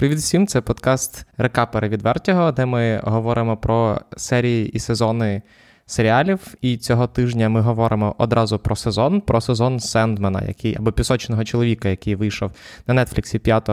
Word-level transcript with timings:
Привіт 0.00 0.18
всім! 0.18 0.46
Це 0.46 0.60
подкаст 0.60 1.26
Рекапери 1.36 1.88
від 1.88 2.02
Вертіго, 2.02 2.52
де 2.52 2.66
ми 2.66 3.00
говоримо 3.04 3.56
про 3.56 4.00
серії 4.16 4.68
і 4.68 4.78
сезони 4.78 5.42
серіалів. 5.86 6.54
І 6.60 6.76
цього 6.76 7.06
тижня 7.06 7.48
ми 7.48 7.60
говоримо 7.60 8.14
одразу 8.18 8.58
про 8.58 8.76
сезон, 8.76 9.20
про 9.20 9.40
сезон 9.40 9.80
Сендмена, 9.80 10.42
який 10.48 10.76
або 10.76 10.92
пісочного 10.92 11.44
чоловіка, 11.44 11.88
який 11.88 12.14
вийшов 12.14 12.50
на 12.86 13.04
Нетфліксі 13.04 13.38
5 13.38 13.70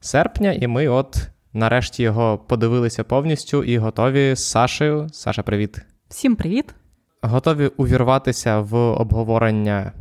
серпня. 0.00 0.52
І 0.52 0.66
ми, 0.66 0.88
от, 0.88 1.16
нарешті, 1.52 2.02
його 2.02 2.38
подивилися 2.38 3.04
повністю 3.04 3.64
і 3.64 3.78
готові 3.78 4.34
з 4.34 4.44
Сашею. 4.44 5.08
Саша, 5.12 5.42
привіт. 5.42 5.78
Всім 6.08 6.36
привіт! 6.36 6.74
Готові 7.22 7.66
увірватися 7.66 8.60
в 8.60 8.74
обговорення 8.76 9.92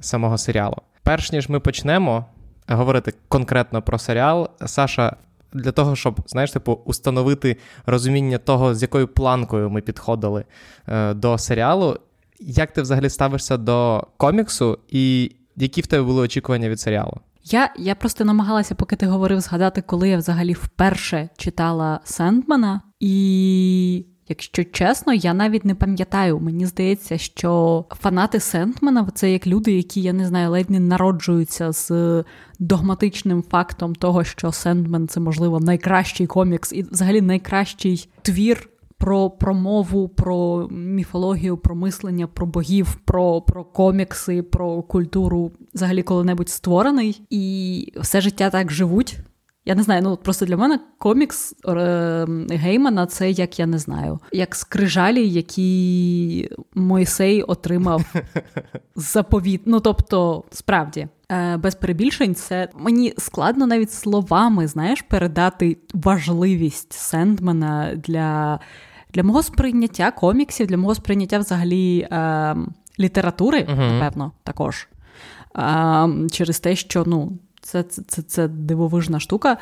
самого 0.00 0.38
серіалу. 0.38 0.76
Перш 1.02 1.32
ніж 1.32 1.48
ми 1.48 1.60
почнемо 1.60 2.24
говорити 2.68 3.14
конкретно 3.28 3.82
про 3.82 3.98
серіал, 3.98 4.50
Саша. 4.66 5.16
Для 5.52 5.72
того, 5.72 5.96
щоб, 5.96 6.20
знаєш, 6.26 6.50
типу, 6.50 6.80
установити 6.84 7.56
розуміння 7.86 8.38
того, 8.38 8.74
з 8.74 8.82
якою 8.82 9.08
планкою 9.08 9.70
ми 9.70 9.80
підходили 9.80 10.44
е, 10.88 11.14
до 11.14 11.38
серіалу, 11.38 11.96
як 12.40 12.72
ти 12.72 12.82
взагалі 12.82 13.10
ставишся 13.10 13.56
до 13.56 14.06
коміксу, 14.16 14.78
і 14.88 15.32
які 15.56 15.80
в 15.80 15.86
тебе 15.86 16.02
були 16.02 16.22
очікування 16.22 16.68
від 16.68 16.80
серіалу? 16.80 17.20
Я 17.44 17.74
я 17.76 17.94
просто 17.94 18.24
намагалася, 18.24 18.74
поки 18.74 18.96
ти 18.96 19.06
говорив, 19.06 19.40
згадати, 19.40 19.82
коли 19.82 20.08
я 20.08 20.16
взагалі 20.18 20.52
вперше 20.52 21.28
читала 21.36 22.00
Сендмана, 22.04 22.80
і 23.00 24.06
Якщо 24.28 24.64
чесно, 24.64 25.12
я 25.12 25.34
навіть 25.34 25.64
не 25.64 25.74
пам'ятаю. 25.74 26.38
Мені 26.38 26.66
здається, 26.66 27.18
що 27.18 27.84
фанати 27.90 28.40
Сентмена 28.40 29.08
це 29.14 29.32
як 29.32 29.46
люди, 29.46 29.72
які 29.72 30.02
я 30.02 30.12
не 30.12 30.26
знаю, 30.26 30.50
ледь 30.50 30.70
не 30.70 30.80
народжуються 30.80 31.72
з 31.72 32.24
догматичним 32.58 33.42
фактом 33.42 33.94
того, 33.94 34.24
що 34.24 34.52
Сендмен 34.52 35.08
це 35.08 35.20
можливо 35.20 35.60
найкращий 35.60 36.26
комікс 36.26 36.72
і 36.72 36.82
взагалі 36.82 37.20
найкращий 37.20 38.08
твір. 38.22 38.68
Про 38.98 39.30
про 39.30 39.54
мову, 39.54 40.08
про 40.08 40.68
міфологію, 40.70 41.56
про 41.56 41.74
мислення, 41.74 42.26
про 42.26 42.46
богів, 42.46 42.98
про 43.04 43.40
про 43.40 43.64
комікси, 43.64 44.42
про 44.42 44.82
культуру 44.82 45.52
взагалі 45.74 46.02
коли-небудь 46.02 46.48
створений, 46.48 47.20
і 47.30 47.92
все 47.96 48.20
життя 48.20 48.50
так 48.50 48.72
живуть. 48.72 49.18
Я 49.68 49.74
не 49.74 49.82
знаю, 49.82 50.02
ну 50.02 50.16
просто 50.16 50.46
для 50.46 50.56
мене 50.56 50.80
комікс 50.98 51.54
е, 51.68 52.26
Геймана 52.50 53.06
це 53.06 53.30
як 53.30 53.58
я 53.58 53.66
не 53.66 53.78
знаю, 53.78 54.18
як 54.32 54.54
скрижалі, 54.54 55.28
які 55.28 56.50
Мойсей 56.74 57.42
отримав 57.42 58.14
заповіт. 58.96 59.62
Ну 59.64 59.80
тобто, 59.80 60.44
справді. 60.50 61.08
Е, 61.32 61.56
без 61.56 61.74
перебільшень, 61.74 62.34
це 62.34 62.68
мені 62.74 63.14
складно 63.18 63.66
навіть 63.66 63.92
словами 63.92 64.66
знаєш, 64.66 65.02
передати 65.02 65.76
важливість 65.94 66.92
Сендмена 66.92 67.94
для 67.94 68.60
для 69.14 69.22
мого 69.22 69.42
сприйняття 69.42 70.10
коміксів, 70.10 70.66
для 70.66 70.76
мого 70.76 70.94
сприйняття 70.94 71.38
взагалі 71.38 72.00
е, 72.00 72.56
літератури, 73.00 73.58
uh-huh. 73.58 73.92
напевно, 73.92 74.32
також. 74.42 74.88
Е, 75.58 76.08
через 76.30 76.60
те, 76.60 76.76
що 76.76 77.04
ну, 77.06 77.38
це 77.66 77.82
це, 77.82 78.02
це, 78.02 78.22
це 78.22 78.48
дивовижна 78.48 79.20
штука. 79.20 79.56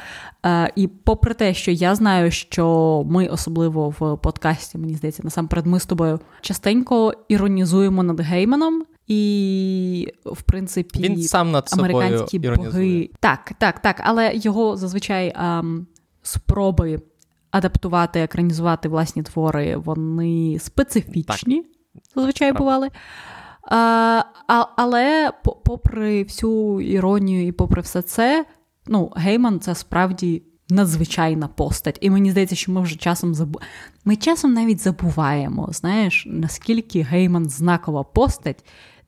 Е, 0.47 0.72
І 0.77 0.86
попри 0.86 1.34
те, 1.34 1.55
що 1.55 1.70
я 1.70 1.94
знаю, 1.94 2.30
що 2.30 3.05
ми, 3.06 3.27
особливо 3.27 3.88
в 3.88 4.16
подкасті, 4.16 4.78
мені 4.78 4.94
здається, 4.94 5.22
насамперед, 5.24 5.66
ми 5.66 5.80
з 5.80 5.86
тобою 5.86 6.20
частенько 6.41 7.14
іронізуємо 7.28 8.02
над 8.02 8.20
Гейманом. 8.20 8.84
І, 9.06 10.12
в 10.25 10.42
принципі, 10.42 11.00
він 11.00 11.22
сам 11.22 11.50
над 11.50 11.69
американські 11.72 12.38
собою 12.38 12.56
боги. 12.56 13.10
Так, 13.20 13.52
так, 13.58 13.78
так. 13.78 14.00
Але 14.05 14.32
його 14.34 14.77
зазвичай 14.77 15.32
ем, 15.36 15.86
спроби 16.22 17.00
адаптувати, 17.50 18.20
екранізувати 18.20 18.88
власні 18.88 19.22
твори, 19.22 19.77
вони 19.77 20.58
специфічні, 20.58 21.62
так. 21.62 22.02
зазвичай 22.14 22.52
бували. 22.52 22.91
А, 23.66 24.22
Але, 24.76 25.32
попри 25.64 26.22
всю 26.22 26.80
іронію 26.80 27.47
і 27.47 27.52
попри 27.52 27.82
все 27.82 28.02
це, 28.02 28.44
ну, 28.86 29.12
Гейман 29.16 29.60
це 29.60 29.75
справді 29.75 30.42
надзвичайна 30.70 31.48
постать. 31.48 31.98
І 32.00 32.10
мені 32.10 32.30
здається, 32.30 32.56
що 32.56 32.72
ми 32.72 32.80
вже 32.80 32.97
часом 32.97 33.34
забу... 33.34 33.60
Ми 34.04 34.16
часом 34.16 34.53
навіть 34.54 34.80
забуваємо, 34.80 35.69
знаєш, 35.72 36.26
наскільки 36.30 37.03
Гейман 37.03 37.48
знакова 37.48 38.03
постать 38.03 38.64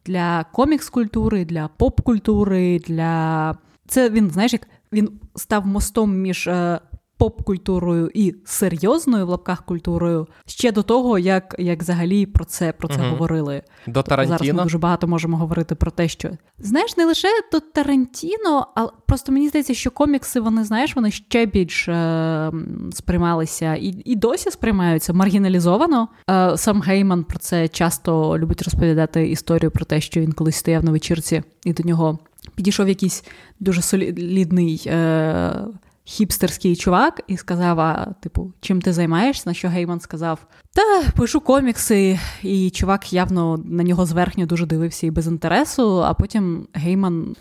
для 0.06 0.44
комікс-культури, 0.52 1.44
для 1.44 1.68
поп-культури, 1.68 2.78
для. 2.78 3.54
Це 3.88 4.10
він, 4.10 4.30
знаєш, 4.30 4.52
як 4.52 4.68
він 4.92 5.10
став 5.34 5.66
мостом 5.66 6.16
між 6.16 6.46
е, 6.46 6.80
поп-культурою 7.18 8.10
і 8.14 8.34
серйозною 8.44 9.26
в 9.26 9.28
лапках 9.28 9.64
культурою 9.64 10.26
ще 10.46 10.72
до 10.72 10.82
того, 10.82 11.18
як 11.18 11.56
як 11.58 11.82
взагалі 11.82 12.26
про 12.26 12.44
це 12.44 12.72
про 12.72 12.88
це 12.88 13.00
угу. 13.00 13.10
говорили. 13.10 13.62
До 13.86 14.02
Тарантіно? 14.02 14.38
Зараз 14.38 14.56
ми 14.56 14.62
дуже 14.62 14.78
багато 14.78 15.08
можемо 15.08 15.36
говорити 15.36 15.74
про 15.74 15.90
те, 15.90 16.08
що 16.08 16.30
знаєш, 16.58 16.96
не 16.96 17.04
лише 17.04 17.28
до 17.52 17.60
Тарантіно, 17.60 18.66
а 18.74 18.86
просто 18.86 19.32
мені 19.32 19.48
здається, 19.48 19.74
що 19.74 19.90
комікси 19.90 20.40
вони 20.40 20.64
знаєш, 20.64 20.96
вони 20.96 21.10
ще 21.10 21.46
більш 21.46 21.88
е, 21.88 22.52
сприймалися 22.92 23.74
і 23.74 24.02
і 24.04 24.16
досі 24.16 24.50
сприймаються 24.50 25.12
маргіналізовано. 25.12 26.08
Е, 26.30 26.56
Сам 26.56 26.80
Гейман 26.80 27.24
про 27.24 27.38
це 27.38 27.68
часто 27.68 28.38
любить 28.38 28.62
розповідати 28.62 29.28
історію 29.28 29.70
про 29.70 29.84
те, 29.84 30.00
що 30.00 30.20
він 30.20 30.32
колись 30.32 30.56
стояв 30.56 30.84
на 30.84 30.90
вечірці, 30.90 31.42
і 31.64 31.72
до 31.72 31.82
нього 31.82 32.18
підійшов 32.54 32.88
якийсь 32.88 33.24
дуже 33.60 33.82
солідний. 33.82 34.82
Е, 34.86 35.66
хіпстерський 36.06 36.76
чувак 36.76 37.20
і 37.26 37.36
сказав: 37.36 37.80
а, 37.80 38.14
типу, 38.20 38.52
чим 38.60 38.82
ти 38.82 38.92
займаєшся? 38.92 39.42
На 39.46 39.54
що 39.54 39.68
Гейман 39.68 40.00
сказав: 40.00 40.46
Та 40.74 41.10
пишу 41.16 41.40
комікси, 41.40 42.18
і 42.42 42.70
чувак 42.70 43.12
явно 43.12 43.56
на 43.64 43.82
нього 43.82 44.06
зверхньо 44.06 44.46
дуже 44.46 44.66
дивився 44.66 45.06
і 45.06 45.10
без 45.10 45.26
інтересу. 45.26 46.04
А 46.04 46.14
потім 46.14 46.66
Гейман 46.72 47.36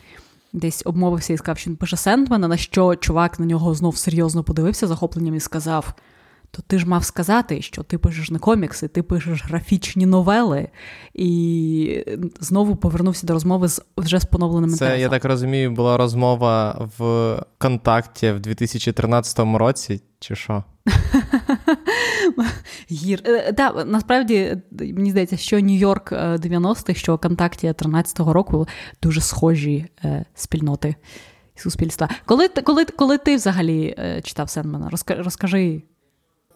десь 0.53 0.81
обмовився 0.85 1.33
і 1.33 1.37
сказав, 1.37 1.57
що 1.57 1.69
він 1.69 1.77
пише 1.77 1.97
Сендмена, 1.97 2.47
на 2.47 2.57
що 2.57 2.95
чувак 2.95 3.39
на 3.39 3.45
нього 3.45 3.73
знов 3.73 3.97
серйозно 3.97 4.43
подивився 4.43 4.87
захопленням 4.87 5.35
і 5.35 5.39
сказав: 5.39 5.93
то 6.55 6.61
ти 6.67 6.79
ж 6.79 6.87
мав 6.87 7.03
сказати, 7.03 7.61
що 7.61 7.83
ти 7.83 7.97
пишеш 7.97 8.31
не 8.31 8.39
комікси, 8.39 8.87
ти 8.87 9.03
пишеш 9.03 9.45
графічні 9.45 10.05
новели, 10.05 10.69
і 11.13 12.05
знову 12.39 12.75
повернувся 12.75 13.27
до 13.27 13.33
розмови 13.33 13.67
з 13.67 13.81
вже 13.97 14.19
з 14.19 14.25
поновленим 14.25 14.69
Це, 14.69 14.73
інтересом. 14.73 15.01
я 15.01 15.09
так 15.09 15.25
розумію, 15.25 15.71
була 15.71 15.97
розмова 15.97 16.87
в 16.97 17.35
контакті 17.57 18.31
в 18.31 18.39
2013 18.39 19.39
році, 19.39 20.01
чи 20.19 20.35
що? 20.35 20.63
Гір. 22.91 23.21
Е, 23.25 23.51
да, 23.51 23.85
Насправді, 23.85 24.57
мені 24.71 25.11
здається, 25.11 25.37
що 25.37 25.57
Нью-Йорк 25.57 26.37
90-х, 26.37 26.89
е, 26.89 26.93
що 26.93 27.17
контакті 27.17 27.67
13-го 27.67 28.33
року 28.33 28.67
дуже 29.01 29.21
схожі 29.21 29.85
е, 30.03 30.25
спільноти 30.35 30.95
суспільства. 31.55 32.09
Коли 32.25 32.47
коли, 32.47 32.85
коли 32.85 33.17
ти 33.17 33.35
взагалі 33.35 33.95
е, 33.99 34.21
читав 34.21 34.49
Сенмена? 34.49 34.89
Розкажи. 35.07 35.83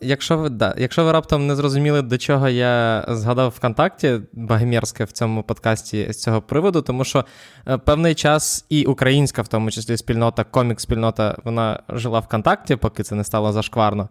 Якщо 0.02 0.38
ви 0.38 0.50
да, 0.50 0.76
якщо 0.78 1.04
ви 1.04 1.12
раптом 1.12 1.48
не 1.48 1.56
зрозуміли, 1.56 2.02
до 2.02 2.18
чого 2.18 2.50
я 2.50 3.06
згадав 3.08 3.54
ВКонтакті 3.58 4.20
Багемєрське 4.34 5.04
в 5.04 5.12
цьому 5.12 5.44
подкасті 5.44 6.14
з 6.14 6.22
цього 6.22 6.42
приводу, 6.42 6.82
тому 6.82 7.04
що 7.04 7.26
е, 7.68 7.78
певний 7.78 8.16
час 8.16 8.66
і 8.70 8.86
українська, 8.86 9.42
в 9.42 9.48
тому 9.48 9.72
числі 9.72 9.98
спільнота, 9.98 10.46
комік-спільнота, 10.52 11.38
вона 11.44 11.80
жила 11.90 12.20
ВКонтакті, 12.20 12.76
поки 12.76 13.04
це 13.04 13.16
не 13.16 13.24
стало 13.24 13.52
зашкварно. 13.52 14.10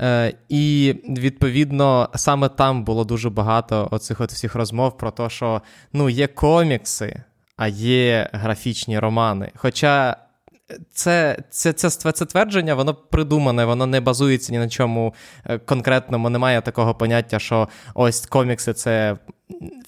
Е, 0.00 0.34
І 0.48 0.94
відповідно 1.08 2.08
саме 2.14 2.48
там 2.48 2.84
було 2.84 3.04
дуже 3.04 3.30
багато 3.30 3.88
оцих 3.90 4.20
от 4.20 4.32
всіх 4.32 4.54
розмов 4.54 4.96
про 4.98 5.10
те, 5.10 5.30
що 5.30 5.62
ну, 5.92 6.08
є 6.08 6.26
комікси, 6.26 7.22
а 7.56 7.68
є 7.68 8.30
графічні 8.32 8.98
романи. 8.98 9.50
Хоча 9.56 10.16
це 10.92 11.38
це, 11.50 11.72
це, 11.72 12.12
це 12.12 12.24
твердження, 12.24 12.74
воно 12.74 12.94
придумане, 12.94 13.64
воно 13.64 13.86
не 13.86 14.00
базується 14.00 14.52
ні 14.52 14.58
на 14.58 14.68
чому 14.68 15.14
е, 15.44 15.58
конкретному. 15.58 16.30
Немає 16.30 16.60
такого 16.60 16.94
поняття, 16.94 17.38
що 17.38 17.68
ось 17.94 18.26
комікси 18.26 18.72
це 18.72 19.16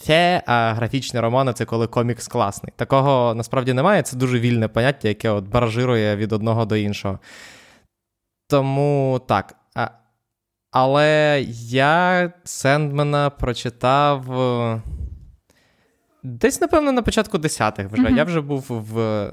фе, 0.01 0.43
а 0.47 0.73
графічні 0.73 1.21
романи 1.21 1.53
це 1.53 1.65
коли 1.65 1.87
комікс 1.87 2.29
класний. 2.29 2.73
Такого 2.77 3.35
насправді 3.35 3.73
немає. 3.73 4.03
Це 4.03 4.17
дуже 4.17 4.41
вільне 4.41 4.69
поняття, 4.69 5.09
яке 5.09 5.31
от 5.31 5.45
баражирує 5.45 6.17
від 6.17 6.33
одного 6.33 6.65
до 6.65 6.77
іншого. 6.77 7.19
Тому 8.49 9.21
так. 9.27 9.55
Але 10.71 11.45
я 11.71 12.33
Сендмена 12.45 13.31
прочитав. 13.31 14.25
Десь, 16.27 16.61
напевно, 16.61 16.93
на 16.93 17.03
початку 17.03 17.39
десятих 17.39 17.87
вже. 17.93 18.03
Mm-hmm. 18.03 18.17
Я 18.17 18.25
вже 18.25 18.41
був 18.41 18.65
в. 18.69 19.31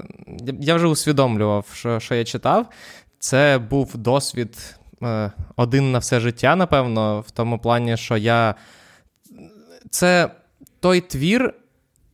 Я 0.60 0.74
вже 0.74 0.86
усвідомлював, 0.86 1.66
що 1.72 2.00
що 2.00 2.14
я 2.14 2.24
читав. 2.24 2.66
Це 3.18 3.58
був 3.58 3.96
досвід 3.96 4.76
е, 5.02 5.32
один 5.56 5.92
на 5.92 5.98
все 5.98 6.20
життя, 6.20 6.56
напевно, 6.56 7.20
в 7.20 7.30
тому 7.30 7.58
плані, 7.58 7.96
що 7.96 8.16
я. 8.16 8.54
Це 9.90 10.30
той 10.80 11.00
твір, 11.00 11.54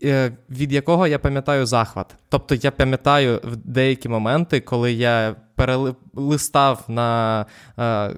е, 0.05 0.33
від 0.51 0.73
якого 0.73 1.07
я 1.07 1.19
пам'ятаю 1.19 1.67
захват. 1.67 2.15
Тобто 2.29 2.55
я 2.55 2.71
пам'ятаю 2.71 3.41
в 3.45 3.57
деякі 3.57 4.09
моменти, 4.09 4.61
коли 4.61 4.93
я 4.93 5.37
перелистав 5.55 6.85
на. 6.89 7.47
Е, 7.79 8.11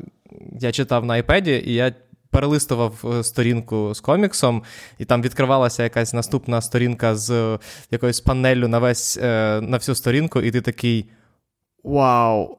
я 0.60 0.72
читав 0.72 1.04
на 1.04 1.22
iPad, 1.22 1.48
і 1.48 1.74
я 1.74 1.92
перелистував 2.32 3.04
е, 3.04 3.24
сторінку 3.24 3.94
з 3.94 4.00
коміксом, 4.00 4.62
і 4.98 5.04
там 5.04 5.22
відкривалася 5.22 5.82
якась 5.82 6.14
наступна 6.14 6.60
сторінка 6.60 7.16
з 7.16 7.58
якоюсь 7.90 8.20
панеллю 8.20 8.68
на 8.68 8.78
весь 8.78 9.18
е, 9.22 9.60
на 9.62 9.76
всю 9.76 9.94
сторінку, 9.94 10.40
і 10.40 10.50
ти 10.50 10.60
такий 10.60 11.10
вау! 11.84 12.58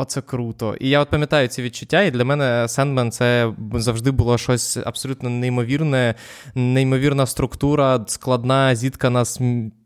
Оце 0.00 0.20
круто. 0.20 0.76
І 0.80 0.88
я 0.88 1.00
от 1.00 1.10
пам'ятаю 1.10 1.48
ці 1.48 1.62
відчуття, 1.62 2.02
і 2.02 2.10
для 2.10 2.24
мене 2.24 2.68
Сендмен 2.68 3.10
це 3.10 3.52
завжди 3.74 4.10
було 4.10 4.38
щось 4.38 4.76
абсолютно 4.76 5.30
неймовірне, 5.30 6.14
неймовірна 6.54 7.26
структура, 7.26 8.04
складна, 8.06 8.74
зіткана 8.74 9.24
з 9.24 9.40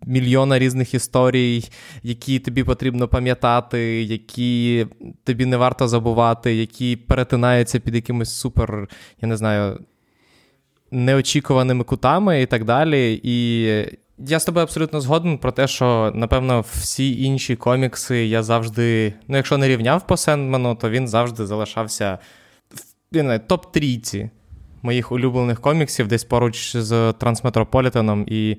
мільйона 0.06 0.58
різних 0.58 0.94
історій, 0.94 1.64
які 2.02 2.38
тобі 2.38 2.64
потрібно 2.64 3.08
пам'ятати, 3.08 4.02
які 4.02 4.86
тобі 5.24 5.46
не 5.46 5.56
варто 5.56 5.88
забувати, 5.88 6.54
які 6.54 6.96
перетинаються 6.96 7.80
під 7.80 7.94
якимось 7.94 8.34
супер, 8.34 8.88
я 9.22 9.28
не 9.28 9.36
знаю, 9.36 9.78
неочікуваними 10.90 11.84
кутами 11.84 12.42
і 12.42 12.46
так 12.46 12.64
далі. 12.64 13.20
І 13.22 13.68
я 14.26 14.40
з 14.40 14.44
тобою 14.44 14.62
абсолютно 14.62 15.00
згоден 15.00 15.38
про 15.38 15.52
те, 15.52 15.68
що, 15.68 16.12
напевно, 16.14 16.60
всі 16.60 17.22
інші 17.22 17.56
комікси 17.56 18.26
я 18.26 18.42
завжди, 18.42 19.14
ну, 19.28 19.36
якщо 19.36 19.58
не 19.58 19.68
рівняв 19.68 20.06
по 20.06 20.16
Сендмену, 20.16 20.74
то 20.74 20.90
він 20.90 21.08
завжди 21.08 21.46
залишався 21.46 22.18
в 23.12 23.38
топ-трійці 23.48 24.30
моїх 24.82 25.12
улюблених 25.12 25.60
коміксів, 25.60 26.08
десь 26.08 26.24
поруч 26.24 26.76
з 26.76 27.12
Трансметрополітеном 27.12 28.24
і 28.28 28.56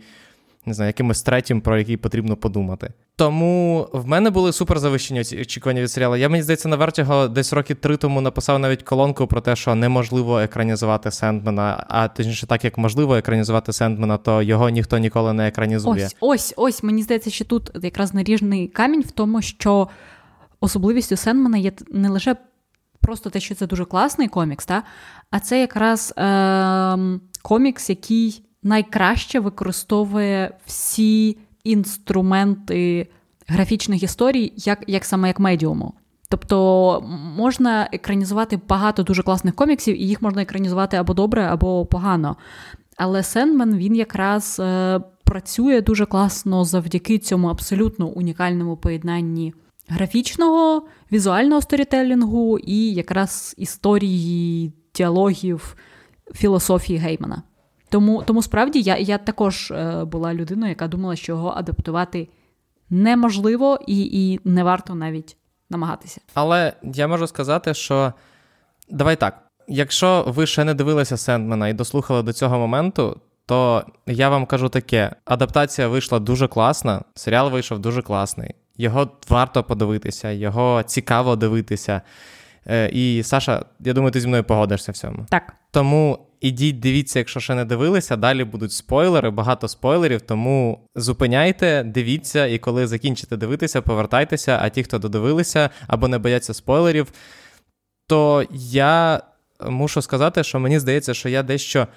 не 0.66 0.74
знаю, 0.74 0.90
якимось 0.90 1.22
третім, 1.22 1.62
про 1.62 1.78
який 1.78 1.98
потрібно 1.98 2.36
подумати. 2.36 2.94
Тому 3.16 3.88
в 3.94 4.08
мене 4.08 4.30
були 4.30 4.54
супер 4.54 4.80
завищені 4.80 5.20
очікування 5.20 5.82
від 5.82 5.92
серіалу. 5.92 6.16
Я 6.16 6.30
мені 6.30 6.44
здається, 6.44 6.70
на 6.70 6.78
Vertigo 6.78 7.30
десь 7.30 7.54
роки 7.54 7.76
три 7.76 7.98
тому 7.98 8.22
написав 8.22 8.60
навіть 8.60 8.84
колонку 8.84 9.28
про 9.28 9.42
те, 9.42 9.56
що 9.56 9.76
неможливо 9.76 10.40
екранізувати 10.40 11.12
Сендмена, 11.12 11.86
а 11.90 12.08
точніше, 12.08 12.48
так 12.48 12.64
як 12.64 12.78
можливо 12.78 13.16
екранізувати 13.16 13.74
Сендмена, 13.74 14.18
то 14.18 14.42
його 14.42 14.70
ніхто 14.70 14.98
ніколи 14.98 15.34
не 15.34 15.48
екранізує. 15.48 16.06
Ось, 16.06 16.16
ось, 16.20 16.54
ось. 16.58 16.84
Мені 16.84 17.04
здається, 17.04 17.30
що 17.30 17.46
тут 17.46 17.72
якраз 17.82 18.14
наріжний 18.14 18.68
камінь 18.68 19.02
в 19.02 19.12
тому, 19.12 19.42
що 19.42 19.88
особливістю 20.60 21.16
Сендмена 21.16 21.58
є 21.58 21.72
не 21.92 22.10
лише 22.10 22.36
просто 23.02 23.30
те, 23.30 23.40
що 23.40 23.56
це 23.56 23.68
дуже 23.68 23.86
класний 23.86 24.28
комікс, 24.28 24.66
та? 24.66 24.84
а 25.32 25.40
це 25.40 25.60
якраз 25.60 26.14
е- 26.18 27.20
комікс, 27.42 27.90
який 27.90 28.46
найкраще 28.64 29.40
використовує 29.40 30.52
всі 30.66 31.38
інструменти 31.64 33.08
графічних 33.48 34.04
історій, 34.04 34.54
як, 34.56 34.84
як 34.88 35.06
саме 35.06 35.28
як 35.28 35.40
медіуму. 35.40 35.94
Тобто 36.30 37.02
можна 37.38 37.90
екранізувати 37.92 38.60
багато 38.68 39.04
дуже 39.04 39.24
класних 39.24 39.56
коміксів, 39.56 40.02
і 40.02 40.08
їх 40.08 40.22
можна 40.22 40.42
екранізувати 40.42 40.98
або 40.98 41.14
добре, 41.14 41.44
або 41.44 41.86
погано. 41.86 42.36
Але 42.98 43.24
Сендмен 43.24 43.78
він 43.78 43.96
якраз 43.96 44.60
е, 44.60 45.00
працює 45.24 45.82
дуже 45.82 46.06
класно 46.06 46.66
завдяки 46.66 47.18
цьому 47.18 47.48
абсолютно 47.48 48.08
унікальному 48.08 48.78
поєднанні 48.78 49.54
графічного, 49.88 50.88
візуального 51.12 51.62
сторітелінгу 51.62 52.60
і 52.60 52.94
якраз 52.94 53.56
історії, 53.58 54.74
діалогів, 54.96 55.76
філософії 56.34 57.00
Геймана. 57.00 57.44
Тому 57.94 58.24
тому 58.24 58.42
справді 58.44 58.82
я 58.82 58.98
я 58.98 59.18
також 59.18 59.72
е, 59.72 60.06
була 60.06 60.34
людиною, 60.34 60.70
яка 60.70 60.88
думала, 60.88 61.16
що 61.16 61.32
його 61.32 61.50
адаптувати 61.50 62.28
неможливо 62.90 63.80
і, 63.88 64.04
і 64.24 64.40
не 64.44 64.64
варто 64.64 64.96
навіть 64.96 65.38
намагатися. 65.70 66.22
Але 66.34 66.74
я 66.84 67.08
можу 67.08 67.28
сказати, 67.28 67.74
що 67.74 68.14
давай 68.90 69.16
так. 69.16 69.40
Якщо 69.68 70.24
ви 70.28 70.46
ще 70.46 70.64
не 70.64 70.74
дивилися 70.74 71.18
Сендмена 71.18 71.68
і 71.68 71.74
дослухали 71.74 72.24
до 72.24 72.34
цього 72.34 72.60
моменту, 72.60 73.20
то 73.46 73.86
я 74.08 74.30
вам 74.30 74.46
кажу 74.46 74.70
таке: 74.70 75.16
адаптація 75.26 75.88
вийшла 75.88 76.20
дуже 76.20 76.48
класна, 76.48 77.02
серіал 77.16 77.52
вийшов 77.52 77.80
дуже 77.80 78.02
класний. 78.02 78.56
Його 78.78 79.10
варто 79.30 79.64
подивитися, 79.64 80.32
його 80.32 80.84
цікаво 80.84 81.36
дивитися. 81.36 82.02
Е, 82.68 82.90
і 82.94 83.24
Саша, 83.24 83.66
я 83.80 83.94
думаю, 83.94 84.12
ти 84.12 84.22
зі 84.22 84.28
мною 84.28 84.44
погодишся 84.44 84.92
в 84.92 84.96
цьому. 84.96 85.26
Так. 85.30 85.54
Тому 85.72 86.20
ідіть, 86.42 86.80
дивіться, 86.80 87.20
якщо 87.20 87.40
ще 87.40 87.56
не 87.56 87.66
дивилися. 87.66 88.16
Далі 88.16 88.44
будуть 88.44 88.72
спойлери, 88.72 89.30
багато 89.30 89.68
спойлерів. 89.68 90.22
Тому 90.22 90.80
зупиняйте, 90.96 91.84
дивіться, 91.84 92.46
і 92.46 92.58
коли 92.58 92.88
закінчите 92.88 93.38
дивитися, 93.38 93.82
повертайтеся. 93.82 94.60
А 94.62 94.70
ті, 94.70 94.84
хто 94.84 95.00
додивилися 95.00 95.70
або 95.88 96.08
не 96.08 96.18
бояться 96.18 96.54
спойлерів, 96.54 97.14
то 98.08 98.46
я 98.52 99.22
мушу 99.70 100.02
сказати, 100.02 100.44
що 100.44 100.60
мені 100.60 100.80
здається, 100.80 101.14
що 101.14 101.30
я 101.30 101.44
дещо. 101.44 101.88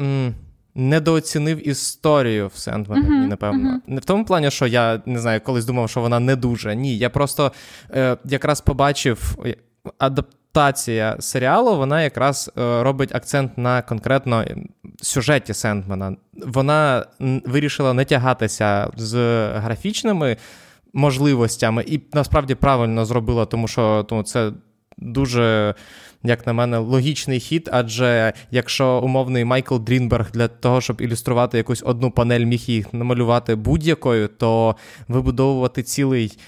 М- 0.00 0.34
Недооцінив 0.78 1.68
історію 1.68 2.50
в 2.54 2.56
Сендмені, 2.56 3.08
uh-huh, 3.08 3.26
напевно. 3.26 3.70
Uh-huh. 3.70 3.92
Не 3.94 4.00
в 4.00 4.04
тому 4.04 4.24
плані, 4.24 4.50
що 4.50 4.66
я 4.66 5.02
не 5.06 5.18
знаю, 5.18 5.40
колись 5.40 5.64
думав, 5.64 5.90
що 5.90 6.00
вона 6.00 6.20
не 6.20 6.36
дуже. 6.36 6.76
Ні, 6.76 6.98
я 6.98 7.10
просто 7.10 7.52
е, 7.94 8.16
якраз 8.24 8.60
побачив 8.60 9.38
адаптація 9.98 11.16
серіалу, 11.20 11.76
вона 11.76 12.02
якраз 12.02 12.50
е, 12.58 12.82
робить 12.82 13.14
акцент 13.14 13.58
на 13.58 13.82
конкретно 13.82 14.44
сюжеті 15.02 15.54
Сендмена. 15.54 16.16
Вона 16.32 17.06
вирішила 17.44 17.92
не 17.92 18.04
тягатися 18.04 18.90
з 18.96 19.14
графічними 19.48 20.36
можливостями, 20.92 21.84
і 21.86 22.00
насправді 22.12 22.54
правильно 22.54 23.04
зробила, 23.04 23.46
тому 23.46 23.68
що 23.68 24.06
ну, 24.10 24.22
це 24.22 24.52
дуже. 24.98 25.74
Як 26.26 26.46
на 26.46 26.52
мене, 26.52 26.78
логічний 26.78 27.40
хід, 27.40 27.68
адже 27.72 28.32
якщо 28.50 29.00
умовний 29.00 29.44
Майкл 29.44 29.76
Дрінберг 29.76 30.30
для 30.32 30.48
того, 30.48 30.80
щоб 30.80 31.00
ілюструвати 31.00 31.56
якусь 31.58 31.82
одну 31.86 32.10
панель, 32.10 32.44
міг 32.44 32.60
їх 32.60 32.94
намалювати 32.94 33.54
будь-якою, 33.54 34.28
то 34.28 34.76
вибудовувати 35.08 35.82
цілий 35.82 36.38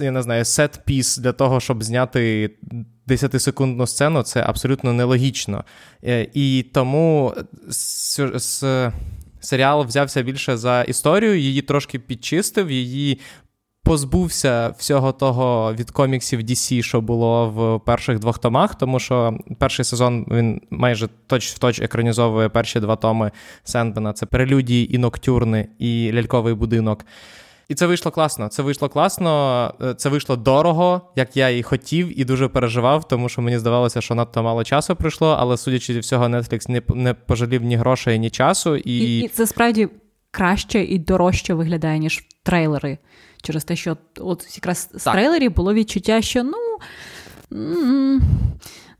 я 0.00 0.10
не 0.10 0.22
знаю, 0.22 0.44
сет-піс 0.44 1.20
для 1.20 1.32
того, 1.32 1.60
щоб 1.60 1.82
зняти 1.82 2.50
10-секундну 3.08 3.86
сцену, 3.86 4.22
це 4.22 4.42
абсолютно 4.42 4.92
нелогічно. 4.92 5.64
Е, 6.04 6.28
і 6.34 6.66
тому 6.74 7.34
серіал 9.40 9.84
взявся 9.84 10.22
більше 10.22 10.56
за 10.56 10.82
історію, 10.82 11.38
її 11.38 11.62
трошки 11.62 11.98
підчистив, 11.98 12.70
її. 12.70 13.20
Позбувся 13.88 14.74
всього 14.78 15.12
того 15.12 15.74
від 15.74 15.90
коміксів 15.90 16.40
DC, 16.40 16.82
що 16.82 17.00
було 17.00 17.50
в 17.50 17.84
перших 17.84 18.18
двох 18.18 18.38
томах, 18.38 18.74
тому 18.74 18.98
що 18.98 19.38
перший 19.58 19.84
сезон 19.84 20.26
він 20.30 20.60
майже 20.70 21.08
точ 21.26 21.52
в 21.52 21.58
точ 21.58 21.80
екранізовує 21.80 22.48
перші 22.48 22.80
два 22.80 22.96
томи 22.96 23.30
Сендбена. 23.64 24.12
Це 24.12 24.26
прелюдії 24.26 24.94
і 24.94 24.98
ноктюрни, 24.98 25.68
і 25.78 26.10
ляльковий 26.14 26.54
будинок. 26.54 27.04
І 27.68 27.74
це 27.74 27.86
вийшло 27.86 28.10
класно. 28.10 28.48
Це 28.48 28.62
вийшло 28.62 28.88
класно, 28.88 29.74
е, 29.82 29.94
це 29.94 30.08
вийшло 30.08 30.36
дорого, 30.36 31.00
як 31.16 31.36
я 31.36 31.48
і 31.48 31.62
хотів, 31.62 32.20
і 32.20 32.24
дуже 32.24 32.48
переживав, 32.48 33.08
тому 33.08 33.28
що 33.28 33.42
мені 33.42 33.58
здавалося, 33.58 34.00
що 34.00 34.14
надто 34.14 34.42
мало 34.42 34.64
часу 34.64 34.96
прийшло, 34.96 35.36
але 35.40 35.56
судячи 35.56 35.92
зі 35.92 36.00
всього, 36.00 36.24
Netflix 36.24 36.70
не 36.70 36.82
не 36.94 37.14
пожалів 37.14 37.64
ні 37.64 37.76
грошей, 37.76 38.18
ні 38.18 38.30
часу. 38.30 38.76
І... 38.76 38.98
і 38.98 39.20
і, 39.20 39.28
це 39.28 39.46
справді 39.46 39.88
краще 40.30 40.84
і 40.84 40.98
дорожче 40.98 41.54
виглядає, 41.54 41.98
ніж 41.98 42.24
трейлери. 42.42 42.98
Через 43.42 43.64
те, 43.64 43.76
що 43.76 43.96
от 44.20 44.56
якраз 44.56 44.90
з 44.94 45.04
трейлерів 45.04 45.54
було 45.54 45.74
відчуття, 45.74 46.22
що 46.22 46.42
ну, 46.44 46.78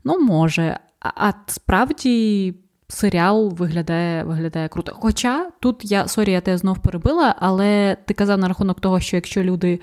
ну 0.03 0.19
може. 0.19 0.79
А, 0.99 1.09
а 1.15 1.33
справді 1.47 2.55
серіал 2.87 3.49
виглядає 3.49 4.23
виглядає 4.23 4.67
круто. 4.67 4.91
Хоча 4.95 5.49
тут 5.59 5.91
я 5.91 6.07
sorry, 6.07 6.31
я 6.31 6.41
тебе 6.41 6.57
знов 6.57 6.79
перебила, 6.79 7.35
але 7.39 7.97
ти 8.05 8.13
казав 8.13 8.37
на 8.37 8.47
рахунок 8.47 8.79
того, 8.79 8.99
що 8.99 9.17
якщо 9.17 9.43
люди 9.43 9.79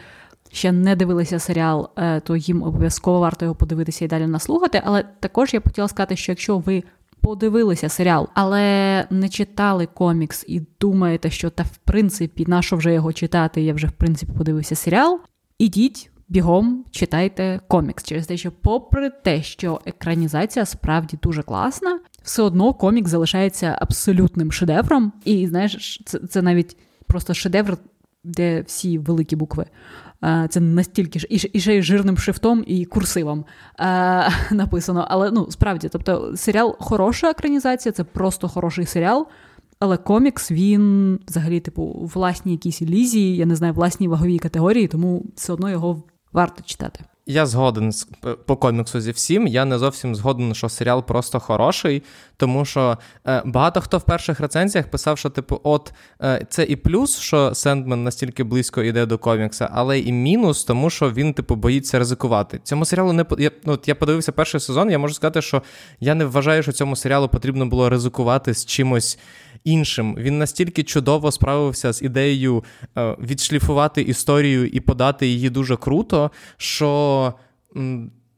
ще 0.53 0.73
не 0.73 0.97
дивилися 0.97 1.39
серіал, 1.39 1.91
е, 1.97 2.21
то 2.21 2.37
їм 2.37 2.63
обов'язково 2.63 3.21
варто 3.21 3.45
його 3.45 3.55
подивитися 3.55 4.05
і 4.05 4.09
далі 4.09 4.27
наслухати. 4.27 4.83
Але 4.85 5.05
також 5.21 5.55
я 5.55 5.61
б 5.61 5.65
хотіла 5.65 5.89
сказати, 5.89 6.17
що 6.17 6.33
якщо 6.33 6.59
ви 6.59 6.83
подивилися 7.27 7.89
серіал, 7.89 8.29
але 8.35 9.05
не 9.11 9.29
читали 9.29 9.87
комікс 9.87 10.45
і 10.49 10.63
думаєте, 10.81 11.31
що 11.31 11.51
та 11.51 11.63
в 11.63 11.77
принципі 11.77 12.45
на 12.49 12.63
що 12.63 12.77
вже 12.77 12.93
його 12.93 13.13
читати, 13.13 13.63
я 13.63 13.75
вже 13.75 13.87
в 13.87 13.93
принципі 13.93 14.33
подивився 14.39 14.75
серіал. 14.75 15.21
Ідіть, 15.59 16.11
бігом 16.29 16.85
читайте 16.91 17.61
комікс 17.69 18.05
через 18.05 18.27
те, 18.27 18.37
що, 18.37 18.53
попри 18.53 19.11
те, 19.11 19.43
що 19.43 19.81
екранізація 19.87 20.65
справді 20.65 21.19
дуже 21.23 21.43
класна, 21.43 22.01
все 22.23 22.43
одно 22.43 22.75
комікс 22.75 23.11
залишається 23.11 23.79
абсолютним 23.81 24.53
шедевром. 24.53 25.13
І 25.25 25.47
знаєш, 25.47 26.03
це, 26.05 26.19
це 26.19 26.43
навіть 26.43 26.77
просто 27.07 27.35
шедевр, 27.35 27.77
де 28.25 28.61
всі 28.61 28.99
великі 28.99 29.37
букви. 29.37 29.67
Це 30.23 30.61
настільки 30.61 31.19
ж 31.19 31.27
і 31.31 31.61
ще 31.61 31.75
й 31.75 31.83
жирним 31.83 32.19
шрифтом 32.19 32.65
і 32.67 32.85
курсивом 32.85 33.45
а, 33.79 34.29
написано. 34.51 35.07
Але 35.09 35.31
ну 35.31 35.47
справді, 35.51 35.89
тобто, 35.89 36.37
серіал 36.37 36.77
хороша 36.81 37.31
екранізація, 37.31 37.93
це 37.93 38.05
просто 38.05 38.49
хороший 38.49 38.87
серіал. 38.87 39.27
Але 39.79 39.97
комікс 39.97 40.51
він 40.51 41.19
взагалі, 41.29 41.61
типу, 41.61 42.11
власні 42.15 42.53
якісь 42.53 42.83
лізі, 42.83 43.37
я 43.37 43.47
не 43.47 43.57
знаю, 43.57 43.73
власній 43.73 44.09
ваговій 44.09 44.39
категорії, 44.39 44.89
тому 44.89 45.27
все 45.35 45.53
одно 45.53 45.71
його 45.71 46.03
варто 46.33 46.63
читати. 46.63 47.01
Я 47.27 47.47
згоден 47.47 47.93
по 48.47 48.57
коміксу 48.57 49.01
зі 49.01 49.11
всім. 49.11 49.47
Я 49.47 49.65
не 49.65 49.79
зовсім 49.79 50.15
згоден, 50.15 50.55
що 50.55 50.69
серіал 50.69 51.05
просто 51.05 51.41
хороший, 51.41 52.03
тому 52.37 52.65
що 52.65 52.99
е, 53.27 53.43
багато 53.45 53.81
хто 53.81 53.99
в 53.99 54.03
перших 54.03 54.41
рецензіях 54.41 54.91
писав, 54.91 55.19
що 55.19 55.31
типу, 55.31 55.61
от 55.63 55.93
е, 56.23 56.47
це 56.51 56.65
і 56.65 56.77
плюс, 56.77 57.19
що 57.19 57.55
Сендмен 57.55 58.05
настільки 58.05 58.45
близько 58.45 58.83
йде 58.83 59.07
до 59.07 59.19
комікса, 59.19 59.69
але 59.73 59.99
і 59.99 60.13
мінус, 60.13 60.65
тому 60.65 60.91
що 60.91 61.11
він, 61.11 61.35
типу, 61.35 61.57
боїться 61.57 61.99
ризикувати. 61.99 62.61
Цьому 62.63 62.85
серіалу 62.85 63.13
не 63.13 63.25
я, 63.39 63.51
ну, 63.65 63.79
я 63.87 63.95
подивився 63.95 64.33
перший 64.33 64.61
сезон. 64.61 64.91
Я 64.91 64.99
можу 64.99 65.15
сказати, 65.15 65.43
що 65.43 65.63
я 66.01 66.15
не 66.15 66.25
вважаю, 66.25 66.63
що 66.63 66.73
цьому 66.73 66.97
серіалу 66.97 67.29
потрібно 67.29 67.67
було 67.67 67.91
ризикувати 67.91 68.55
з 68.55 68.67
чимось 68.67 69.19
іншим. 69.65 70.15
Він 70.19 70.39
настільки 70.39 70.83
чудово 70.83 71.33
справився 71.33 71.93
з 71.93 72.03
ідеєю 72.03 72.65
е, 72.99 73.17
відшліфувати 73.21 74.03
історію 74.03 74.67
і 74.67 74.81
подати 74.81 75.27
її 75.27 75.51
дуже 75.51 75.77
круто, 75.77 76.31
що. 76.57 77.35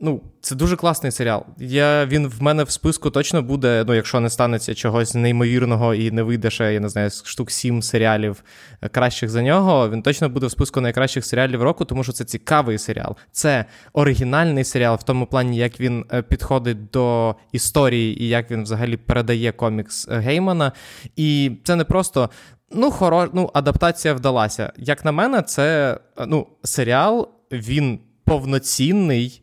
Ну, 0.01 0.21
це 0.41 0.55
дуже 0.55 0.77
класний 0.77 1.13
серіал. 1.13 1.45
Я, 1.59 2.07
Він 2.07 2.27
в 2.27 2.43
мене 2.43 2.65
в 2.65 2.71
списку 2.71 3.11
точно 3.11 3.43
буде, 3.43 3.85
ну, 3.87 3.95
якщо 3.95 4.21
не 4.21 4.31
станеться 4.31 4.75
чогось 4.75 5.15
неймовірного 5.15 5.95
і 5.95 6.11
не 6.11 6.23
вийде 6.23 6.51
ще, 6.51 6.75
я 6.75 6.81
не 6.81 6.89
знаю, 6.89 7.11
штук 7.11 7.51
сім 7.51 7.83
серіалів 7.83 8.45
е, 8.83 8.89
кращих 8.89 9.31
за 9.31 9.43
нього. 9.43 9.91
Він 9.91 10.03
точно 10.03 10.29
буде 10.29 10.47
в 10.47 10.51
списку 10.51 10.81
найкращих 10.81 11.25
серіалів 11.25 11.63
року, 11.63 11.85
тому 11.85 12.05
що 12.05 12.13
це 12.13 12.25
цікавий 12.25 12.79
серіал. 12.79 13.17
Це 13.33 13.65
оригінальний 13.93 14.65
серіал 14.65 14.97
в 14.97 15.03
тому 15.03 15.27
плані, 15.27 15.57
як 15.57 15.81
він 15.81 16.05
е, 16.13 16.23
підходить 16.23 16.91
до 16.91 17.35
історії 17.53 18.23
і 18.23 18.29
як 18.29 18.51
він 18.51 18.63
взагалі 18.63 18.97
передає 18.97 19.53
комікс 19.53 20.09
е, 20.09 20.19
Геймана. 20.19 20.73
І 21.17 21.53
це 21.65 21.77
не 21.77 21.85
просто. 21.85 22.31
Ну, 22.73 22.91
хоро... 22.91 23.29
ну, 23.33 23.51
адаптація 23.55 24.15
вдалася. 24.15 24.73
Як 24.77 25.05
на 25.05 25.13
мене, 25.13 25.43
це 25.43 25.99
ну, 26.27 26.47
серіал, 26.63 27.29
він 27.53 27.99
повноцінний 28.25 29.43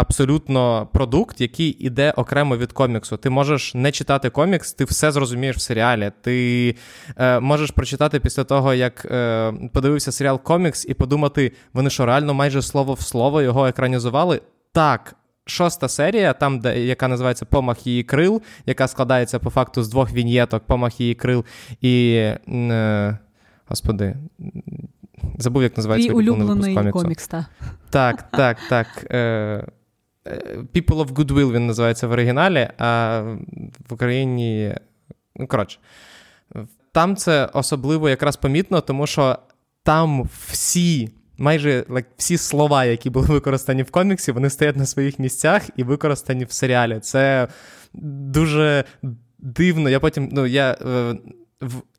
абсолютно 0.00 0.88
продукт, 0.92 1.40
який 1.40 1.68
іде 1.68 2.10
окремо 2.10 2.56
від 2.56 2.72
коміксу. 2.72 3.16
Ти 3.16 3.30
можеш 3.30 3.74
не 3.74 3.92
читати 3.92 4.30
комікс, 4.30 4.72
ти 4.72 4.84
все 4.84 5.12
зрозумієш 5.12 5.56
в 5.56 5.60
серіалі. 5.60 6.12
Ти 6.22 6.76
е, 7.16 7.40
можеш 7.40 7.70
прочитати 7.70 8.20
після 8.20 8.44
того, 8.44 8.74
як 8.74 9.04
е, 9.04 9.52
подивився 9.72 10.12
серіал 10.12 10.42
комікс, 10.42 10.86
і 10.88 10.94
подумати, 10.94 11.52
вони 11.72 11.90
що 11.90 12.06
реально 12.06 12.34
майже 12.34 12.62
слово 12.62 12.94
в 12.94 13.00
слово 13.00 13.42
його 13.42 13.66
екранізували. 13.66 14.40
Так. 14.72 15.14
Шоста 15.46 15.88
серія, 15.88 16.32
там, 16.32 16.60
де, 16.60 16.84
яка 16.84 17.08
називається 17.08 17.44
Помах 17.44 17.86
її 17.86 18.02
крил, 18.02 18.42
яка 18.66 18.88
складається 18.88 19.38
по 19.38 19.50
факту 19.50 19.82
з 19.82 19.88
двох 19.88 20.12
віньєток, 20.12 20.62
помах 20.66 21.00
її 21.00 21.14
крил 21.14 21.44
і. 21.80 22.10
Е, 22.48 23.18
господи, 23.68 24.16
забув, 25.38 25.62
як 25.62 25.76
називається 25.76 26.12
улюблений 26.12 26.92
комікс. 26.92 27.28
та. 27.28 27.46
Так, 27.90 28.30
так, 28.30 28.56
так. 28.68 28.86
Е, 29.10 29.66
People 30.74 31.04
of 31.04 31.12
Goodwill 31.12 31.52
він 31.52 31.66
називається 31.66 32.06
в 32.06 32.10
оригіналі, 32.10 32.68
а 32.78 33.20
в 33.88 33.94
Україні. 33.94 34.74
Ну, 35.36 35.46
коротше, 35.46 35.78
там 36.92 37.16
це 37.16 37.50
особливо 37.52 38.08
якраз 38.08 38.36
помітно, 38.36 38.80
тому 38.80 39.06
що 39.06 39.38
там 39.82 40.28
всі. 40.46 41.10
Майже 41.40 41.80
like, 41.80 42.04
всі 42.16 42.38
слова, 42.38 42.84
які 42.84 43.10
були 43.10 43.26
використані 43.26 43.82
в 43.82 43.90
коміксі, 43.90 44.32
вони 44.32 44.50
стоять 44.50 44.76
на 44.76 44.86
своїх 44.86 45.18
місцях 45.18 45.62
і 45.76 45.82
використані 45.82 46.44
в 46.44 46.52
серіалі. 46.52 47.00
Це 47.00 47.48
дуже 47.92 48.84
дивно. 49.38 49.90
Я 49.90 50.00
потім, 50.00 50.28
ну, 50.32 50.46
я 50.46 50.72
е, 50.72 51.14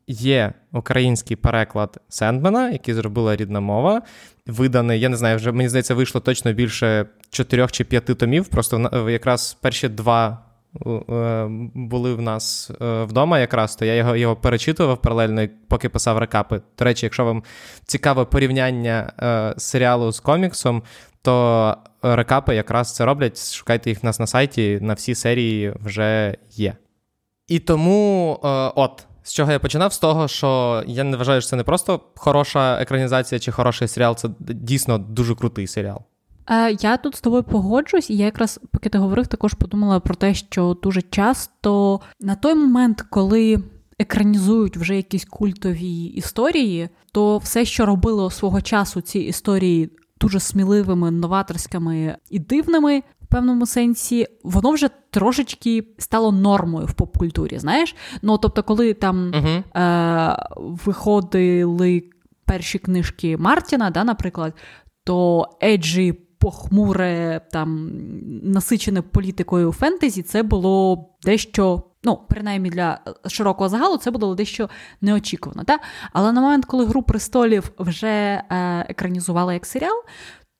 Є 0.06 0.52
український 0.72 1.36
переклад 1.36 2.00
Сендмена, 2.08 2.70
який 2.70 2.94
зробила 2.94 3.36
рідна 3.36 3.60
мова. 3.60 4.02
Виданий, 4.46 5.00
я 5.00 5.08
не 5.08 5.16
знаю, 5.16 5.36
вже 5.36 5.52
мені 5.52 5.68
здається, 5.68 5.94
вийшло 5.94 6.20
точно 6.20 6.52
більше 6.52 7.06
чотирьох 7.30 7.72
чи 7.72 7.84
п'яти 7.84 8.14
томів. 8.14 8.48
Просто 8.48 9.06
якраз 9.10 9.54
перші 9.60 9.88
два 9.88 10.38
е, 10.86 11.46
були 11.74 12.14
в 12.14 12.20
нас 12.20 12.70
е, 12.80 13.02
вдома, 13.02 13.38
якраз 13.38 13.76
то 13.76 13.84
я 13.84 13.94
його 13.94 14.16
його 14.16 14.36
перечитував 14.36 15.02
паралельно, 15.02 15.48
поки 15.68 15.88
писав 15.88 16.18
рекапи. 16.18 16.60
До 16.78 16.84
речі, 16.84 17.06
якщо 17.06 17.24
вам 17.24 17.42
цікаве 17.84 18.24
порівняння 18.24 19.12
е, 19.22 19.54
серіалу 19.60 20.12
з 20.12 20.20
коміксом, 20.20 20.82
то 21.22 21.76
рекапи 22.02 22.54
якраз 22.54 22.94
це 22.94 23.04
роблять. 23.04 23.52
Шукайте 23.52 23.90
їх 23.90 24.02
в 24.02 24.06
нас 24.06 24.20
на 24.20 24.26
сайті, 24.26 24.78
на 24.82 24.94
всі 24.94 25.14
серії 25.14 25.74
вже 25.84 26.36
є. 26.50 26.74
І 27.48 27.58
тому, 27.58 28.38
от. 28.74 29.06
З 29.22 29.32
чого 29.32 29.52
я 29.52 29.58
починав? 29.58 29.92
З 29.92 29.98
того, 29.98 30.28
що 30.28 30.82
я 30.86 31.04
не 31.04 31.16
вважаю, 31.16 31.40
що 31.40 31.50
це 31.50 31.56
не 31.56 31.62
просто 31.62 32.00
хороша 32.16 32.82
екранізація 32.82 33.38
чи 33.38 33.52
хороший 33.52 33.88
серіал, 33.88 34.16
це 34.16 34.28
дійсно 34.40 34.98
дуже 34.98 35.34
крутий 35.34 35.66
серіал. 35.66 36.02
Е, 36.50 36.76
я 36.80 36.96
тут 36.96 37.16
з 37.16 37.20
тобою 37.20 37.42
погоджуюсь, 37.42 38.10
і 38.10 38.16
я 38.16 38.24
якраз, 38.24 38.60
поки 38.72 38.88
ти 38.88 38.98
говорив, 38.98 39.26
також 39.26 39.54
подумала 39.54 40.00
про 40.00 40.14
те, 40.14 40.34
що 40.34 40.76
дуже 40.82 41.02
часто 41.02 42.00
на 42.20 42.34
той 42.34 42.54
момент, 42.54 43.04
коли 43.10 43.62
екранізують 43.98 44.76
вже 44.76 44.96
якісь 44.96 45.24
культові 45.24 46.04
історії, 46.04 46.88
то 47.12 47.38
все, 47.38 47.64
що 47.64 47.86
робило 47.86 48.30
свого 48.30 48.60
часу 48.60 49.00
ці 49.00 49.18
історії 49.18 49.90
дуже 50.20 50.40
сміливими, 50.40 51.10
новаторськими 51.10 52.16
і 52.30 52.38
дивними, 52.38 53.02
певному 53.30 53.66
сенсі, 53.66 54.26
воно 54.42 54.70
вже 54.70 54.88
трошечки 55.10 55.84
стало 55.98 56.32
нормою 56.32 56.86
в 56.86 56.92
поп-культурі. 56.92 57.58
Знаєш? 57.58 57.96
Ну 58.22 58.38
тобто, 58.38 58.62
коли 58.62 58.94
там 58.94 59.32
uh-huh. 59.32 59.80
е- 59.80 60.46
виходили 60.56 62.02
перші 62.44 62.78
книжки 62.78 63.36
Мартіна, 63.36 63.90
да, 63.90 64.04
наприклад, 64.04 64.54
то 65.04 65.48
Еджі. 65.62 66.26
Похмуре, 66.42 67.40
там 67.52 67.90
насичене 68.42 69.02
політикою 69.02 69.72
фентезі, 69.72 70.22
це 70.22 70.42
було 70.42 71.06
дещо, 71.22 71.82
ну, 72.04 72.18
принаймні 72.28 72.70
для 72.70 73.00
широкого 73.26 73.68
загалу, 73.68 73.96
це 73.96 74.10
було 74.10 74.34
дещо 74.34 74.68
неочікувано. 75.00 75.64
Та? 75.64 75.78
Але 76.12 76.32
на 76.32 76.40
момент, 76.40 76.64
коли 76.64 76.86
Гру 76.86 77.02
престолів 77.02 77.70
вже 77.78 78.08
е, 78.08 78.44
екранізували 78.88 79.54
як 79.54 79.66
серіал, 79.66 80.02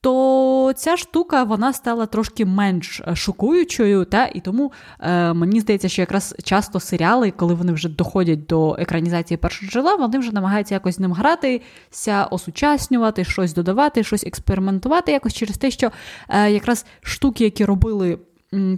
то 0.00 0.72
ця 0.76 0.96
штука 0.96 1.44
вона 1.44 1.72
стала 1.72 2.06
трошки 2.06 2.44
менш 2.44 3.00
е, 3.00 3.16
шокуючою, 3.16 4.04
та 4.04 4.26
і 4.26 4.40
тому 4.40 4.72
е, 5.00 5.32
мені 5.32 5.60
здається, 5.60 5.88
що 5.88 6.02
якраз 6.02 6.34
часто 6.44 6.80
серіали, 6.80 7.30
коли 7.30 7.54
вони 7.54 7.72
вже 7.72 7.88
доходять 7.88 8.46
до 8.46 8.76
екранізації 8.78 9.38
першого 9.38 9.70
джерела, 9.70 9.94
вони 9.96 10.18
вже 10.18 10.32
намагаються 10.32 10.74
якось 10.74 10.94
з 10.94 10.98
ним 10.98 11.12
гратися, 11.12 12.24
осучаснювати, 12.24 13.24
щось 13.24 13.54
додавати, 13.54 14.04
щось 14.04 14.24
експериментувати, 14.24 15.12
якось 15.12 15.34
через 15.34 15.56
те, 15.56 15.70
що 15.70 15.90
е, 16.28 16.50
якраз 16.50 16.86
штуки, 17.02 17.44
які 17.44 17.64
робили. 17.64 18.18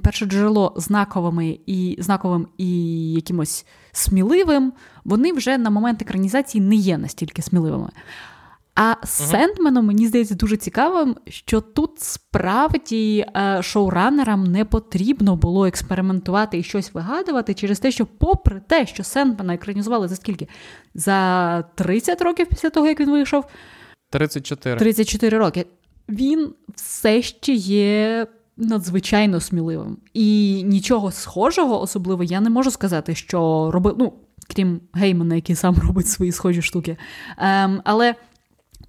Перше 0.03 0.27
джерело 0.27 0.75
знаковими 0.77 1.59
і 1.67 1.97
знаковим 1.99 2.47
і 2.59 2.69
якимось 3.13 3.67
сміливим, 3.93 4.73
вони 5.05 5.33
вже 5.33 5.59
на 5.59 5.71
момент 5.71 6.03
екранізації 6.03 6.65
не 6.65 6.75
є 6.75 6.99
настільки 6.99 7.43
сміливими. 7.43 7.89
А 8.75 8.95
з 9.05 9.11
Сендменом 9.11 9.87
мені 9.87 10.07
здається 10.07 10.35
дуже 10.35 10.57
цікавим, 10.57 11.17
що 11.29 11.61
тут 11.61 12.01
справді 12.01 13.27
е, 13.37 13.63
шоуранерам 13.63 14.45
не 14.45 14.65
потрібно 14.65 15.37
було 15.37 15.67
експериментувати 15.67 16.59
і 16.59 16.63
щось 16.63 16.95
вигадувати 16.95 17.55
через 17.55 17.81
те, 17.81 17.91
що, 17.91 18.07
попри 18.07 18.63
те, 18.67 18.87
що 18.87 19.05
Сендмена 19.05 19.55
екранізували 19.55 20.09
за 20.09 20.17
скільки? 20.17 20.49
За 20.95 21.63
30 21.75 22.23
років 22.23 22.47
після 22.47 22.71
того, 22.71 22.87
як 22.87 23.01
він 23.01 23.11
вийшов. 23.11 23.45
34 24.11 24.79
34 24.79 25.39
роки. 25.39 25.67
Він 26.09 26.55
все 26.75 27.23
ще 27.23 27.53
є 27.53 28.27
надзвичайно 28.57 29.41
сміливим. 29.41 29.97
І 30.15 30.63
нічого 30.67 31.11
схожого, 31.11 31.81
особливо, 31.81 32.25
я 32.25 32.41
не 32.41 32.51
можу 32.51 32.71
сказати, 32.71 33.15
що 33.15 33.71
робив. 33.71 33.95
Ну, 33.99 34.13
крім 34.55 34.81
Геймана, 34.93 35.35
який 35.35 35.57
сам 35.57 35.77
робить 35.87 36.09
свої 36.09 36.33
схожі 36.33 36.63
штуки. 36.63 36.97
Ем, 37.39 37.81
Але 37.85 38.15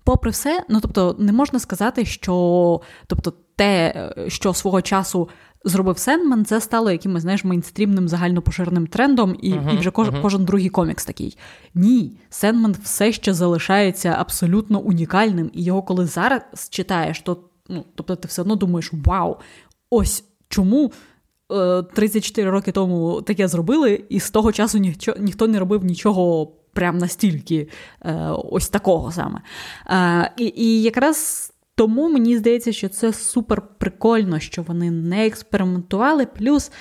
попри 0.03 0.31
все, 0.31 0.63
ну 0.69 0.79
тобто, 0.81 1.15
не 1.19 1.31
можна 1.31 1.59
сказати, 1.59 2.05
що 2.05 2.81
тобто, 3.07 3.33
те, 3.55 4.09
що 4.27 4.53
свого 4.53 4.81
часу 4.81 5.29
зробив 5.65 5.97
Сендман, 5.97 6.45
це 6.45 6.61
стало 6.61 6.91
якимось 6.91 7.21
знаєш, 7.21 7.43
мейнстрімним 7.43 8.07
загальнопоширеним 8.07 8.87
трендом, 8.87 9.35
і 9.41 9.53
uh-huh, 9.53 9.73
і 9.73 9.77
вже 9.77 9.91
кож, 9.91 10.09
uh-huh. 10.09 10.21
кожен 10.21 10.45
другий 10.45 10.69
комікс 10.69 11.05
такий. 11.05 11.37
Ні, 11.75 12.17
Сендман 12.29 12.75
все 12.83 13.11
ще 13.11 13.33
залишається 13.33 14.15
абсолютно 14.19 14.79
унікальним, 14.79 15.49
і 15.53 15.63
його, 15.63 15.81
коли 15.81 16.05
зараз 16.05 16.41
читаєш, 16.69 17.21
то 17.21 17.37
ну, 17.69 17.85
тобто 17.95 18.15
ти 18.15 18.27
все 18.27 18.41
одно 18.41 18.55
думаєш: 18.55 18.91
вау, 19.05 19.37
ось 19.89 20.23
чому. 20.49 20.91
34 21.93 22.47
е, 22.47 22.51
роки 22.51 22.71
тому 22.71 23.21
таке 23.21 23.47
зробили, 23.47 24.03
і 24.09 24.19
з 24.19 24.31
того 24.31 24.51
часу 24.51 24.77
ніхто 24.77 25.15
ніхто 25.19 25.47
не 25.47 25.59
робив 25.59 25.83
нічого 25.83 26.51
прям 26.73 26.97
настільки 26.97 27.69
е, 28.01 28.13
ось 28.51 28.69
такого 28.69 29.11
саме. 29.11 29.41
Е, 29.89 30.31
і, 30.37 30.53
і 30.55 30.81
якраз. 30.81 31.49
Тому 31.75 32.09
мені 32.09 32.37
здається, 32.37 32.71
що 32.71 32.89
це 32.89 33.13
супер 33.13 33.61
прикольно, 33.77 34.39
що 34.39 34.61
вони 34.61 34.91
не 34.91 35.27
експериментували. 35.27 36.25
Плюс 36.25 36.71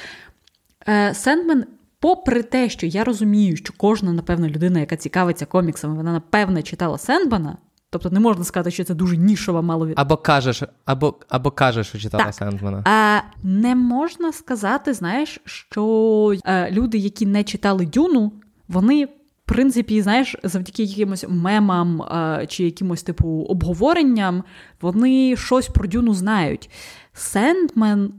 е, 0.89 1.15
Сендмен, 1.15 1.65
попри 2.01 2.43
те, 2.43 2.69
що 2.69 2.87
я 2.87 3.05
розумію, 3.05 3.57
що 3.57 3.75
кожна, 3.77 4.13
напевно, 4.13 4.49
людина, 4.49 4.81
яка 4.81 4.97
цікавиться 4.97 5.47
коміксами, 5.47 5.95
вона 5.95 6.13
напевне 6.13 6.63
читала 6.63 6.99
Сендмана, 6.99 7.57
Тобто 7.93 8.11
не 8.11 8.21
можна 8.21 8.45
сказати, 8.45 8.71
що 8.71 8.85
це 8.85 8.95
дуже 8.95 9.17
нішова 9.17 9.63
маловід. 9.63 9.95
Або 9.97 10.17
кажеш, 10.17 10.63
або 10.85 11.15
або 11.29 11.51
кажеш, 11.51 11.87
що 11.87 11.99
читала 11.99 12.25
так. 12.25 12.35
Сендмена. 12.35 12.83
А 12.87 13.21
не 13.43 13.75
можна 13.75 14.33
сказати, 14.33 14.95
знаєш, 14.95 15.41
що 15.45 16.35
е, 16.45 16.71
люди, 16.71 16.99
які 16.99 17.27
не 17.27 17.45
читали 17.45 17.87
Дюну, 17.87 18.33
вони. 18.69 19.09
В 19.45 19.49
принципі, 19.49 20.03
знаєш, 20.03 20.37
завдяки 20.43 20.83
якимось 20.83 21.25
мемам 21.29 22.03
а, 22.03 22.47
чи 22.49 22.65
якимось 22.65 23.03
типу 23.03 23.29
обговоренням, 23.29 24.45
вони 24.81 25.37
щось 25.37 25.69
про 25.69 25.89
Дюну 25.89 26.15
знають. 26.15 26.71
Сендмен, 27.13 28.15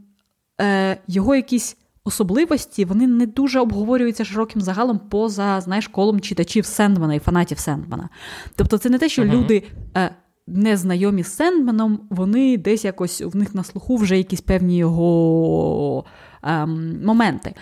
е, 0.61 0.97
його 1.07 1.35
якісь 1.35 1.77
особливості 2.05 2.85
вони 2.85 3.07
не 3.07 3.25
дуже 3.27 3.59
обговорюються 3.59 4.25
широким 4.25 4.61
загалом 4.61 4.99
поза 4.99 5.61
знаєш, 5.61 5.87
колом 5.87 6.19
читачів 6.19 6.65
Сендмана 6.65 7.15
і 7.15 7.19
фанатів 7.19 7.59
Сендмана. 7.59 8.09
Тобто, 8.55 8.77
це 8.77 8.89
не 8.89 8.97
те, 8.97 9.09
що 9.09 9.21
uh-huh. 9.21 9.31
люди. 9.31 9.63
Е, 9.97 10.15
Незнайомі 10.47 11.23
з 11.23 11.35
Сендменом, 11.35 11.99
вони 12.09 12.57
десь 12.57 12.85
якось 12.85 13.21
в 13.21 13.35
них 13.35 13.55
на 13.55 13.63
слуху 13.63 13.95
вже 13.95 14.17
якісь 14.17 14.41
певні 14.41 14.77
його 14.77 16.05
ем, 16.43 17.05
моменти. 17.05 17.53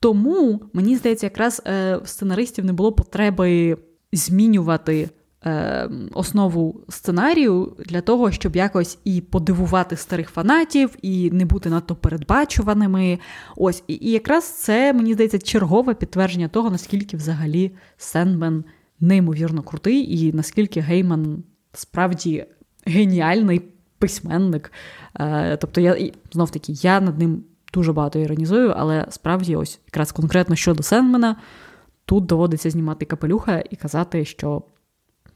Тому, 0.00 0.60
мені 0.72 0.96
здається, 0.96 1.26
якраз 1.26 1.62
е, 1.66 2.00
сценаристів 2.04 2.64
не 2.64 2.72
було 2.72 2.92
потреби 2.92 3.76
змінювати 4.12 5.10
е, 5.46 5.90
основу 6.14 6.84
сценарію 6.88 7.76
для 7.86 8.00
того, 8.00 8.30
щоб 8.30 8.56
якось 8.56 8.98
і 9.04 9.20
подивувати 9.20 9.96
старих 9.96 10.30
фанатів, 10.30 10.96
і 11.02 11.30
не 11.30 11.44
бути 11.44 11.70
надто 11.70 11.96
передбачуваними. 11.96 13.18
Ось, 13.56 13.82
і, 13.86 13.94
і 13.94 14.10
якраз 14.10 14.44
це, 14.44 14.92
мені 14.92 15.14
здається, 15.14 15.38
чергове 15.38 15.94
підтвердження 15.94 16.48
того, 16.48 16.70
наскільки 16.70 17.16
взагалі 17.16 17.72
Сендмен 17.96 18.64
неймовірно 19.00 19.62
крутий, 19.62 20.18
і 20.18 20.32
наскільки 20.32 20.80
Гейман 20.80 21.42
справді 21.72 22.46
геніальний 22.86 23.62
письменник. 23.98 24.72
Е, 25.20 25.56
тобто, 25.56 25.80
я 25.80 26.10
знов 26.32 26.50
таки, 26.50 26.72
я 26.72 27.00
над 27.00 27.18
ним 27.18 27.44
дуже 27.72 27.92
багато 27.92 28.18
іронізую, 28.18 28.74
але 28.76 29.06
справді, 29.10 29.56
ось 29.56 29.80
якраз 29.86 30.12
конкретно 30.12 30.56
щодо 30.56 30.82
Сенмена, 30.82 31.36
тут 32.04 32.26
доводиться 32.26 32.70
знімати 32.70 33.04
капелюха 33.04 33.62
і 33.70 33.76
казати, 33.76 34.24
що 34.24 34.62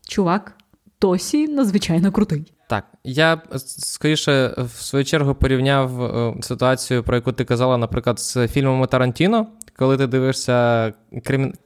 чувак 0.09 0.57
досі 1.01 1.49
надзвичайно 1.49 2.13
крутий. 2.13 2.53
Так, 2.69 2.85
я 3.05 3.43
скоріше 3.57 4.55
в 4.59 4.83
свою 4.83 5.05
чергу 5.05 5.35
порівняв 5.35 6.03
е, 6.03 6.35
ситуацію, 6.43 7.03
про 7.03 7.17
яку 7.17 7.33
ти 7.33 7.45
казала, 7.45 7.77
наприклад, 7.77 8.21
з 8.21 8.49
фільмами 8.49 8.87
Тарантіно. 8.87 9.47
Коли 9.77 9.97
ти 9.97 10.07
дивишся, 10.07 10.93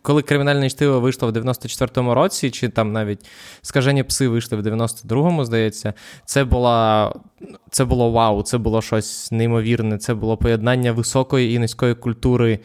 коли 0.03 0.23
кримінальне 0.23 0.71
чтиво 0.71 1.01
вийшло 1.01 1.29
в 1.29 1.37
94-му 1.37 2.15
році, 2.15 2.51
чи 2.51 2.69
там 2.69 2.93
навіть 2.93 3.27
скажені 3.63 4.03
пси 4.03 4.29
вийшли 4.29 4.59
в 4.59 4.67
92-му, 4.67 5.45
здається, 5.45 5.95
це 6.25 6.45
була 6.45 7.13
це 7.71 7.85
було 7.85 8.11
вау, 8.11 8.43
це 8.43 8.59
було 8.59 8.83
щось 8.83 9.33
неймовірне, 9.33 9.99
це 9.99 10.15
було 10.15 10.37
поєднання 10.37 10.93
високої 10.93 11.55
і 11.55 11.59
низької 11.59 11.95
культури, 11.95 12.59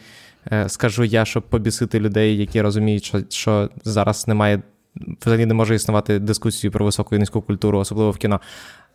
е, 0.52 0.68
скажу 0.68 1.04
я, 1.04 1.24
щоб 1.24 1.42
побісити 1.42 2.00
людей, 2.00 2.36
які 2.36 2.62
розуміють, 2.62 3.04
що, 3.04 3.20
що 3.28 3.68
зараз 3.84 4.28
немає 4.28 4.62
взагалі 5.20 5.46
не 5.46 5.54
може 5.54 5.74
існувати 5.74 6.18
дискусії 6.18 6.70
про 6.70 6.84
високу 6.84 7.16
і 7.16 7.18
низьку 7.18 7.42
культуру, 7.42 7.78
особливо 7.78 8.10
в 8.10 8.16
кіно. 8.16 8.40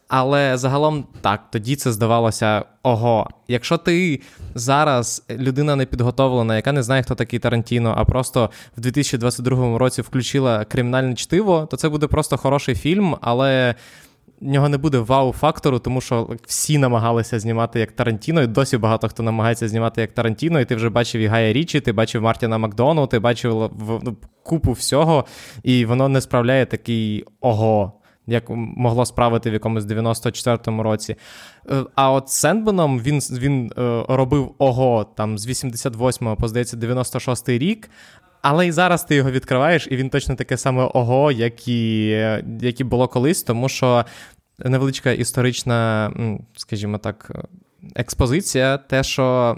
Але 0.07 0.57
загалом 0.57 1.05
так, 1.21 1.41
тоді 1.51 1.75
це 1.75 1.91
здавалося 1.91 2.63
ого. 2.83 3.29
Якщо 3.47 3.77
ти 3.77 4.21
зараз 4.55 5.25
людина 5.29 5.75
непідготовлена, 5.75 6.55
яка 6.55 6.71
не 6.71 6.83
знає, 6.83 7.03
хто 7.03 7.15
такий 7.15 7.39
Тарантіно, 7.39 7.93
а 7.97 8.05
просто 8.05 8.49
в 8.77 8.81
2022 8.81 9.77
році 9.77 10.01
включила 10.01 10.65
кримінальне 10.65 11.15
чтиво, 11.15 11.67
то 11.71 11.77
це 11.77 11.89
буде 11.89 12.07
просто 12.07 12.37
хороший 12.37 12.75
фільм, 12.75 13.15
але 13.21 13.75
нього 14.41 14.69
не 14.69 14.77
буде 14.77 14.97
вау-фактору, 14.97 15.79
тому 15.79 16.01
що 16.01 16.29
всі 16.45 16.77
намагалися 16.77 17.39
знімати 17.39 17.79
як 17.79 17.91
Тарантіно, 17.91 18.41
і 18.41 18.47
досі 18.47 18.77
багато 18.77 19.07
хто 19.07 19.23
намагається 19.23 19.67
знімати 19.67 20.01
як 20.01 20.11
Тарантіно, 20.11 20.59
і 20.59 20.65
ти 20.65 20.75
вже 20.75 20.89
бачив 20.89 21.21
і 21.21 21.27
Гая 21.27 21.53
Річі, 21.53 21.79
ти 21.79 21.91
бачив 21.91 22.21
Мартіна 22.21 22.57
Макдону, 22.57 23.07
ти 23.07 23.19
бачив 23.19 23.71
ну, 24.03 24.17
купу 24.43 24.71
всього, 24.71 25.25
і 25.63 25.85
воно 25.85 26.09
не 26.09 26.21
справляє 26.21 26.65
такий 26.65 27.25
ого. 27.41 27.93
Як 28.27 28.43
могло 28.49 29.05
справити 29.05 29.49
в 29.49 29.53
якомусь 29.53 29.83
94-му 29.83 30.83
році. 30.83 31.15
Е, 31.71 31.83
а 31.95 32.11
от 32.11 32.29
Сендбеном 32.29 32.99
він 32.99 33.19
він 33.19 33.71
е, 33.77 34.03
робив 34.07 34.51
ого 34.57 35.07
там 35.15 35.37
з 35.37 35.47
88-го 35.47 36.35
по 36.35 36.47
здається 36.47 36.77
96-й 36.77 37.57
рік. 37.57 37.89
Але 38.41 38.67
і 38.67 38.71
зараз 38.71 39.03
ти 39.03 39.15
його 39.15 39.31
відкриваєш, 39.31 39.87
і 39.91 39.95
він 39.95 40.09
точно 40.09 40.35
таке 40.35 40.57
саме 40.57 40.89
ого, 40.93 41.31
як 41.31 41.67
і, 41.67 42.07
як 42.61 42.79
і 42.79 42.83
було 42.83 43.07
колись, 43.07 43.43
тому 43.43 43.69
що 43.69 44.05
невеличка 44.59 45.11
історична, 45.11 46.11
скажімо 46.55 46.97
так, 46.97 47.31
експозиція, 47.95 48.77
те, 48.77 49.03
що 49.03 49.57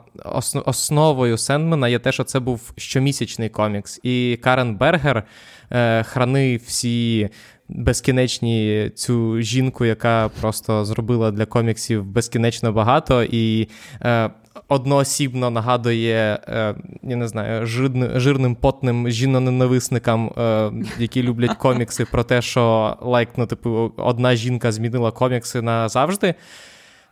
основою 0.66 1.38
Сендмена 1.38 1.88
є 1.88 2.00
те, 2.00 2.12
що 2.12 2.24
це 2.24 2.40
був 2.40 2.74
щомісячний 2.78 3.50
комікс. 3.50 4.00
І 4.04 4.40
Карен 4.44 4.76
Бергер 4.76 5.24
е, 5.72 6.04
хранив 6.04 6.62
всі. 6.66 7.30
Безкінечні 7.70 8.92
цю 8.96 9.42
жінку, 9.42 9.86
яка 9.86 10.30
просто 10.42 10.86
зробила 10.86 11.32
для 11.32 11.46
коміксів 11.46 12.06
безкінечно 12.06 12.72
багато, 12.72 13.24
і 13.24 13.68
е, 14.02 14.30
одноосібно 14.68 15.50
нагадує, 15.50 16.40
е, 16.48 16.76
я 17.04 17.16
не 17.16 17.28
знаю, 17.28 17.66
жирним, 17.66 18.20
жирним 18.20 18.56
потним 18.56 19.10
жіноненависникам, 19.10 20.32
е, 20.38 20.72
які 21.00 21.24
люблять 21.24 21.54
комікси, 21.58 22.06
про 22.06 22.24
те, 22.24 22.42
що 22.42 22.98
лайк, 23.02 23.30
ну, 23.38 23.46
типу, 23.46 23.92
одна 23.98 24.36
жінка 24.36 24.72
змінила 24.72 25.12
комікси 25.12 25.62
назавжди. 25.62 26.36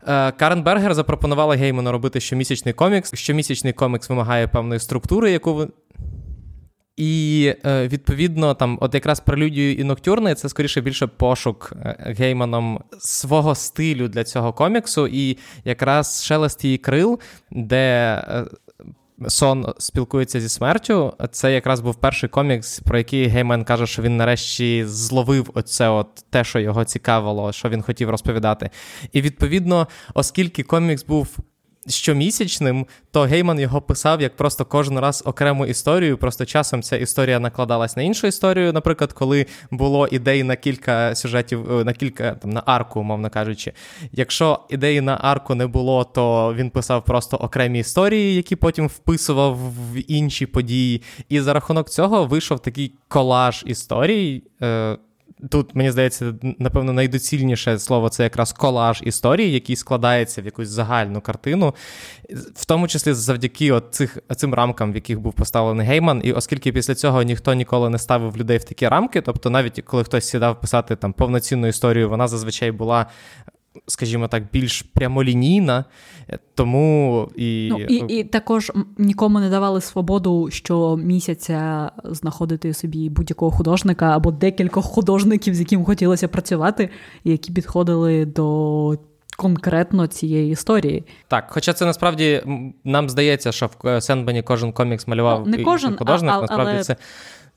Е, 0.08 0.32
Карен 0.32 0.64
Бергер 0.64 0.94
запропонувала 0.94 1.56
Гейману 1.56 1.92
робити 1.92 2.20
щомісячний 2.20 2.74
комікс. 2.74 3.16
Щомісячний 3.16 3.74
комікс 3.74 4.10
вимагає 4.10 4.48
певної 4.48 4.80
структури, 4.80 5.32
яку 5.32 5.68
і 6.98 7.54
е, 7.66 7.88
відповідно, 7.88 8.54
там, 8.54 8.78
от 8.82 8.94
якраз 8.94 9.20
прелюдію 9.20 9.74
і 9.74 9.84
ноктюрни 9.84 10.36
це 10.36 10.50
скоріше 10.50 10.82
більше 10.82 11.08
пошук 11.08 11.74
е, 11.76 12.14
гейманом 12.18 12.80
свого 13.00 13.56
стилю 13.56 14.08
для 14.08 14.24
цього 14.24 14.54
коміксу, 14.54 15.08
і 15.08 15.38
якраз 15.66 16.24
шелест 16.24 16.66
її 16.66 16.78
крил, 16.78 17.20
де. 17.52 18.16
Е, 18.28 18.46
Сон 19.28 19.74
спілкується 19.78 20.42
зі 20.42 20.50
смертю. 20.50 21.14
Це 21.32 21.54
якраз 21.54 21.80
був 21.80 21.96
перший 21.96 22.30
комікс, 22.30 22.80
про 22.80 22.98
який 22.98 23.28
Геймен 23.28 23.64
каже, 23.64 23.88
що 23.88 24.02
він 24.02 24.18
нарешті 24.18 24.86
зловив 24.86 25.52
оце 25.54 25.90
от 25.90 26.08
те, 26.30 26.44
що 26.44 26.60
його 26.60 26.86
цікавило, 26.86 27.52
що 27.52 27.70
він 27.70 27.82
хотів 27.82 28.10
розповідати. 28.10 28.70
І 29.12 29.22
відповідно, 29.22 29.88
оскільки 30.14 30.64
комікс 30.64 31.06
був 31.06 31.38
щомісячним, 31.88 32.86
то 33.12 33.22
Гейман 33.22 33.60
його 33.60 33.82
писав 33.82 34.22
як 34.22 34.36
просто 34.36 34.66
кожен 34.66 35.00
раз 35.00 35.24
окрему 35.26 35.66
історію. 35.66 36.18
Просто 36.18 36.46
часом 36.46 36.82
ця 36.82 36.98
історія 36.98 37.40
накладалась 37.40 37.98
на 37.98 38.04
іншу 38.04 38.28
історію. 38.28 38.74
Наприклад, 38.74 39.14
коли 39.14 39.46
було 39.72 40.08
ідей 40.08 40.44
на 40.44 40.56
кілька 40.56 41.16
сюжетів, 41.16 41.80
е, 41.80 41.84
на 41.84 41.94
кілька 41.94 42.32
там 42.32 42.52
на 42.52 42.64
арку, 42.66 43.00
умовно 43.00 43.30
кажучи. 43.30 43.74
Якщо 44.12 44.60
ідеї 44.70 45.02
на 45.02 45.18
арку 45.22 45.56
не 45.56 45.68
було, 45.68 46.04
то 46.04 46.54
він 46.54 46.70
писав 46.70 47.06
просто 47.06 47.38
окремі 47.38 47.80
історії, 47.80 48.36
які 48.36 48.56
потім 48.56 48.88
вписував 48.88 49.58
в 49.58 50.12
інші 50.12 50.46
події. 50.46 51.02
І 51.30 51.42
за 51.42 51.54
рахунок 51.54 51.90
цього 51.90 52.26
вийшов 52.26 52.60
такий 52.60 52.94
колаж 53.08 53.64
історій. 53.68 54.44
Е, 54.62 54.98
Тут, 55.50 55.76
мені 55.76 55.92
здається, 55.92 56.34
напевно, 56.60 56.94
найдоцільніше 56.94 57.80
слово 57.80 58.10
це 58.10 58.24
якраз 58.24 58.54
колаж 58.54 59.02
історії, 59.06 59.52
який 59.52 59.76
складається 59.76 60.42
в 60.42 60.46
якусь 60.46 60.70
загальну 60.70 61.22
картину, 61.22 61.76
в 62.56 62.66
тому 62.66 62.88
числі 62.88 63.14
завдяки 63.14 63.72
от 63.72 63.86
цих, 63.92 64.18
цим 64.36 64.54
рамкам, 64.54 64.92
в 64.92 64.96
яких 64.96 65.20
був 65.20 65.34
поставлений 65.34 65.88
гейман. 65.88 66.22
І 66.24 66.34
оскільки 66.34 66.72
після 66.72 66.96
цього 66.96 67.24
ніхто 67.24 67.54
ніколи 67.54 67.90
не 67.90 67.98
ставив 67.98 68.38
людей 68.38 68.58
в 68.58 68.64
такі 68.64 68.88
рамки, 68.88 69.22
тобто 69.22 69.50
навіть 69.50 69.82
коли 69.86 70.04
хтось 70.04 70.30
сідав 70.30 70.62
писати 70.62 70.96
там 70.96 71.14
повноцінну 71.14 71.68
історію, 71.68 72.10
вона 72.10 72.28
зазвичай 72.28 72.72
була 72.72 73.06
скажімо 73.88 74.28
так, 74.28 74.44
більш 74.54 74.82
прямолінійна, 74.82 75.86
тому 76.56 77.30
і 77.36 77.70
Ну, 77.72 77.80
і, 77.80 78.20
і 78.20 78.24
також 78.24 78.72
нікому 78.98 79.40
не 79.40 79.50
давали 79.50 79.82
свободу 79.82 80.50
щомісяця 80.52 81.92
знаходити 82.04 82.74
собі 82.74 83.10
будь-якого 83.10 83.52
художника 83.52 84.16
або 84.16 84.32
декількох 84.32 84.86
художників, 84.86 85.56
з 85.56 85.60
яким 85.60 85.86
хотілося 85.86 86.28
працювати, 86.28 86.90
які 87.24 87.52
підходили 87.52 88.26
до. 88.26 88.98
Конкретно 89.40 90.08
цієї 90.08 90.52
історії. 90.52 91.04
Так, 91.28 91.46
хоча 91.50 91.74
це 91.74 91.86
насправді 91.86 92.44
нам 92.84 93.10
здається, 93.10 93.52
що 93.52 93.70
в 93.84 94.02
Сенбені 94.02 94.44
кожен 94.44 94.72
комікс 94.72 95.08
малював 95.08 95.44
ну, 95.46 95.58
не 95.58 95.64
кожен, 95.64 95.98
художник, 95.98 96.32
а, 96.34 96.42
насправді 96.42 96.72
але... 96.74 96.84
це 96.84 96.96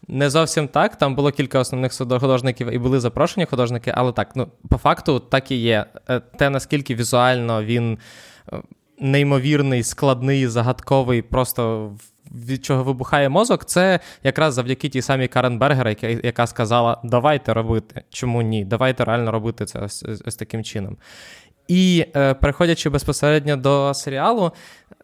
не 0.08 0.30
зовсім 0.30 0.68
так. 0.68 0.96
Там 0.96 1.14
було 1.14 1.30
кілька 1.30 1.58
основних 1.58 1.92
художників 1.98 2.74
і 2.74 2.78
були 2.78 3.00
запрошені 3.00 3.46
художники, 3.46 3.92
але 3.96 4.12
так, 4.12 4.36
ну, 4.36 4.48
по 4.68 4.78
факту, 4.78 5.20
так 5.20 5.50
і 5.50 5.56
є. 5.56 5.86
Е, 6.08 6.20
те, 6.20 6.50
наскільки 6.50 6.94
візуально 6.94 7.64
він 7.64 7.98
е, 8.52 8.56
неймовірний, 8.98 9.82
складний, 9.82 10.46
загадковий, 10.46 11.22
просто 11.22 11.92
від 12.30 12.64
чого 12.64 12.84
вибухає 12.84 13.28
мозок, 13.28 13.64
це 13.64 14.00
якраз 14.22 14.54
завдяки 14.54 14.88
тій 14.88 15.02
самій 15.02 15.28
Карен 15.28 15.58
Бергер, 15.58 15.88
яка, 15.88 16.06
яка 16.06 16.46
сказала: 16.46 17.00
давайте 17.04 17.54
робити. 17.54 18.02
Чому 18.10 18.42
ні? 18.42 18.64
Давайте 18.64 19.04
реально 19.04 19.30
робити 19.30 19.64
це 19.64 19.78
ось, 19.78 20.04
ось 20.26 20.36
таким 20.36 20.64
чином. 20.64 20.96
І 21.70 22.06
е, 22.16 22.35
переходячи 22.35 22.90
безпосередньо 22.90 23.56
до 23.56 23.94
серіалу, 23.94 24.52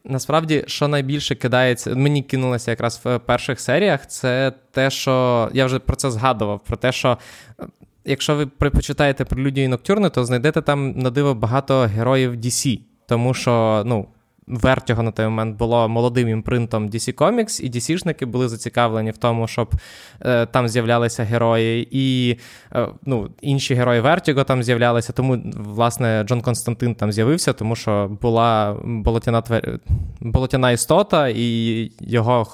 насправді, 0.04 0.64
що 0.66 0.88
найбільше 0.88 1.34
кидається, 1.34 1.94
мені 1.94 2.22
кинулося 2.22 2.70
якраз 2.70 3.00
в 3.04 3.18
перших 3.18 3.60
серіях, 3.60 4.06
це 4.06 4.52
те, 4.70 4.90
що 4.90 5.48
я 5.52 5.66
вже 5.66 5.78
про 5.78 5.96
це 5.96 6.10
згадував, 6.10 6.60
про 6.64 6.76
те, 6.76 6.92
що. 6.92 7.18
Е, 7.60 7.66
якщо 8.04 8.36
ви 8.36 8.46
припочитаєте 8.46 9.24
про 9.24 9.42
Людію 9.42 9.68
Ноктюрни, 9.68 10.10
то 10.10 10.24
знайдете 10.24 10.62
там 10.62 10.90
на 10.90 11.10
диво 11.10 11.34
багато 11.34 11.80
героїв 11.80 12.34
DC. 12.34 12.80
Тому 13.08 13.34
що, 13.34 13.82
ну, 13.86 14.06
Vertigo 14.48 15.02
на 15.02 15.10
той 15.10 15.24
момент 15.24 15.56
було 15.56 15.88
молодим 15.88 16.28
імпринтом 16.28 16.88
DC 16.88 17.14
Comics, 17.14 17.60
і 17.60 17.70
DC-шники 17.70 18.26
були 18.26 18.48
зацікавлені 18.48 19.10
в 19.10 19.16
тому, 19.16 19.48
щоб 19.48 19.74
е, 20.20 20.46
там 20.46 20.68
з'являлися 20.68 21.24
герої, 21.24 21.88
і 21.90 22.36
е, 22.74 22.88
ну, 23.02 23.30
інші 23.40 23.74
герої 23.74 24.00
Vertigo 24.00 24.44
там 24.44 24.62
з'являлися. 24.62 25.12
Тому, 25.12 25.42
власне, 25.56 26.24
Джон 26.26 26.40
Константин 26.40 26.94
там 26.94 27.12
з'явився, 27.12 27.52
тому 27.52 27.76
що 27.76 28.18
була 28.22 28.76
болотяна 28.84 29.40
твер... 29.40 29.78
болотяна 30.20 30.70
істота, 30.70 31.28
і 31.28 31.92
його 32.00 32.46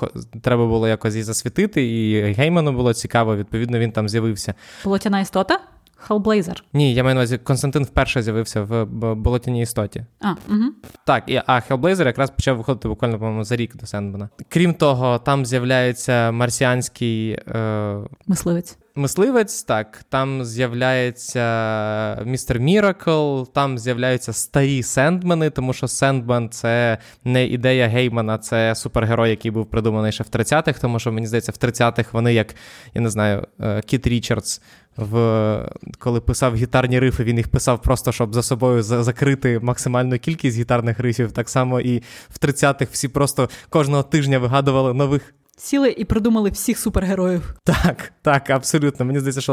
треба 0.43 0.67
було 0.67 0.89
якось 0.89 1.15
і 1.15 1.23
засвітити, 1.23 1.87
і 1.87 2.33
Гейману 2.33 2.73
було 2.73 2.95
цікаво, 2.95 3.37
відповідно, 3.37 3.79
він 3.79 3.93
там 3.93 4.09
з'явився. 4.09 4.55
Болотяна 4.85 5.21
істота? 5.21 5.61
Hellblazer. 6.09 6.63
Ні, 6.73 6.95
я 6.95 7.03
маю 7.03 7.15
на 7.15 7.21
увазі, 7.21 7.39
Константин 7.39 7.85
вперше 7.85 8.23
з'явився 8.23 8.63
в 8.63 8.85
болотяній 9.15 9.63
істоті. 9.63 10.07
А, 10.21 10.31
угу. 10.31 10.65
Так, 11.07 11.25
і, 11.27 11.43
а 11.47 11.61
Hellblazer 11.71 12.07
якраз 12.07 12.31
почав 12.31 12.57
виходити 12.57 12.89
буквально, 12.89 13.19
по-моєму, 13.19 13.45
за 13.45 13.57
рік 13.57 13.77
до 13.77 13.87
Сендмана. 13.87 14.29
Крім 14.49 14.75
того, 14.75 15.19
там 15.19 15.47
з'являється 15.47 16.33
марсіанський 16.33 17.31
е... 17.31 17.99
мисливець. 18.27 18.79
Мисливець, 18.95 19.63
так, 19.63 20.05
там 20.09 20.45
з'являється 20.45 22.23
містер 22.25 22.61
Міракл, 22.61 23.43
там 23.43 23.79
з'являються 23.79 24.33
старі 24.33 24.83
Сендмени, 24.83 25.51
тому 25.51 25.73
що 25.73 25.89
Сендмен 25.89 26.51
це 26.51 26.99
не 27.25 27.47
ідея 27.47 27.89
Геймана, 27.89 28.39
це 28.39 28.75
супергерой, 28.75 29.31
який 29.31 29.51
був 29.51 29.67
придуманий 29.67 30.13
ще 30.13 30.25
в 30.25 30.27
30-х, 30.27 30.81
тому 30.81 30.99
що 30.99 31.13
мені 31.13 31.27
здається, 31.27 31.53
в 31.53 31.55
30-х 31.55 32.13
вони, 32.13 32.35
як 32.35 32.55
я 32.95 33.01
не 33.01 33.11
знаю, 33.11 33.47
е, 33.61 33.81
Кіт 33.83 34.07
Річардс 34.07 34.61
в 34.97 35.69
коли 35.99 36.21
писав 36.21 36.55
гітарні 36.55 36.99
рифи, 36.99 37.25
він 37.25 37.37
їх 37.37 37.49
писав 37.49 37.83
просто, 37.83 38.13
щоб 38.13 38.35
за 38.35 38.43
собою 38.43 38.83
закрити 38.83 39.61
максимальну 39.63 40.19
кількість 40.19 40.59
гітарних 40.59 40.99
рифів. 40.99 41.33
Так 41.33 41.49
само 41.49 41.81
і 41.81 42.03
в 42.29 42.39
30-х 42.43 42.87
всі 42.93 43.09
просто 43.09 43.49
кожного 43.69 44.03
тижня 44.03 44.39
вигадували 44.39 44.95
нових. 44.95 45.35
Сіли 45.57 45.91
і 45.91 46.05
придумали 46.05 46.51
всіх 46.51 46.79
супергероїв. 46.79 47.55
Так, 47.65 48.13
так, 48.23 48.51
абсолютно. 48.51 49.07
Мені 49.07 49.19
здається, 49.19 49.41
що 49.41 49.53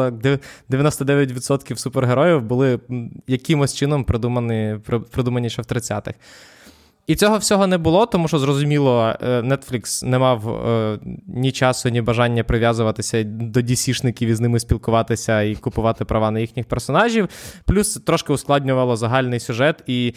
99% 0.70 1.76
супергероїв 1.76 2.42
були 2.42 2.80
якимось 3.28 3.76
чином 3.76 4.04
придумані 4.04 4.78
придумані 5.12 5.50
ще 5.50 5.62
в 5.62 5.66
30-х. 5.66 6.14
І 7.10 7.16
цього 7.16 7.38
всього 7.38 7.68
не 7.68 7.78
було, 7.78 8.06
тому 8.06 8.28
що 8.28 8.40
зрозуміло, 8.40 9.14
е, 9.22 9.42
Netflix 9.42 10.06
не 10.06 10.20
мав 10.20 10.50
е, 10.50 11.00
ні 11.28 11.52
часу, 11.52 11.90
ні 11.90 12.02
бажання 12.02 12.44
прив'язуватися 12.44 13.24
до 13.24 13.60
DC-шників 13.60 14.28
і 14.28 14.36
з 14.36 14.40
ними 14.40 14.60
спілкуватися 14.60 15.42
і 15.42 15.56
купувати 15.56 16.06
права 16.06 16.32
на 16.32 16.40
їхніх 16.40 16.66
персонажів. 16.66 17.30
Плюс 17.66 17.94
трошки 17.94 18.34
ускладнювало 18.34 18.96
загальний 18.96 19.40
сюжет. 19.40 19.84
І 19.88 20.14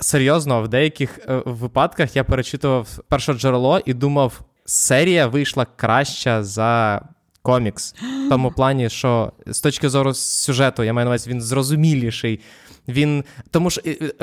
серйозно, 0.00 0.62
в 0.62 0.68
деяких 0.68 1.18
е, 1.18 1.42
випадках 1.46 2.16
я 2.16 2.24
перечитував 2.24 2.88
перше 3.08 3.32
джерело 3.34 3.80
і 3.84 3.94
думав, 3.94 4.40
серія 4.64 5.26
вийшла 5.26 5.66
краща 5.76 6.44
за. 6.44 7.02
Комікс 7.48 7.94
в 8.26 8.28
тому 8.28 8.50
плані, 8.50 8.90
що 8.90 9.32
з 9.46 9.60
точки 9.60 9.88
зору 9.88 10.14
сюжету, 10.14 10.82
я 10.82 10.92
маю 10.92 11.04
на 11.04 11.10
увазі, 11.10 11.30
він 11.30 11.42
зрозуміліший. 11.42 12.40
Він 12.88 13.24
тому 13.50 13.70
ж 13.70 13.80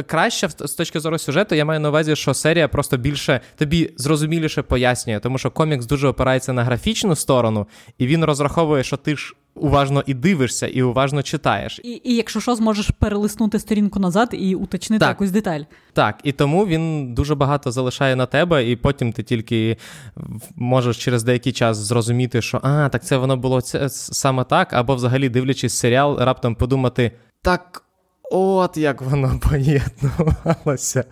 краще 0.07 0.49
з 0.49 0.73
точки 0.73 0.99
зору 0.99 1.17
сюжету, 1.17 1.55
я 1.55 1.65
маю 1.65 1.79
на 1.79 1.89
увазі, 1.89 2.15
що 2.15 2.33
серія 2.33 2.67
просто 2.67 2.97
більше 2.97 3.41
тобі 3.57 3.91
зрозуміліше 3.97 4.61
пояснює, 4.61 5.19
тому 5.19 5.37
що 5.37 5.51
комікс 5.51 5.85
дуже 5.85 6.07
опирається 6.07 6.53
на 6.53 6.63
графічну 6.63 7.15
сторону, 7.15 7.67
і 7.97 8.07
він 8.07 8.25
розраховує, 8.25 8.83
що 8.83 8.97
ти 8.97 9.15
ж. 9.15 9.35
Уважно 9.55 10.03
і 10.05 10.13
дивишся, 10.13 10.67
і 10.67 10.81
уважно 10.81 11.23
читаєш. 11.23 11.81
І 11.83 12.01
і 12.03 12.15
якщо 12.15 12.39
що, 12.39 12.55
зможеш 12.55 12.89
перелиснути 12.89 13.59
сторінку 13.59 13.99
назад 13.99 14.29
і 14.31 14.55
уточнити 14.55 14.99
так, 14.99 15.09
якусь 15.09 15.31
деталь. 15.31 15.61
Так, 15.93 16.19
і 16.23 16.31
тому 16.31 16.65
він 16.65 17.13
дуже 17.13 17.35
багато 17.35 17.71
залишає 17.71 18.15
на 18.15 18.25
тебе, 18.25 18.69
і 18.69 18.75
потім 18.75 19.13
ти 19.13 19.23
тільки 19.23 19.77
можеш 20.55 20.97
через 20.97 21.23
деякий 21.23 21.51
час 21.53 21.77
зрозуміти, 21.77 22.41
що 22.41 22.59
а, 22.63 22.89
так 22.89 23.05
це 23.05 23.17
воно 23.17 23.37
було 23.37 23.61
це, 23.61 23.89
саме 23.89 24.43
так, 24.43 24.73
або 24.73 24.95
взагалі 24.95 25.29
дивлячись 25.29 25.73
серіал, 25.73 26.17
раптом 26.19 26.55
подумати: 26.55 27.11
так 27.41 27.85
От 28.31 28.77
як 28.77 29.01
воно 29.01 29.39
поєднувалося. 29.49 31.03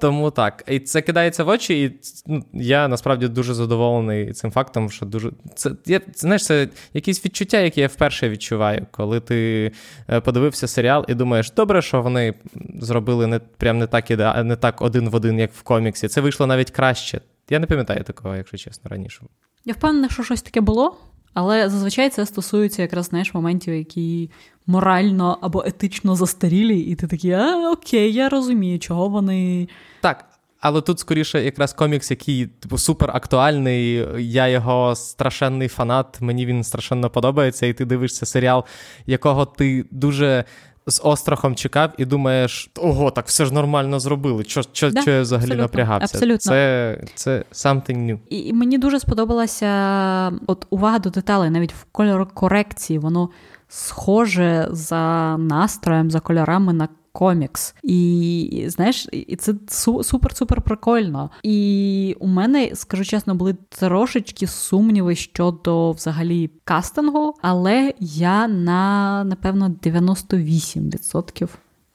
Тому 0.00 0.30
так. 0.30 0.64
І 0.68 0.78
це 0.78 1.02
кидається 1.02 1.44
в 1.44 1.48
очі, 1.48 1.82
і 1.82 2.00
ну, 2.26 2.44
я 2.52 2.88
насправді 2.88 3.28
дуже 3.28 3.54
задоволений 3.54 4.32
цим 4.32 4.50
фактом, 4.50 4.90
що 4.90 5.06
дуже. 5.06 5.30
Це 5.54 5.70
я, 5.86 6.00
знаєш, 6.14 6.44
це 6.44 6.68
якісь 6.94 7.24
відчуття, 7.24 7.58
які 7.58 7.80
я 7.80 7.86
вперше 7.86 8.28
відчуваю, 8.28 8.86
коли 8.90 9.20
ти 9.20 9.72
е, 10.08 10.20
подивився 10.20 10.68
серіал 10.68 11.04
і 11.08 11.14
думаєш, 11.14 11.50
добре, 11.50 11.82
що 11.82 12.02
вони 12.02 12.34
зробили 12.80 13.26
не 13.26 13.38
прям 13.38 13.78
не 13.78 13.86
так 13.86 14.10
іде, 14.10 14.44
не 14.44 14.56
так 14.56 14.82
один 14.82 15.08
в 15.08 15.14
один, 15.14 15.38
як 15.38 15.52
в 15.52 15.62
коміксі. 15.62 16.08
Це 16.08 16.20
вийшло 16.20 16.46
навіть 16.46 16.70
краще. 16.70 17.20
Я 17.50 17.58
не 17.58 17.66
пам'ятаю 17.66 18.04
такого, 18.04 18.36
якщо 18.36 18.56
чесно, 18.56 18.90
раніше. 18.90 19.22
Я 19.64 19.74
впевнена, 19.74 20.08
що 20.08 20.22
щось 20.22 20.42
таке 20.42 20.60
було. 20.60 20.96
Але 21.34 21.68
зазвичай 21.68 22.10
це 22.10 22.26
стосується 22.26 22.82
якраз 22.82 23.06
знаєш, 23.06 23.34
моментів, 23.34 23.74
які 23.74 24.30
морально 24.66 25.38
або 25.40 25.64
етично 25.66 26.16
застарілі, 26.16 26.80
і 26.80 26.94
ти 26.94 27.06
такий, 27.06 27.32
а 27.32 27.70
окей, 27.70 28.12
я 28.12 28.28
розумію, 28.28 28.78
чого 28.78 29.08
вони. 29.08 29.68
Так. 30.00 30.26
Але 30.60 30.80
тут 30.80 30.98
скоріше 30.98 31.44
якраз 31.44 31.72
комікс, 31.72 32.10
який 32.10 32.46
типу 32.46 32.78
супер 32.78 33.10
актуальний. 33.10 34.06
Я 34.18 34.48
його 34.48 34.96
страшенний 34.96 35.68
фанат, 35.68 36.20
мені 36.20 36.46
він 36.46 36.64
страшенно 36.64 37.10
подобається, 37.10 37.66
і 37.66 37.72
ти 37.72 37.84
дивишся 37.84 38.26
серіал, 38.26 38.64
якого 39.06 39.46
ти 39.46 39.84
дуже 39.90 40.44
з 40.90 41.00
острахом 41.04 41.54
чекав 41.54 41.90
і 41.98 42.04
думаєш, 42.04 42.70
ого, 42.78 43.10
так 43.10 43.26
все 43.26 43.44
ж 43.44 43.54
нормально 43.54 44.00
зробили. 44.00 44.44
Що 44.44 44.62
що, 44.72 44.90
да, 44.90 45.02
що 45.02 45.10
я 45.10 45.20
взагалі 45.20 45.44
абсолютно, 45.44 45.62
напрягався? 45.62 46.16
Абсолютно. 46.16 46.38
Це 46.38 47.00
це 47.14 47.44
something 47.52 47.96
new. 47.96 48.18
І, 48.28 48.38
і 48.38 48.52
мені 48.52 48.78
дуже 48.78 49.00
сподобалася 49.00 50.32
от 50.46 50.66
увага 50.70 50.98
до 50.98 51.10
деталей, 51.10 51.50
навіть 51.50 51.72
в 51.72 51.84
кольорокорекції, 51.92 52.98
воно 52.98 53.28
схоже 53.68 54.68
за 54.70 55.36
настроєм, 55.38 56.10
за 56.10 56.20
кольорами 56.20 56.72
на 56.72 56.88
комікс. 57.12 57.74
І 57.82 58.64
знаєш, 58.68 59.08
і 59.12 59.36
це 59.36 59.52
супер-супер 59.52 60.60
прикольно. 60.60 61.30
І 61.42 62.16
у 62.20 62.26
мене, 62.26 62.70
скажу 62.74 63.04
чесно, 63.04 63.34
були 63.34 63.56
трошечки 63.68 64.46
сумніви 64.46 65.14
щодо 65.14 65.92
взагалі 65.92 66.50
кастингу, 66.64 67.34
але 67.42 67.94
я 68.00 68.48
на 68.48 69.24
напевно 69.24 69.68
98% 69.82 71.48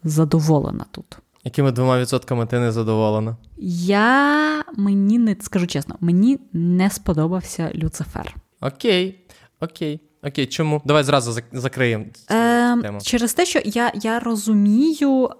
задоволена 0.03 0.85
тут. 0.91 1.17
Якими 1.43 1.71
двома 1.71 1.99
відсотками 1.99 2.45
ти 2.45 2.59
не 2.59 2.71
задоволена? 2.71 3.37
Я 3.57 4.63
мені 4.77 5.19
не 5.19 5.35
скажу 5.41 5.67
чесно, 5.67 5.95
мені 5.99 6.39
не 6.53 6.89
сподобався 6.89 7.71
Люцифер. 7.75 8.35
Окей, 8.61 9.19
окей. 9.59 9.99
Окей, 10.25 10.45
чому? 10.45 10.81
Давай 10.85 11.03
зразу 11.03 11.41
закриємо 11.53 12.05
е, 12.31 12.81
тему. 12.81 12.99
Через 13.01 13.33
те, 13.33 13.45
що 13.45 13.61
я 13.65 13.91
я 13.95 14.19
розумію 14.19 15.25
е, 15.25 15.35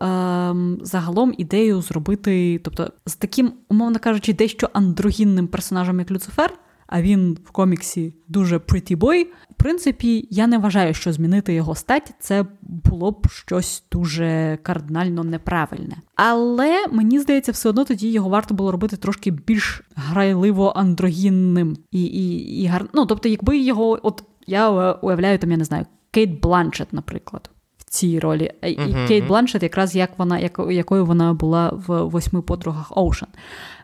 загалом 0.82 1.34
ідею 1.38 1.82
зробити, 1.82 2.60
тобто, 2.64 2.92
з 3.06 3.16
таким, 3.16 3.54
умовно 3.70 4.00
кажучи, 4.00 4.34
дещо 4.34 4.70
андрогінним 4.74 5.48
персонажем, 5.48 6.00
як 6.00 6.12
Люцифер, 6.12 6.54
а 6.88 7.02
він 7.02 7.38
в 7.46 7.52
коміксі 7.52 8.14
дуже 8.28 8.58
pretty 8.58 8.98
boy, 8.98 9.24
В 9.52 9.54
принципі, 9.58 10.28
я 10.32 10.48
не 10.48 10.58
вважаю, 10.58 10.94
що 10.94 11.14
змінити 11.14 11.54
його 11.54 11.76
стать 11.76 12.14
це 12.20 12.46
було 12.62 13.12
б 13.12 13.28
щось 13.30 13.84
дуже 13.92 14.58
кардинально 14.64 15.24
неправильне. 15.24 15.96
Але 16.16 16.86
мені 16.92 17.20
здається, 17.20 17.52
все 17.52 17.70
одно 17.70 17.86
тоді 17.86 18.12
його 18.12 18.30
варто 18.30 18.54
було 18.54 18.72
робити 18.72 18.98
трошки 18.98 19.32
більш 19.32 19.82
грайливо 19.96 20.74
андрогінним 20.76 21.78
і 21.92 22.04
і, 22.04 22.62
і 22.62 22.66
гар... 22.66 22.86
Ну, 22.94 23.06
тобто, 23.06 23.30
якби 23.30 23.58
його 23.58 24.00
от. 24.04 24.24
Я 24.48 24.92
уявляю 25.02 25.40
там, 25.40 25.52
я 25.52 25.58
не 25.58 25.64
знаю, 25.64 25.86
Кейт 26.12 26.40
Бланшет, 26.40 26.94
наприклад, 26.94 27.50
в 27.78 27.84
цій 27.84 28.20
ролі. 28.20 28.52
І 28.62 28.68
uh-huh. 28.68 29.08
Кейт 29.08 29.28
Бланшет, 29.28 29.64
якраз 29.64 29.96
як 29.96 30.20
вона, 30.20 30.40
як, 30.40 30.60
якою 30.70 31.06
вона 31.06 31.34
була 31.34 31.70
в 31.88 32.04
восьми 32.04 32.42
подругах 32.42 32.98
Оушен. 32.98 33.30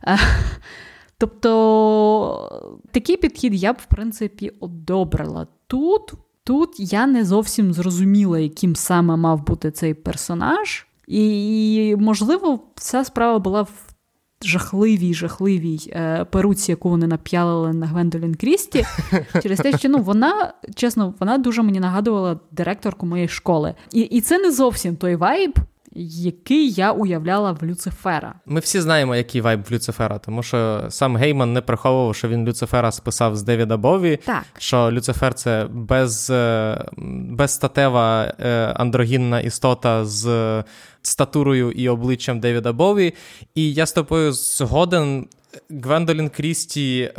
Тобто 1.17 2.73
такий 2.91 3.17
підхід 3.17 3.55
я 3.55 3.73
б, 3.73 3.77
в 3.79 3.85
принципі, 3.85 4.51
одобрила. 4.59 5.47
Тут 5.67 6.13
тут 6.43 6.69
я 6.77 7.07
не 7.07 7.25
зовсім 7.25 7.73
зрозуміла, 7.73 8.39
яким 8.39 8.75
саме 8.75 9.15
мав 9.15 9.45
бути 9.45 9.71
цей 9.71 9.93
персонаж. 9.93 10.87
І, 11.07 11.95
можливо, 11.99 12.59
вся 12.75 13.03
справа 13.03 13.39
була 13.39 13.61
в 13.61 13.90
жахливій, 14.43 15.13
жахливій 15.13 15.79
е, 15.91 16.25
перуці, 16.25 16.71
яку 16.71 16.89
вони 16.89 17.07
нап'ялили 17.07 17.73
на 17.73 17.87
Гвендолін 17.87 18.35
Крісті, 18.35 18.85
через 19.43 19.59
те, 19.59 19.77
що 19.77 19.89
ну 19.89 19.97
вона 19.97 20.53
чесно, 20.75 21.13
вона 21.19 21.37
дуже 21.37 21.61
мені 21.61 21.79
нагадувала 21.79 22.39
директорку 22.51 23.05
моєї 23.05 23.27
школи. 23.27 23.75
І, 23.91 24.01
І 24.01 24.21
це 24.21 24.39
не 24.39 24.51
зовсім 24.51 24.95
той 24.95 25.15
вайб 25.15 25.59
який 25.95 26.71
я 26.71 26.91
уявляла 26.91 27.51
в 27.51 27.63
Люцифера. 27.63 28.33
Ми 28.45 28.59
всі 28.59 28.81
знаємо, 28.81 29.15
який 29.15 29.41
вайб 29.41 29.63
в 29.69 29.71
Люцифера, 29.71 30.19
тому 30.19 30.43
що 30.43 30.85
сам 30.89 31.17
Гейман 31.17 31.53
не 31.53 31.61
приховував, 31.61 32.15
що 32.15 32.27
він 32.27 32.47
Люцифера 32.47 32.91
списав 32.91 33.35
з 33.35 33.43
Девіда 33.43 33.77
Бові. 33.77 34.19
Так. 34.25 34.43
Що 34.57 34.91
Люцифер 34.91 35.33
це 35.33 35.67
без, 35.71 36.29
е, 36.29 36.85
безстатева 37.29 38.33
е, 38.39 38.73
андрогінна 38.75 39.39
істота 39.39 40.05
з 40.05 40.63
статурою 41.01 41.71
і 41.71 41.89
обличчям 41.89 42.39
Девіда 42.39 42.73
Бові. 42.73 43.13
І 43.55 43.73
я 43.73 43.85
з 43.85 43.91
тобою 43.91 44.31
згоден. 44.33 45.27
Гвендолін 45.69 46.29
Крісті 46.29 47.01
е, 47.01 47.11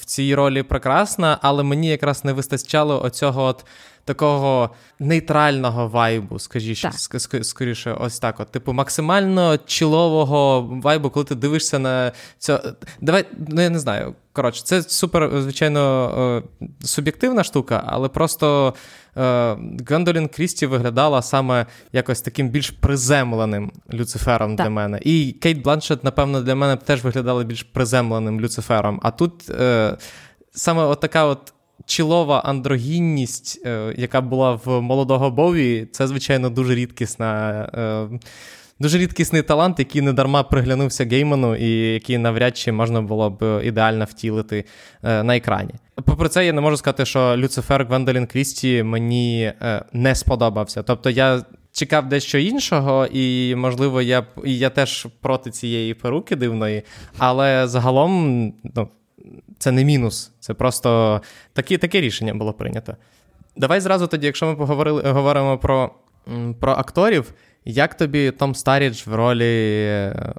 в 0.00 0.04
цій 0.04 0.34
ролі 0.34 0.62
прекрасна, 0.62 1.38
але 1.42 1.62
мені 1.62 1.88
якраз 1.88 2.24
не 2.24 2.32
вистачало 2.32 3.02
оцього 3.02 3.44
от 3.44 3.64
такого 4.10 4.70
нейтрального 4.98 5.88
вайбу, 5.88 6.38
скажіш, 6.38 6.84
ск- 6.84 7.44
скоріше, 7.44 7.92
ось 7.92 8.18
так. 8.18 8.40
От, 8.40 8.50
Типу, 8.50 8.72
максимально 8.72 9.58
чілового 9.58 10.62
вайбу, 10.82 11.10
коли 11.10 11.24
ти 11.24 11.34
дивишся 11.34 11.78
на 11.78 12.12
це. 12.38 12.62
Давай, 13.00 13.24
ну 13.48 13.62
я 13.62 13.70
не 13.70 13.78
знаю. 13.78 14.14
Коротше, 14.32 14.62
це 14.64 14.82
супер, 14.82 15.30
звичайно, 15.42 16.42
е, 16.62 16.66
суб'єктивна 16.86 17.44
штука, 17.44 17.84
але 17.86 18.08
просто 18.08 18.74
е, 19.16 19.56
Гвендолін 19.86 20.28
Крісті 20.28 20.66
виглядала 20.66 21.22
саме 21.22 21.66
якось 21.92 22.20
таким 22.20 22.48
більш 22.48 22.70
приземленим 22.70 23.72
Люцифером 23.92 24.56
так. 24.56 24.66
для 24.66 24.70
мене. 24.70 25.00
І 25.02 25.32
Кейт 25.32 25.62
Бланшет, 25.62 26.04
напевно, 26.04 26.40
для 26.40 26.54
мене 26.54 26.76
теж 26.76 27.04
виглядала 27.04 27.44
більш 27.44 27.62
приземленим 27.62 28.40
Люцифером. 28.40 29.00
А 29.02 29.10
тут 29.10 29.50
е, 29.50 29.96
саме 30.52 30.82
от 30.82 31.00
така 31.00 31.24
от 31.24 31.52
чілова 31.86 32.40
андрогінність, 32.40 33.62
е, 33.66 33.94
яка 33.96 34.20
була 34.20 34.60
в 34.64 34.80
молодого 34.80 35.30
Бові, 35.30 35.88
це, 35.92 36.06
звичайно, 36.06 36.50
дуже 36.50 36.74
рідкісна. 36.74 37.50
Е, 38.12 38.18
дуже 38.80 38.98
рідкісний 38.98 39.42
талант, 39.42 39.78
який 39.78 40.02
недарма 40.02 40.42
приглянувся 40.42 41.04
гейману, 41.04 41.56
і 41.56 41.92
який 41.92 42.18
навряд 42.18 42.56
чи 42.56 42.72
можна 42.72 43.02
було 43.02 43.30
б 43.30 43.60
ідеально 43.64 44.04
втілити 44.04 44.64
е, 45.02 45.22
на 45.22 45.36
екрані. 45.36 45.74
Попри 46.04 46.28
це, 46.28 46.46
я 46.46 46.52
не 46.52 46.60
можу 46.60 46.76
сказати, 46.76 47.04
що 47.04 47.36
Люцифер 47.36 47.84
Гвендолін 47.84 48.26
Крісті 48.26 48.82
мені 48.82 49.52
не 49.92 50.14
сподобався. 50.14 50.82
Тобто 50.82 51.10
я 51.10 51.42
чекав 51.72 52.08
дещо 52.08 52.38
іншого, 52.38 53.06
і, 53.06 53.54
можливо, 53.54 54.02
я 54.02 54.26
я 54.44 54.70
теж 54.70 55.06
проти 55.20 55.50
цієї 55.50 55.94
перуки 55.94 56.36
дивної, 56.36 56.82
але 57.18 57.68
загалом 57.68 58.44
ну, 58.76 58.88
це 59.58 59.72
не 59.72 59.84
мінус, 59.84 60.32
це 60.40 60.54
просто 60.54 61.20
такі, 61.52 61.78
таке 61.78 62.00
рішення 62.00 62.34
було 62.34 62.52
прийнято. 62.52 62.96
Давай 63.56 63.80
зразу 63.80 64.06
тоді, 64.06 64.26
якщо 64.26 64.46
ми 64.46 64.56
поговорили, 64.56 65.02
говоримо 65.02 65.58
про 65.58 65.90
про 66.60 66.72
акторів, 66.72 67.34
як 67.64 67.94
тобі 67.94 68.30
Том 68.30 68.54
Старідж 68.54 69.06
в 69.06 69.14
ролі 69.14 69.84
е, 69.88 70.34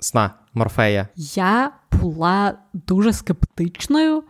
сна 0.00 0.30
Морфея? 0.54 1.08
Я 1.16 1.72
була 2.00 2.54
дуже 2.72 3.12
скептичною, 3.12 4.22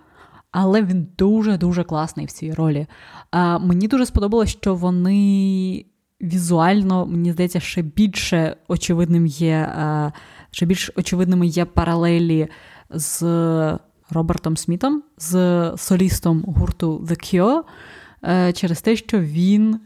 але 0.50 0.82
він 0.82 1.08
дуже-дуже 1.18 1.84
класний 1.84 2.26
в 2.26 2.32
цій 2.32 2.52
ролі. 2.52 2.86
А, 3.30 3.58
Мені 3.58 3.88
дуже 3.88 4.06
сподобалось, 4.06 4.50
що 4.50 4.74
вони 4.74 5.84
візуально, 6.20 7.06
мені 7.06 7.32
здається, 7.32 7.60
ще 7.60 7.82
більше 7.82 8.56
очевидним 8.68 9.26
є, 9.26 9.72
а, 9.76 10.10
ще 10.50 10.66
більш 10.66 10.90
очевидними 10.96 11.46
є 11.46 11.64
паралелі 11.64 12.48
з. 12.90 13.22
Робертом 14.12 14.56
Смітом 14.56 15.02
з 15.18 15.72
солістом 15.76 16.44
гурту 16.46 16.98
The 16.98 17.34
Cure 17.34 17.62
е, 18.24 18.52
через 18.52 18.82
те, 18.82 18.96
що 18.96 19.20
він 19.20 19.80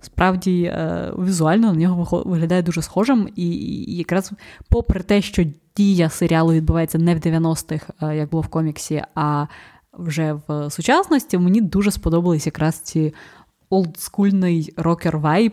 справді 0.00 0.62
е, 0.62 1.12
візуально 1.18 1.72
на 1.72 1.78
нього 1.78 2.22
виглядає 2.26 2.62
дуже 2.62 2.82
схожим, 2.82 3.28
і 3.36 3.48
якраз 3.96 4.32
попри 4.68 5.02
те, 5.02 5.22
що 5.22 5.44
дія 5.76 6.08
серіалу 6.08 6.52
відбувається 6.52 6.98
не 6.98 7.14
в 7.14 7.18
90-х, 7.18 7.86
е, 8.02 8.16
як 8.16 8.30
було 8.30 8.40
в 8.40 8.48
коміксі, 8.48 9.02
а 9.14 9.46
вже 9.92 10.32
в 10.48 10.70
сучасності, 10.70 11.38
мені 11.38 11.60
дуже 11.60 11.90
сподобались 11.90 12.46
якраз 12.46 12.74
ці 12.74 13.14
олдскульний 13.70 14.74
рокер-вайб, 14.76 15.52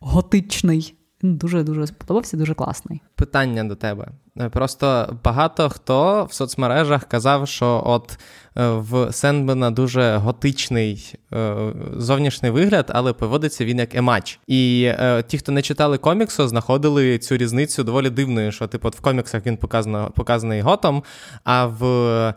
готичний. 0.00 0.94
Він 1.24 1.36
дуже-дуже 1.36 1.86
сподобався, 1.86 2.36
дуже 2.36 2.54
класний. 2.54 3.00
Питання 3.14 3.64
до 3.64 3.74
тебе. 3.74 4.08
Е, 4.40 4.48
просто 4.48 5.16
багато 5.24 5.68
хто 5.68 6.24
в 6.24 6.32
соцмережах 6.32 7.04
казав, 7.04 7.48
що 7.48 7.82
от 7.86 8.18
е, 8.56 8.68
в 8.68 9.12
Сендбена 9.12 9.70
дуже 9.70 10.16
готичний 10.16 11.14
е, 11.32 11.56
зовнішній 11.96 12.50
вигляд, 12.50 12.90
але 12.94 13.12
поводиться 13.12 13.64
він 13.64 13.78
як 13.78 13.94
емач. 13.94 14.40
І 14.46 14.92
ті, 15.26 15.38
хто 15.38 15.52
не 15.52 15.62
читали 15.62 15.98
коміксу, 15.98 16.48
знаходили 16.48 17.18
цю 17.18 17.36
різницю 17.36 17.84
доволі 17.84 18.10
дивною, 18.10 18.52
що 18.52 18.66
типу, 18.66 18.88
от 18.88 18.96
в 18.96 19.00
коміксах 19.00 19.46
він 19.46 19.56
показано, 19.56 20.12
показаний 20.14 20.60
готом, 20.60 21.02
а 21.44 21.66
в. 21.66 22.34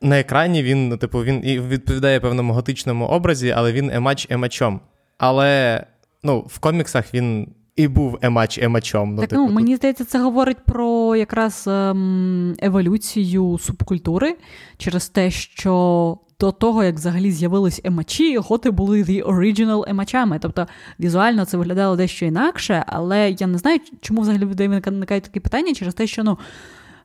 На 0.00 0.20
екрані 0.20 0.62
він, 0.62 0.88
ну, 0.88 0.96
типу, 0.96 1.24
він 1.24 1.40
і 1.44 1.60
відповідає 1.60 2.20
певному 2.20 2.52
готичному 2.52 3.06
образі, 3.06 3.50
але 3.50 3.72
він 3.72 3.90
емач 3.90 4.26
емачом. 4.30 4.80
Але 5.18 5.84
ну, 6.22 6.40
в 6.40 6.58
коміксах 6.58 7.14
він 7.14 7.48
і 7.76 7.88
був 7.88 8.18
емач 8.22 8.58
емачом. 8.58 9.14
Ну, 9.14 9.20
так, 9.20 9.30
типу, 9.30 9.42
ну, 9.42 9.52
Мені 9.52 9.76
здається, 9.76 10.04
це 10.04 10.18
говорить 10.18 10.64
про 10.66 11.16
якраз 11.16 11.64
ем, 11.66 12.54
еволюцію 12.58 13.58
субкультури 13.58 14.36
через 14.78 15.08
те, 15.08 15.30
що. 15.30 16.18
До 16.40 16.52
того, 16.52 16.84
як 16.84 16.94
взагалі 16.94 17.30
з'явились 17.30 17.80
емачі, 17.84 18.38
готи 18.38 18.70
були 18.70 19.02
the 19.02 19.24
original 19.24 19.90
емачами. 19.90 20.38
Тобто 20.38 20.66
візуально 21.00 21.44
це 21.44 21.56
виглядало 21.56 21.96
дещо 21.96 22.26
інакше, 22.26 22.84
але 22.86 23.30
я 23.30 23.46
не 23.46 23.58
знаю, 23.58 23.80
чому 24.00 24.20
взагалі 24.20 24.42
людей 24.42 24.68
виникають 24.68 25.24
такі 25.24 25.40
питання 25.40 25.74
через 25.74 25.94
те, 25.94 26.06
що 26.06 26.24
ну, 26.24 26.38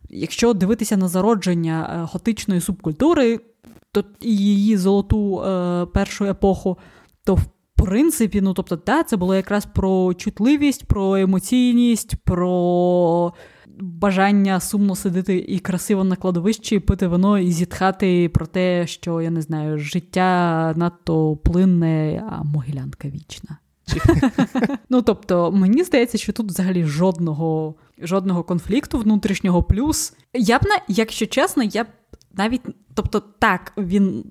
якщо 0.09 0.53
дивитися 0.53 0.97
на 0.97 1.07
зародження 1.07 1.89
е, 1.93 2.07
готичної 2.13 2.61
субкультури, 2.61 3.39
то 3.91 4.03
і 4.21 4.37
її 4.37 4.77
золоту 4.77 5.43
е, 5.43 5.85
першу 5.85 6.25
епоху, 6.25 6.77
то 7.23 7.35
в 7.35 7.41
принципі, 7.85 8.41
ну 8.41 8.53
тобто, 8.53 8.75
да, 8.85 9.03
це 9.03 9.17
було 9.17 9.35
якраз 9.35 9.65
про 9.65 10.13
чутливість, 10.13 10.85
про 10.85 11.15
емоційність, 11.15 12.15
про 12.23 13.33
бажання 13.79 14.59
сумно 14.59 14.95
сидіти 14.95 15.45
і 15.47 15.59
красиво 15.59 16.03
на 16.03 16.15
кладовищі, 16.15 16.79
пити 16.79 17.07
вино 17.07 17.39
і 17.39 17.51
зітхати 17.51 18.29
про 18.29 18.45
те, 18.45 18.87
що 18.87 19.21
я 19.21 19.29
не 19.29 19.41
знаю, 19.41 19.79
життя 19.79 20.73
надто 20.77 21.35
плинне, 21.35 22.23
а 22.29 22.43
могилянка 22.43 23.07
вічна. 23.07 23.57
Ну, 24.89 25.01
тобто, 25.01 25.51
мені 25.51 25.83
здається, 25.83 26.17
що 26.17 26.33
тут 26.33 26.47
взагалі 26.47 26.83
жодного 26.83 27.75
жодного 28.01 28.43
конфлікту 28.43 28.99
внутрішнього. 28.99 29.63
Плюс 29.63 30.13
я 30.33 30.59
б 30.59 30.61
на, 30.63 30.81
якщо 30.87 31.25
чесно, 31.25 31.63
я 31.63 31.83
б 31.83 31.87
навіть, 32.33 32.61
тобто, 32.93 33.19
так, 33.19 33.73
він 33.77 34.23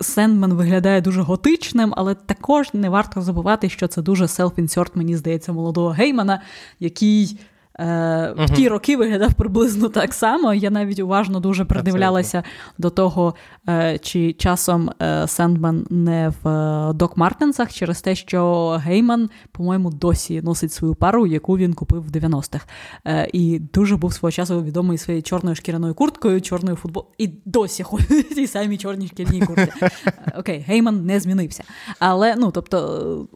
Сендмен 0.00 0.52
виглядає 0.52 1.00
дуже 1.00 1.22
готичним, 1.22 1.94
але 1.96 2.14
також 2.14 2.74
не 2.74 2.88
варто 2.88 3.22
забувати, 3.22 3.68
що 3.68 3.88
це 3.88 4.02
дуже 4.02 4.24
self-insert, 4.24 4.90
мені 4.94 5.16
здається, 5.16 5.52
молодого 5.52 5.88
Геймана, 5.88 6.42
який 6.80 7.40
Е, 7.80 8.34
в 8.36 8.50
ті 8.56 8.68
роки 8.68 8.96
виглядав 8.96 9.34
приблизно 9.34 9.88
так 9.88 10.14
само. 10.14 10.54
Я 10.54 10.70
навіть 10.70 10.98
уважно 10.98 11.40
дуже 11.40 11.64
придивлялася 11.64 12.42
до 12.78 12.90
того, 12.90 13.34
е, 13.68 13.98
чи 13.98 14.32
часом 14.32 14.90
е, 15.02 15.26
Сендман 15.26 15.86
не 15.90 16.32
в 16.42 16.92
Док 16.92 17.16
Мартенсах 17.16 17.72
через 17.72 18.00
те, 18.00 18.14
що 18.14 18.68
Гейман, 18.84 19.30
по-моєму, 19.52 19.90
досі 19.90 20.42
носить 20.42 20.72
свою 20.72 20.94
пару, 20.94 21.26
яку 21.26 21.56
він 21.56 21.74
купив 21.74 22.02
в 22.02 22.10
90-х. 22.10 22.66
І 23.32 23.58
дуже 23.58 23.96
був 23.96 24.12
свого 24.12 24.32
часу 24.32 24.62
відомий 24.62 24.98
своєю 24.98 25.22
чорною 25.22 25.56
шкіряною 25.56 25.94
курткою, 25.94 26.40
чорною 26.40 26.76
футболкою. 26.76 27.14
І 27.18 27.30
досі 27.44 27.82
ходить 27.82 28.34
ті 28.34 28.46
самі 28.46 28.78
чорні 28.78 29.06
шкіряні 29.06 29.40
куртки. 29.40 29.88
Окей, 30.38 30.64
Гейман 30.68 31.06
не 31.06 31.20
змінився. 31.20 31.64
Але 31.98 32.36
ну, 32.36 32.50
тобто 32.50 33.28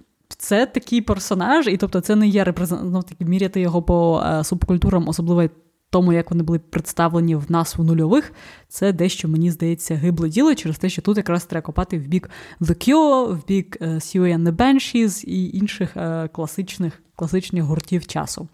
це 0.42 0.66
такий 0.66 1.00
персонаж, 1.00 1.66
і 1.66 1.76
тобто 1.76 2.00
це 2.00 2.16
не 2.16 2.28
є 2.28 2.44
репрезент... 2.44 3.06
таки 3.06 3.24
міряти 3.24 3.60
його 3.60 3.82
по 3.82 4.22
е, 4.26 4.44
субкультурам, 4.44 5.08
особливо 5.08 5.50
тому, 5.90 6.12
як 6.12 6.30
вони 6.30 6.42
були 6.42 6.58
представлені 6.58 7.36
в 7.36 7.50
нас 7.50 7.76
в 7.76 7.84
нульових. 7.84 8.32
Це 8.68 8.92
дещо, 8.92 9.28
мені 9.28 9.50
здається, 9.50 9.94
гибле 9.94 10.28
діло 10.28 10.54
через 10.54 10.78
те, 10.78 10.88
що 10.88 11.02
тут 11.02 11.16
якраз 11.16 11.44
треба 11.44 11.62
копати 11.62 11.98
в 11.98 12.06
бік 12.06 12.30
The 12.60 12.88
Cure, 12.88 13.32
в 13.32 13.46
бік 13.46 13.76
е, 13.80 13.86
Suey 13.86 14.38
and 14.38 14.42
the 14.42 14.56
Banshees 14.56 15.24
і 15.24 15.58
інших 15.58 15.96
е, 15.96 16.28
класичних 16.28 17.02
класичних 17.16 17.64
гуртів 17.64 18.06
часу. 18.06 18.48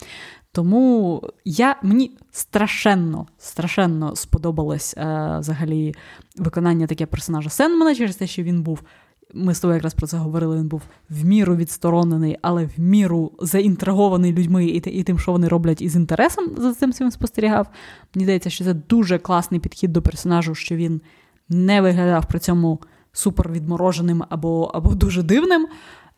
Тому 0.52 1.22
я, 1.44 1.76
мені 1.82 2.16
страшенно 2.30 3.26
страшенно 3.38 4.16
сподобалось 4.16 4.94
е, 4.96 5.36
взагалі 5.40 5.94
виконання 6.36 6.86
таке 6.86 7.06
персонажа 7.06 7.50
Сенмана 7.50 7.94
через 7.94 8.16
те, 8.16 8.26
що 8.26 8.42
він 8.42 8.62
був 8.62 8.82
ми 9.34 9.54
з 9.54 9.60
тобою 9.60 9.76
якраз 9.76 9.94
про 9.94 10.06
це 10.06 10.16
говорили. 10.16 10.56
Він 10.56 10.68
був 10.68 10.82
в 11.10 11.24
міру 11.24 11.56
відсторонений, 11.56 12.38
але 12.42 12.64
в 12.64 12.80
міру 12.80 13.32
заінтригований 13.40 14.32
людьми 14.32 14.66
і 14.66 14.76
і 14.76 15.02
тим, 15.02 15.18
що 15.18 15.32
вони 15.32 15.48
роблять 15.48 15.82
із 15.82 15.96
інтересом 15.96 16.44
за 16.56 16.74
цим 16.74 16.92
своїм 16.92 17.10
спостерігав. 17.10 17.66
Мені 18.14 18.24
здається, 18.24 18.50
що 18.50 18.64
це 18.64 18.74
дуже 18.74 19.18
класний 19.18 19.60
підхід 19.60 19.92
до 19.92 20.02
персонажу, 20.02 20.54
що 20.54 20.76
він 20.76 21.00
не 21.48 21.80
виглядав 21.80 22.26
при 22.26 22.38
цьому 22.38 22.80
супер 23.12 23.52
відмороженим 23.52 24.24
або, 24.28 24.70
або 24.74 24.94
дуже 24.94 25.22
дивним. 25.22 25.66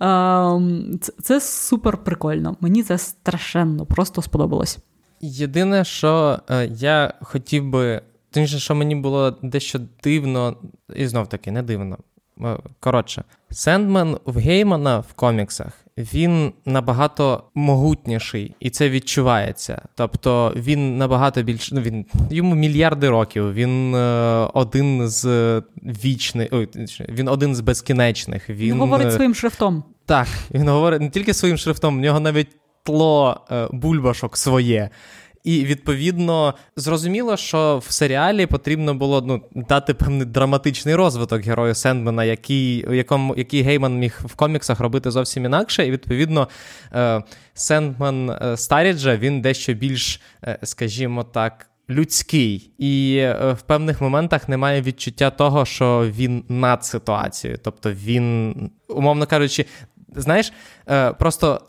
Ем, 0.00 0.98
це, 1.00 1.12
це 1.22 1.40
супер 1.40 1.96
прикольно. 1.96 2.56
Мені 2.60 2.82
це 2.82 2.98
страшенно 2.98 3.86
просто 3.86 4.22
сподобалось. 4.22 4.78
Єдине, 5.20 5.84
що 5.84 6.38
е, 6.50 6.66
я 6.66 7.14
хотів 7.20 7.68
би, 7.70 8.02
тим, 8.30 8.46
що 8.46 8.74
мені 8.74 8.94
було 8.94 9.30
дещо 9.42 9.80
дивно, 10.04 10.56
і 10.96 11.06
знов 11.06 11.28
таки 11.28 11.50
не 11.50 11.62
дивно. 11.62 11.98
Е, 12.44 12.56
коротше, 12.80 13.24
Сендмен 13.50 14.18
в 14.24 14.38
Геймана 14.38 14.98
в 14.98 15.12
коміксах 15.12 15.72
він 15.98 16.52
набагато 16.64 17.44
могутніший, 17.54 18.54
і 18.60 18.70
це 18.70 18.90
відчувається. 18.90 19.82
Тобто 19.94 20.52
він 20.56 20.98
набагато 20.98 21.42
більш 21.42 21.72
ну 21.72 21.80
він 21.80 22.06
йому 22.30 22.54
мільярди 22.54 23.08
років. 23.08 23.52
Він 23.52 23.94
е, 23.94 23.98
один 24.54 25.08
з 25.08 25.26
вічних, 25.82 26.48
ой, 26.52 26.68
він 27.08 27.28
один 27.28 27.54
з 27.54 27.60
безкінечних. 27.60 28.50
Він 28.50 28.80
говорить 28.80 29.06
е, 29.06 29.10
своїм 29.10 29.34
шрифтом. 29.34 29.84
Так, 30.06 30.28
він 30.50 30.68
говорить 30.68 31.00
не 31.00 31.10
тільки 31.10 31.34
своїм 31.34 31.56
шрифтом, 31.56 31.98
в 31.98 32.00
нього 32.00 32.20
навіть 32.20 32.48
тло 32.82 33.40
е, 33.50 33.68
бульбашок 33.72 34.36
своє. 34.36 34.90
І 35.44 35.64
відповідно 35.64 36.54
зрозуміло, 36.76 37.36
що 37.36 37.82
в 37.86 37.92
серіалі 37.92 38.46
потрібно 38.46 38.94
було 38.94 39.22
ну, 39.22 39.42
дати 39.68 39.94
певний 39.94 40.26
драматичний 40.26 40.94
розвиток 40.94 41.42
герою 41.42 41.74
Сендмена, 41.74 42.24
який 42.24 42.86
якому, 42.96 43.34
який 43.36 43.62
Гейман 43.62 43.98
міг 43.98 44.20
в 44.24 44.34
коміксах 44.34 44.80
робити 44.80 45.10
зовсім 45.10 45.44
інакше. 45.44 45.86
І 45.86 45.90
відповідно 45.90 46.48
е, 46.92 47.22
Сендмен 47.54 48.30
е, 48.30 48.56
Старіджа 48.56 49.16
він 49.16 49.40
дещо 49.40 49.74
більш, 49.74 50.20
е, 50.44 50.58
скажімо 50.62 51.24
так. 51.24 51.66
Людський, 51.90 52.70
і 52.78 53.26
в 53.52 53.58
певних 53.66 54.00
моментах 54.00 54.48
немає 54.48 54.82
відчуття 54.82 55.30
того, 55.30 55.64
що 55.64 56.10
він 56.10 56.44
над 56.48 56.84
ситуацією. 56.84 57.58
Тобто 57.62 57.92
він, 57.92 58.54
умовно 58.88 59.26
кажучи, 59.26 59.66
знаєш, 60.16 60.52
просто 61.18 61.62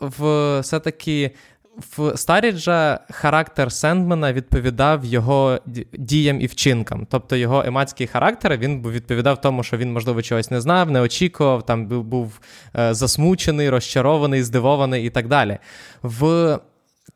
все-таки 0.62 1.30
в 1.76 2.16
Старіджа 2.16 3.00
характер 3.10 3.72
Сендмена 3.72 4.32
відповідав 4.32 5.04
його 5.04 5.58
діям 5.92 6.40
і 6.40 6.46
вчинкам. 6.46 7.06
Тобто 7.10 7.36
його 7.36 7.62
ематський 7.66 8.06
характер 8.06 8.56
він 8.56 8.82
відповідав 8.82 9.40
тому, 9.40 9.62
що 9.62 9.76
він, 9.76 9.92
можливо, 9.92 10.22
чогось 10.22 10.50
не 10.50 10.60
знав, 10.60 10.90
не 10.90 11.00
очікував, 11.00 11.66
там 11.66 11.86
був 11.86 12.40
е, 12.78 12.94
засмучений, 12.94 13.70
розчарований, 13.70 14.42
здивований 14.42 15.06
і 15.06 15.10
так 15.10 15.28
далі. 15.28 15.58
В 16.02 16.58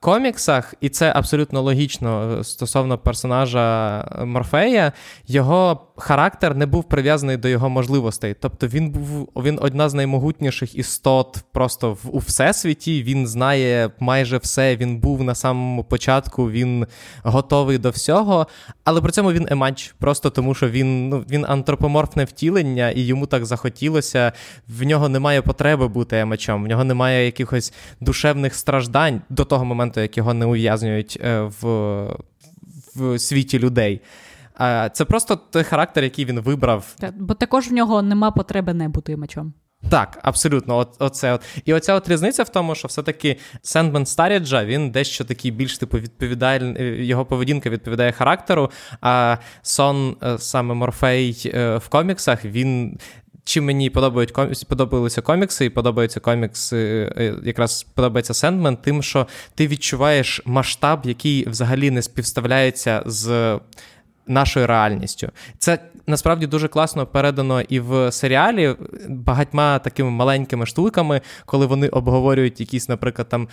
коміксах, 0.01 0.75
і 0.81 0.89
це 0.89 1.13
абсолютно 1.17 1.63
логічно 1.63 2.39
е, 2.41 2.45
стосовно 2.45 2.99
персонажа 2.99 4.05
Морфея, 4.25 4.93
його 5.27 5.87
характер 5.97 6.57
не 6.57 6.67
був 6.67 6.85
прив'язаний 6.85 7.37
до 7.37 7.49
його 7.49 7.69
можливостей. 7.69 8.35
Тобто 8.41 8.67
він 8.67 8.91
був 8.91 9.29
він 9.37 9.59
одна 9.63 9.89
з 9.89 9.95
наймогутніших 9.95 10.75
істот 10.75 11.45
просто 11.53 11.93
в 11.93 12.01
у 12.13 12.19
всесвіті. 12.19 13.03
Він 13.03 13.27
знає 13.27 13.91
майже 14.01 14.39
все. 14.39 14.77
Він 14.77 14.99
був 14.99 15.23
на 15.23 15.35
самому 15.35 15.85
початку, 15.85 16.51
він 16.51 16.87
готовий 17.23 17.79
до 17.79 17.91
всього. 17.91 18.47
Але 18.85 19.01
при 19.01 19.13
цьому 19.13 19.33
він 19.33 19.49
емач, 19.51 19.95
просто 19.99 20.31
тому 20.31 20.55
що 20.55 20.69
він 20.69 21.09
ну, 21.09 21.25
він 21.31 21.47
антропоморфне 21.49 22.25
втілення, 22.25 22.91
і 22.91 23.01
йому 23.01 23.27
так 23.27 23.47
захотілося. 23.47 24.33
В 24.69 24.83
нього 24.83 25.09
немає 25.09 25.43
потреби 25.43 25.89
бути 25.89 26.19
емачом, 26.19 26.65
в 26.65 26.67
нього 26.67 26.85
немає 26.85 27.25
якихось 27.27 27.73
душевних 28.01 28.55
страждань 28.55 29.23
до 29.31 29.45
того 29.45 29.65
моменту, 29.65 29.86
як 29.97 30.17
його 30.17 30.35
не 30.35 30.47
ув'язнюють 30.47 31.19
е, 31.25 31.41
в, 31.41 31.67
в 32.97 33.19
світі 33.19 33.59
людей. 33.59 34.01
Це 34.93 35.05
просто 35.09 35.37
той 35.37 35.65
характер, 35.65 36.05
який 36.05 36.25
він 36.25 36.41
вибрав. 36.41 36.97
Бо 37.15 37.35
також 37.35 37.69
в 37.69 37.73
нього 37.73 38.03
нема 38.03 38.31
потреби 38.31 38.75
не 38.75 38.89
бути 38.89 39.17
мечом. 39.17 39.55
Так, 39.91 40.19
абсолютно, 40.23 40.77
от, 40.77 40.97
оце 40.99 41.33
от. 41.33 41.43
І 41.65 41.75
оця 41.75 41.95
от 41.95 42.09
різниця 42.09 42.43
в 42.43 42.49
тому, 42.49 42.75
що 42.75 42.89
все-таки 42.89 43.37
Сендмен 43.63 44.07
Старіджа, 44.07 44.65
він 44.65 44.91
дещо 44.91 45.25
такий 45.25 45.51
більш 45.51 45.79
типу 45.79 45.99
відповідальний, 45.99 47.07
його 47.07 47.25
поведінка 47.27 47.71
відповідає 47.71 48.13
характеру. 48.13 48.71
А 49.01 49.37
сон 49.63 50.17
е, 50.23 50.39
саме 50.39 50.75
Морфей 50.75 51.53
е, 51.55 51.77
в 51.77 51.89
коміксах, 51.89 52.45
він. 52.45 52.99
Чим 53.47 53.65
мені 53.65 53.91
подобають 53.91 54.33
подобалися 54.69 55.23
комікси, 55.23 55.65
і 55.65 55.71
подобаються 55.71 56.21
комікси, 56.21 57.13
е, 57.17 57.35
якраз 57.45 57.83
подобається 57.95 58.35
Сендмен, 58.35 58.77
тим, 58.77 59.03
що 59.03 59.27
ти 59.55 59.67
відчуваєш 59.67 60.43
масштаб, 60.45 61.01
який 61.05 61.49
взагалі 61.49 61.91
не 61.91 62.03
співставляється 62.03 63.03
з 63.07 63.59
нашою 64.27 64.67
реальністю. 64.67 65.29
Це 65.59 65.79
насправді 66.07 66.47
дуже 66.47 66.69
класно 66.69 67.07
передано 67.07 67.61
і 67.61 67.81
в 67.81 68.13
серіалі 68.13 68.75
багатьма 69.09 69.79
такими 69.79 70.11
маленькими 70.11 70.67
штуками, 70.67 71.21
коли 71.45 71.67
вони 71.67 71.89
обговорюють 71.89 72.61
якісь, 72.61 72.89
наприклад, 72.89 73.29
там 73.29 73.49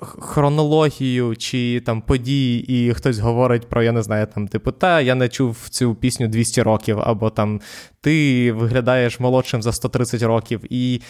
хронологію 0.00 1.36
чи 1.36 1.82
там 1.86 2.02
події, 2.02 2.86
і 2.88 2.94
хтось 2.94 3.18
говорить 3.18 3.68
про, 3.68 3.82
я 3.82 3.92
не 3.92 4.02
знаю, 4.02 4.26
там, 4.34 4.48
типу, 4.48 4.72
та 4.72 5.00
я 5.00 5.14
не 5.14 5.28
чув 5.28 5.68
цю 5.70 5.94
пісню 5.94 6.28
200 6.28 6.62
років, 6.62 7.00
або 7.00 7.30
там 7.30 7.60
ти 8.04 8.52
виглядаєш 8.52 9.20
молодшим 9.20 9.62
за 9.62 9.72
130 9.72 10.22
років. 10.22 10.60
І 10.70 11.00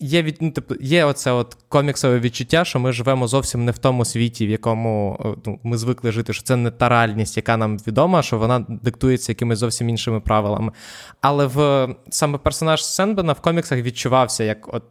є 0.00 0.22
від, 0.22 0.36
ну, 0.40 0.50
типу, 0.50 0.74
є 0.80 1.04
оце 1.04 1.32
от 1.32 1.56
коміксове 1.68 2.20
відчуття, 2.20 2.64
що 2.64 2.78
ми 2.78 2.92
живемо 2.92 3.28
зовсім 3.28 3.64
не 3.64 3.72
в 3.72 3.78
тому 3.78 4.04
світі, 4.04 4.46
в 4.46 4.50
якому 4.50 5.18
ну, 5.46 5.60
ми 5.62 5.78
звикли 5.78 6.12
жити, 6.12 6.32
що 6.32 6.42
це 6.42 6.56
не 6.56 6.70
та 6.70 6.88
реальність, 6.88 7.36
яка 7.36 7.56
нам 7.56 7.76
відома, 7.76 8.22
що 8.22 8.38
вона 8.38 8.66
диктується 8.68 9.32
якимись 9.32 9.58
зовсім 9.58 9.88
іншими 9.88 10.20
правилами. 10.20 10.72
Але 11.20 11.46
в 11.46 11.88
саме 12.10 12.38
персонаж 12.38 12.84
Сенбена 12.84 13.32
в 13.32 13.40
коміксах 13.40 13.78
відчувався 13.78 14.44
як 14.44 14.74
от 14.74 14.82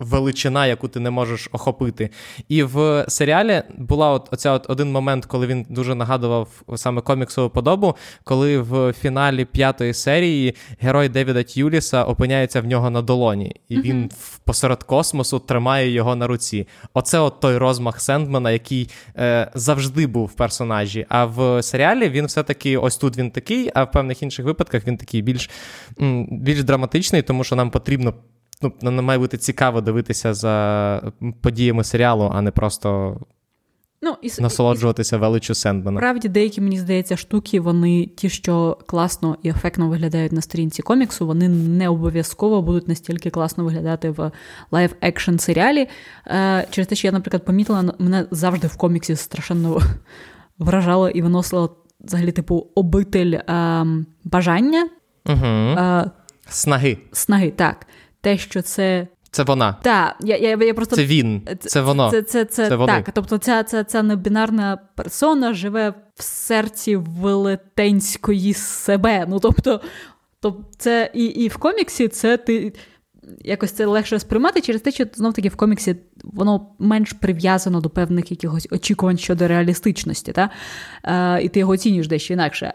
величина, 0.00 0.66
яку 0.66 0.88
ти 0.88 1.00
не 1.00 1.10
можеш 1.10 1.48
охопити. 1.52 2.10
І 2.48 2.62
в 2.62 3.04
серіалі 3.08 3.62
була 3.78 4.10
от 4.10 4.28
оця 4.32 4.52
от 4.52 4.70
один 4.70 4.92
момент, 4.92 5.26
коли 5.26 5.46
він 5.46 5.66
дуже 5.68 5.94
нагадував 5.94 6.48
саме 6.76 7.00
коміксову 7.00 7.50
подобу, 7.50 7.94
коли 8.24 8.58
в 8.58 8.92
фіналі 8.92 9.44
п'ятої 9.44 9.94
серії 9.94 10.54
герой 10.80 11.08
Девіда 11.08 11.42
Т'юліса 11.42 12.04
опиняється 12.04 12.60
в 12.60 12.66
нього 12.66 12.90
на 12.90 13.02
долоні, 13.02 13.56
і 13.68 13.80
він 13.80 14.04
mm-hmm. 14.04 14.38
посеред 14.44 14.82
космосу 14.82 15.38
тримає 15.38 15.90
його 15.90 16.16
на 16.16 16.26
руці. 16.26 16.68
Оце 16.94 17.18
от 17.18 17.40
той 17.40 17.56
розмах 17.56 18.00
Сендмана, 18.00 18.50
який 18.50 18.90
е, 19.16 19.50
завжди 19.54 20.06
був 20.06 20.26
в 20.26 20.32
персонажі. 20.32 21.06
А 21.08 21.24
в 21.24 21.62
серіалі 21.62 22.08
він 22.08 22.26
все-таки 22.26 22.76
ось 22.76 22.96
тут 22.96 23.16
він 23.16 23.30
такий, 23.30 23.70
а 23.74 23.84
в 23.84 23.90
певних 23.90 24.22
інших 24.22 24.44
випадках 24.44 24.86
він 24.86 24.96
такий 24.96 25.22
більш, 25.22 25.50
більш 26.30 26.64
драматичний, 26.64 27.22
тому 27.22 27.44
що 27.44 27.56
нам 27.56 27.70
потрібно 27.70 28.14
ну, 28.82 29.02
має 29.02 29.18
бути 29.18 29.38
цікаво 29.38 29.80
дивитися 29.80 30.34
за 30.34 31.12
подіями 31.40 31.84
серіалу, 31.84 32.30
а 32.34 32.42
не 32.42 32.50
просто. 32.50 33.20
Ну, 34.02 34.16
і, 34.22 34.30
Насолоджуватися 34.40 35.16
і, 35.16 35.18
величчю 35.18 35.54
Сендмена. 35.54 36.00
Правді, 36.00 36.28
деякі, 36.28 36.60
мені 36.60 36.78
здається, 36.78 37.16
штуки, 37.16 37.60
вони 37.60 38.06
ті, 38.06 38.28
що 38.28 38.78
класно 38.86 39.36
і 39.42 39.48
ефектно 39.48 39.88
виглядають 39.88 40.32
на 40.32 40.40
сторінці 40.40 40.82
коміксу, 40.82 41.26
вони 41.26 41.48
не 41.48 41.88
обов'язково 41.88 42.62
будуть 42.62 42.88
настільки 42.88 43.30
класно 43.30 43.64
виглядати 43.64 44.10
в 44.10 44.30
live 44.70 44.94
action 45.00 45.36
серіалі. 45.36 45.88
Е, 46.26 46.66
Через 46.70 46.88
те, 46.88 46.94
що 46.94 47.08
я, 47.08 47.12
наприклад, 47.12 47.44
помітила, 47.44 47.94
мене 47.98 48.26
завжди 48.30 48.66
в 48.66 48.76
коміксі 48.76 49.16
страшенно 49.16 49.80
вражало 50.58 51.08
і 51.08 51.22
виносило 51.22 51.76
взагалі, 52.00 52.32
типу, 52.32 52.66
обитель 52.74 53.32
е, 53.32 53.86
бажання. 54.24 54.88
Угу. 55.26 55.46
Е, 55.46 56.10
Снаги. 56.48 56.98
Снаги, 57.12 57.50
так 57.50 57.86
те, 58.24 58.38
що 58.38 58.62
це. 58.62 59.06
Це 59.30 59.42
вона. 59.42 59.72
Так, 59.82 60.16
я, 60.20 60.36
я, 60.36 60.56
я 60.56 60.74
просто... 60.74 60.96
Це 60.96 61.04
він, 61.04 61.48
це 61.60 61.80
воно. 61.80 62.10
Це, 62.10 62.22
це, 62.22 62.44
це, 62.44 62.68
це 62.68 62.86
Так, 62.86 63.10
тобто 63.14 63.38
ця 63.38 63.62
ця, 63.62 63.84
ця 63.84 64.02
небінарна 64.02 64.78
персона 64.94 65.54
живе 65.54 65.94
в 66.14 66.22
серці 66.22 66.96
велетенської 66.96 68.54
себе. 68.54 69.26
Ну, 69.28 69.40
тобто, 69.40 69.80
тобто 70.40 70.64
це 70.78 71.10
і 71.14 71.24
і 71.24 71.48
в 71.48 71.56
коміксі 71.56 72.08
це 72.08 72.36
ти 72.36 72.72
якось 73.40 73.72
це 73.72 73.86
легше 73.86 74.18
сприймати 74.18 74.60
через 74.60 74.80
те, 74.80 74.90
що 74.90 75.04
знов 75.14 75.32
таки 75.32 75.48
в 75.48 75.56
коміксі 75.56 75.96
воно 76.24 76.66
менш 76.78 77.12
прив'язано 77.12 77.80
до 77.80 77.90
певних 77.90 78.30
якихось 78.30 78.68
очікувань 78.70 79.18
щодо 79.18 79.48
реалістичності, 79.48 80.32
та? 80.32 80.50
Е, 81.04 81.42
і 81.42 81.48
ти 81.48 81.60
його 81.60 81.72
оцінюєш 81.72 82.08
дещо 82.08 82.32
інакше. 82.34 82.74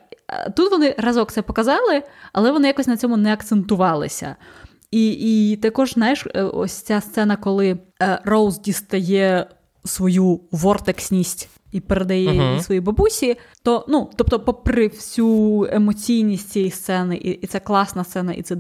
Тут 0.56 0.72
вони 0.72 0.96
разок 0.98 1.32
це 1.32 1.42
показали, 1.42 2.04
але 2.34 2.52
вони 2.52 2.68
якось 2.68 2.88
на 2.88 2.98
цьому 2.98 3.18
не 3.18 3.34
акцентувалися. 3.34 4.36
І 4.92 5.12
і 5.52 5.56
також, 5.56 5.94
знаєш, 5.94 6.28
е, 6.36 6.44
ось 6.44 6.72
ця 6.72 7.02
сцена, 7.02 7.36
коли 7.36 7.80
е, 8.02 8.22
Роуз 8.26 8.60
дістає 8.60 9.48
свою 9.86 10.42
вортексність 10.52 11.50
і 11.72 11.80
передає 11.80 12.30
uh-huh. 12.30 12.62
своїй 12.62 12.82
бабусі, 12.82 13.38
то 13.64 13.86
ну, 13.88 14.10
тобто, 14.16 14.40
попри 14.40 14.88
всю 14.88 15.68
емоційність 15.72 16.50
цієї 16.50 16.72
сцени, 16.72 17.16
і, 17.16 17.30
і 17.30 17.48
це 17.48 17.60
класна 17.60 18.04
сцена, 18.04 18.34
і 18.34 18.42
це 18.42 18.58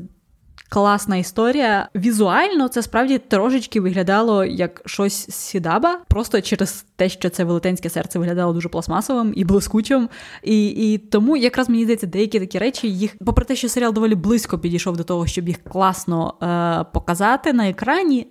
класна 0.70 1.17
історія. 1.17 1.89
Візуально 1.95 2.67
це 2.67 2.82
справді 2.82 3.17
трошечки 3.17 3.82
виглядало 3.82 4.45
як 4.45 4.82
щось 4.86 5.30
сідаба, 5.30 5.99
просто 6.07 6.41
через 6.41 6.86
те, 6.95 7.09
що 7.09 7.30
це 7.30 7.43
велетенське 7.43 7.89
серце 7.89 8.20
виглядало 8.20 8.53
дуже 8.53 8.70
пластмасовим 8.70 9.34
і 9.36 9.43
блискучим. 9.43 10.09
І 10.43 10.67
і 10.67 10.97
тому 10.97 11.38
якраз 11.38 11.70
мені 11.70 11.84
здається, 11.84 12.07
деякі 12.07 12.39
такі 12.39 12.59
речі 12.59 12.89
їх, 12.91 13.15
попри 13.26 13.45
те, 13.45 13.55
що 13.55 13.70
серіал 13.70 13.93
доволі 13.93 14.15
близько 14.15 14.59
підійшов 14.59 14.97
до 14.97 15.03
того, 15.03 15.28
щоб 15.28 15.47
їх 15.47 15.63
класно 15.63 16.34
е, 16.41 16.86
показати 16.93 17.53
на 17.53 17.70
екрані, 17.70 18.28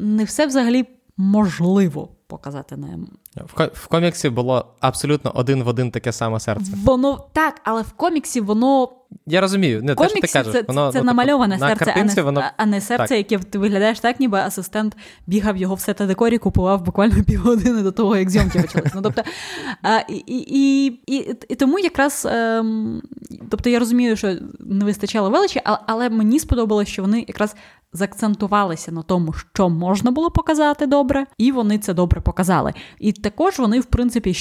не 0.00 0.24
все 0.24 0.46
взагалі 0.46 0.84
можливо 1.16 2.08
показати 2.30 2.76
на 2.76 2.98
в, 3.36 3.70
в 3.74 3.86
коміксі 3.86 4.30
було 4.30 4.66
абсолютно 4.80 5.32
один 5.34 5.62
в 5.62 5.68
один 5.68 5.90
таке 5.90 6.12
саме 6.12 6.40
серце. 6.40 6.72
Воно 6.84 7.26
так, 7.32 7.60
але 7.64 7.82
в 7.82 7.92
коміксі 7.92 8.40
воно. 8.40 8.88
Я 9.26 9.40
розумію, 9.40 9.82
не 9.82 9.94
те, 9.94 10.08
що 10.08 10.20
ти 10.20 10.26
кажеш. 10.26 10.52
Це, 10.52 10.62
воно, 10.68 10.92
це 10.92 10.98
ну, 10.98 11.04
намальоване 11.04 11.56
на 11.56 11.68
серце, 11.68 11.94
а 11.96 12.04
не, 12.04 12.22
воно... 12.22 12.44
а 12.56 12.66
не 12.66 12.80
серце, 12.80 13.08
так. 13.08 13.32
яке 13.32 13.38
ти 13.38 13.58
виглядаєш 13.58 14.00
так, 14.00 14.20
ніби 14.20 14.38
асистент 14.38 14.96
бігав 15.26 15.56
його 15.56 15.74
все 15.74 15.94
та 15.94 16.06
декорі, 16.06 16.38
купував 16.38 16.84
буквально 16.84 17.24
півгодини 17.26 17.82
до 17.82 17.92
того, 17.92 18.16
як 18.16 18.30
зйомки 18.30 18.60
почалися. 18.60 18.92
Ну, 18.94 19.02
тобто, 19.02 19.22
а, 19.82 19.98
і, 20.08 20.24
і, 20.26 20.86
і, 21.06 21.36
і, 21.48 21.54
тому 21.54 21.78
якраз 21.78 22.28
ем, 22.30 23.02
тобто 23.50 23.70
я 23.70 23.78
розумію, 23.78 24.16
що 24.16 24.36
не 24.60 24.84
вистачало 24.84 25.30
величі, 25.30 25.60
але, 25.64 25.78
але 25.86 26.10
мені 26.10 26.38
сподобалося, 26.40 26.92
що 26.92 27.02
вони 27.02 27.24
якраз 27.28 27.56
Закцентувалися 27.92 28.92
на 28.92 29.02
тому, 29.02 29.32
що 29.32 29.68
можна 29.68 30.10
було 30.10 30.30
показати 30.30 30.86
добре, 30.86 31.26
і 31.38 31.52
вони 31.52 31.78
це 31.78 31.94
добре 31.94 32.20
показали. 32.20 32.72
І 32.98 33.12
також 33.12 33.58
вони, 33.58 33.80
в 33.80 33.84
принципі, 33.84 34.34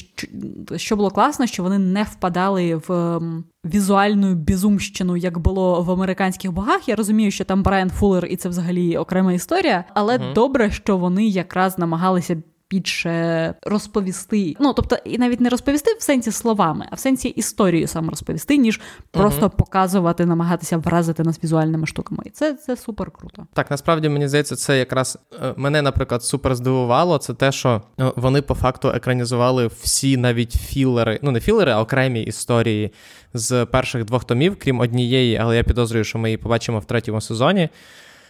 що 0.76 0.95
було 0.95 1.10
класно, 1.12 1.45
що 1.45 1.64
вони 1.64 1.78
не 1.80 2.04
впадали 2.04 2.76
в 2.88 3.20
візуальну 3.66 4.34
бізумщину, 4.34 5.18
як 5.18 5.38
було 5.38 5.82
в 5.82 5.91
американських 5.91 6.52
богах. 6.52 6.89
Я 6.89 6.95
розумію, 6.95 7.32
що 7.32 7.45
там 7.45 7.64
Брайан 7.64 7.89
Фуллер, 7.89 8.26
і 8.26 8.36
це 8.36 8.50
взагалі 8.50 8.97
окрема 8.97 9.34
історія, 9.34 9.86
але 9.93 10.18
uh 10.18 10.34
добре, 10.34 10.72
що 10.72 10.97
вони 10.97 11.28
якраз 11.28 11.78
намагалися 11.78 12.43
більше 12.70 13.53
розповісти. 13.63 14.55
Ну 14.59 14.74
тобто, 14.74 14.97
і 15.05 15.17
навіть 15.17 15.41
не 15.41 15.49
розповісти 15.49 15.93
в 15.99 16.03
сенсі 16.03 16.32
словами, 16.32 16.88
а 16.91 16.95
в 16.95 16.99
сенсі 16.99 17.28
історію 17.30 17.88
сам 17.88 18.09
розповісти, 18.09 18.57
ніж 18.57 18.82
просто 19.11 19.45
uh 19.45 19.49
показувати, 19.49 20.26
намагатися 20.26 20.78
вразити 20.78 21.24
нас 21.24 21.43
візуальними 21.43 21.88
штуками. 21.88 22.24
І 22.26 22.30
це 22.30 22.53
це 22.53 22.78
супер 22.78 23.11
круто. 23.11 23.47
Так, 23.53 23.72
насправді 23.72 24.09
мені 24.09 24.28
здається, 24.28 24.55
це 24.55 24.80
якраз 24.80 25.17
е, 25.43 25.53
мене, 25.57 25.82
наприклад, 25.82 26.24
супер 26.24 26.55
здивувало. 26.55 27.17
Це 27.17 27.34
те, 27.34 27.51
що 27.51 27.82
е, 27.99 28.11
вони 28.15 28.41
по 28.41 28.55
факту 28.55 28.89
екранізували 28.89 29.67
всі 29.67 30.17
навіть 30.17 30.51
філери, 30.51 31.20
ну 31.22 31.32
не 31.32 31.39
філери, 31.39 31.72
а 31.72 31.82
окремі 31.82 32.24
історії 32.24 32.93
з 33.34 33.65
перших 33.65 34.05
двох 34.05 34.24
томів, 34.24 34.55
крім 34.59 34.80
однієї, 34.80 35.38
але 35.38 35.57
я 35.57 35.63
підозрюю, 35.63 36.03
що 36.03 36.20
ми 36.20 36.30
її 36.30 36.38
побачимо 36.38 36.80
в 36.80 36.86
третьому 36.86 37.22
сезоні. 37.22 37.70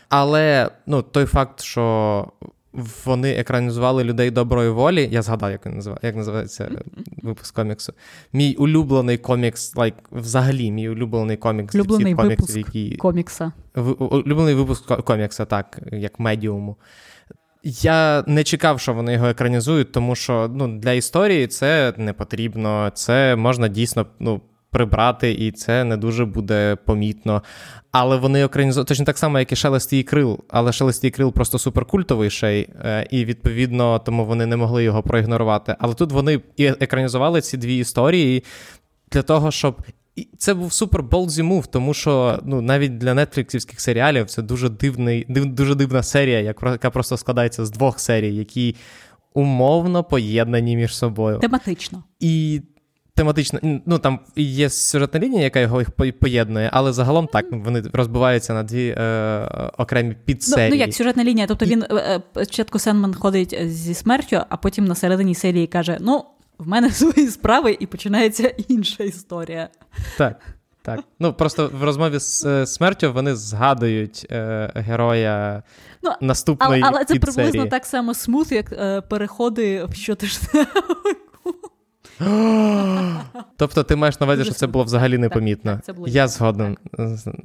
Але 0.10 0.70
ну, 0.86 1.02
той 1.02 1.26
факт, 1.26 1.62
що 1.62 2.26
вони 3.06 3.32
екранізували 3.32 4.04
людей 4.04 4.32
доброї 4.32 4.70
волі. 4.70 5.10
Я 5.12 5.22
згадав, 5.22 5.52
як 5.52 5.66
він 5.66 5.76
називає, 5.76 6.00
як 6.04 6.16
називається 6.16 6.70
випуск 7.24 7.56
коміксу. 7.56 7.94
Мій 8.34 8.56
улюблений 8.56 9.18
комікс, 9.18 9.76
like, 9.76 9.94
взагалі, 10.12 10.72
мій 10.72 10.90
улюблений 10.90 11.38
комікс 11.38 11.76
Улюблений 11.76 12.16
коміксів, 12.16 12.58
які... 12.58 12.96
комікса. 12.96 13.52
В, 13.76 14.04
улюблений 14.04 14.56
випуск 14.56 15.02
комікса, 15.04 15.46
так, 15.46 15.80
як 15.92 16.20
медіуму. 16.20 16.76
Я 17.64 18.24
не 18.28 18.44
чекав, 18.44 18.80
що 18.80 18.94
вони 18.94 19.14
його 19.14 19.28
екранізують, 19.28 19.92
тому 19.92 20.16
що 20.16 20.52
ну, 20.54 20.80
для 20.80 20.92
історії 20.92 21.48
це 21.48 21.94
не 21.98 22.14
потрібно, 22.14 22.92
це 22.94 23.36
можна 23.36 23.68
дійсно 23.68 24.06
ну, 24.20 24.42
прибрати, 24.72 25.32
і 25.32 25.52
це 25.52 25.84
не 25.84 25.98
дуже 25.98 26.26
буде 26.26 26.78
помітно. 26.86 27.44
Але 27.92 28.18
вони 28.18 28.44
екранізують 28.44 28.88
точно 28.88 29.06
так 29.06 29.18
само, 29.18 29.40
як 29.40 29.52
і 29.52 29.56
Шелесті 29.56 30.00
і 30.00 30.04
Крил, 30.04 30.40
але 30.50 30.72
Шелесті 30.72 31.08
і 31.08 31.12
Крил 31.12 31.34
просто 31.34 31.60
суперкультовий 31.60 32.30
шей, 32.30 32.70
е, 32.86 33.08
і 33.12 33.26
відповідно 33.26 34.00
тому 34.00 34.26
вони 34.26 34.46
не 34.46 34.58
могли 34.58 34.84
його 34.84 35.04
проігнорувати. 35.04 35.76
Але 35.80 35.94
тут 35.94 36.12
вони 36.12 36.42
і 36.58 36.66
екранізували 36.66 37.42
ці 37.42 37.58
дві 37.58 37.78
історії 37.78 38.44
для 39.12 39.22
того, 39.22 39.52
щоб. 39.52 39.82
І 40.16 40.28
це 40.38 40.54
був 40.54 40.74
супер 40.74 41.04
болзі 41.04 41.44
мув, 41.44 41.68
тому 41.68 41.94
що 41.94 42.40
ну 42.44 42.62
навіть 42.62 42.98
для 42.98 43.14
нетфліксівських 43.14 43.80
серіалів 43.80 44.26
це 44.26 44.42
дуже 44.42 44.70
дивний, 44.70 45.26
див, 45.30 45.46
дуже 45.46 45.76
дивна 45.76 46.04
серія, 46.04 46.40
яка 46.40 46.90
просто 46.90 47.18
складається 47.18 47.66
з 47.66 47.72
двох 47.72 48.00
серій, 48.00 48.36
які 48.36 48.76
умовно 49.34 50.04
поєднані 50.04 50.76
між 50.76 50.96
собою. 50.96 51.40
Тематично. 51.40 52.04
І 52.20 52.62
тематично, 53.14 53.60
ну 53.86 54.00
там 54.00 54.20
є 54.36 54.70
сюжетна 54.70 55.20
лінія, 55.20 55.44
яка 55.44 55.60
його 55.60 55.80
їх 55.80 55.92
поєднує, 56.20 56.70
але 56.74 56.94
загалом 56.94 57.28
так 57.28 57.46
вони 57.52 57.84
розбиваються 57.94 58.54
на 58.54 58.64
дві 58.64 58.96
е, 58.98 59.72
окремі 59.78 60.16
підсерії. 60.26 60.70
Ну, 60.70 60.76
ну 60.76 60.82
як 60.82 60.94
сюжетна 60.94 61.24
лінія, 61.24 61.48
тобто 61.48 61.66
він 61.66 61.84
е, 61.84 61.96
е, 61.96 62.22
спочатку 62.32 62.80
Сенман 62.80 63.14
ходить 63.14 63.56
зі 63.66 63.94
смертю, 63.94 64.42
а 64.50 64.58
потім 64.58 64.86
на 64.86 64.96
середині 64.96 65.36
серії 65.36 65.68
каже: 65.68 65.98
Ну, 66.00 66.26
в 66.58 66.68
мене 66.68 66.92
свої 66.92 67.28
справи, 67.28 67.78
і 67.80 67.86
починається 67.86 68.54
інша 68.68 69.04
історія. 69.04 69.70
Так. 70.18 70.36
Так, 70.82 71.00
ну 71.20 71.34
просто 71.34 71.72
в 71.74 71.84
розмові 71.84 72.20
з 72.20 72.46
е, 72.46 72.66
смертю 72.66 73.14
вони 73.14 73.36
згадують 73.36 74.28
е, 74.32 74.72
героя 74.76 75.64
ну, 76.04 76.12
наступної. 76.22 76.82
Але, 76.84 76.92
але 76.96 77.06
це 77.06 77.16
приблизно 77.16 77.66
так 77.66 77.86
само 77.86 78.14
смут, 78.14 78.52
як 78.52 78.72
е, 78.72 79.02
переходи 79.02 79.86
в 79.86 79.94
щотижневу 79.94 80.68
Тобто 83.58 83.84
ти 83.84 83.96
маєш 83.96 84.20
на 84.20 84.26
увазі, 84.26 84.44
що 84.44 84.54
це 84.54 84.68
було 84.68 84.84
взагалі 84.84 85.18
непомітно. 85.18 85.72
Так, 85.72 85.86
це 85.86 85.94
було 85.94 86.08
Я 86.08 86.28
згоден. 86.28 86.78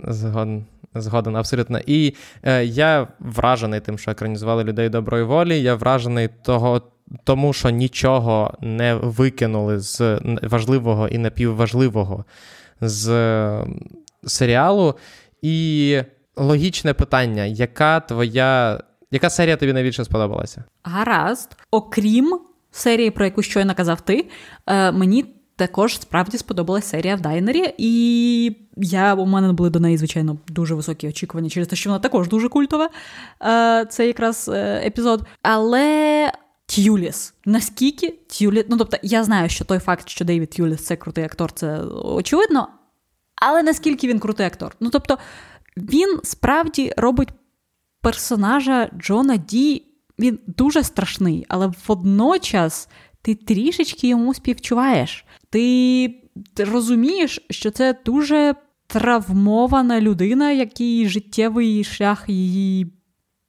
Згоден. 0.09 0.65
Згоден, 0.95 1.37
абсолютно. 1.37 1.81
І 1.87 2.15
е, 2.43 2.65
я 2.65 3.09
вражений 3.19 3.81
тим, 3.81 3.99
що 3.99 4.11
екранізували 4.11 4.65
людей 4.65 4.89
доброї 4.89 5.25
волі. 5.25 5.63
Я 5.63 5.75
вражений 5.75 6.29
того, 6.43 6.83
тому 7.25 7.53
що 7.53 7.71
нічого 7.71 8.55
не 8.61 8.95
викинули 8.95 9.81
з 9.81 10.21
важливого 10.43 11.09
і 11.09 11.19
напівважливого 11.19 12.25
з 12.81 13.65
серіалу. 14.25 14.95
І 15.43 16.01
логічне 16.37 16.95
питання: 16.95 17.45
яка 17.45 18.01
твоя. 18.01 18.81
Яка 19.11 19.31
серія 19.31 19.57
тобі 19.57 19.73
найбільше 19.73 20.05
сподобалася? 20.05 20.65
Гаразд, 20.83 21.57
окрім 21.71 22.41
серії, 22.77 23.11
про 23.11 23.25
яку 23.25 23.43
щойно 23.43 23.75
казав 23.75 24.01
ти, 24.01 24.29
е, 24.67 24.93
мені 24.93 25.25
також 25.57 26.01
справді 26.01 26.39
сподобалась 26.39 26.89
серія 26.89 27.17
в 27.17 27.21
Дайнері, 27.21 27.75
і 27.79 28.57
я 28.77 29.15
у 29.15 29.27
мене 29.27 29.53
були 29.53 29.71
до 29.71 29.81
неї, 29.81 29.97
звичайно, 29.97 30.37
дуже 30.49 30.75
високі 30.75 31.09
очікування 31.09 31.51
через 31.51 31.69
те, 31.69 31.77
що 31.77 31.91
вона 31.91 32.01
також 32.01 32.29
дуже 32.29 32.49
культова. 32.49 32.91
Е, 33.43 33.87
це 33.91 34.07
якраз 34.07 34.51
е, 34.55 34.83
епізод. 34.87 35.23
Але. 35.43 36.33
Тюліс. 36.67 37.35
Наскільки 37.45 38.19
Тюліс. 38.39 38.65
Ну, 38.69 38.77
тобто, 38.77 38.97
я 39.03 39.25
знаю, 39.25 39.49
що 39.49 39.65
той 39.65 39.79
факт, 39.79 40.09
що 40.09 40.25
Дейвід 40.25 40.51
Тюліс 40.51 40.85
це 40.85 40.97
крутий 40.97 41.25
актор, 41.25 41.53
це 41.53 41.79
очевидно. 42.05 42.69
Але 43.37 43.63
наскільки 43.63 44.09
він 44.09 44.19
крутий 44.19 44.47
актор? 44.47 44.77
Ну, 44.81 44.91
тобто, 44.91 45.19
він 45.77 46.21
справді 46.23 46.93
робить 46.97 47.29
персонажа 48.01 48.91
Джона 48.99 49.37
Ді 49.37 49.83
він 50.19 50.39
дуже 50.47 50.83
страшний, 50.83 51.47
але 51.49 51.73
водночас 51.89 52.89
ти 53.23 53.35
трішечки 53.35 54.09
йому 54.09 54.35
співчуваєш. 54.35 55.25
Ти, 55.51 56.15
розумієш, 56.59 57.47
що 57.51 57.71
це 57.71 57.95
дуже 58.05 58.55
травмована 58.87 60.01
людина, 60.01 60.51
який 60.51 61.09
життєвий 61.09 61.85
шлях 61.85 62.25
її 62.29 62.93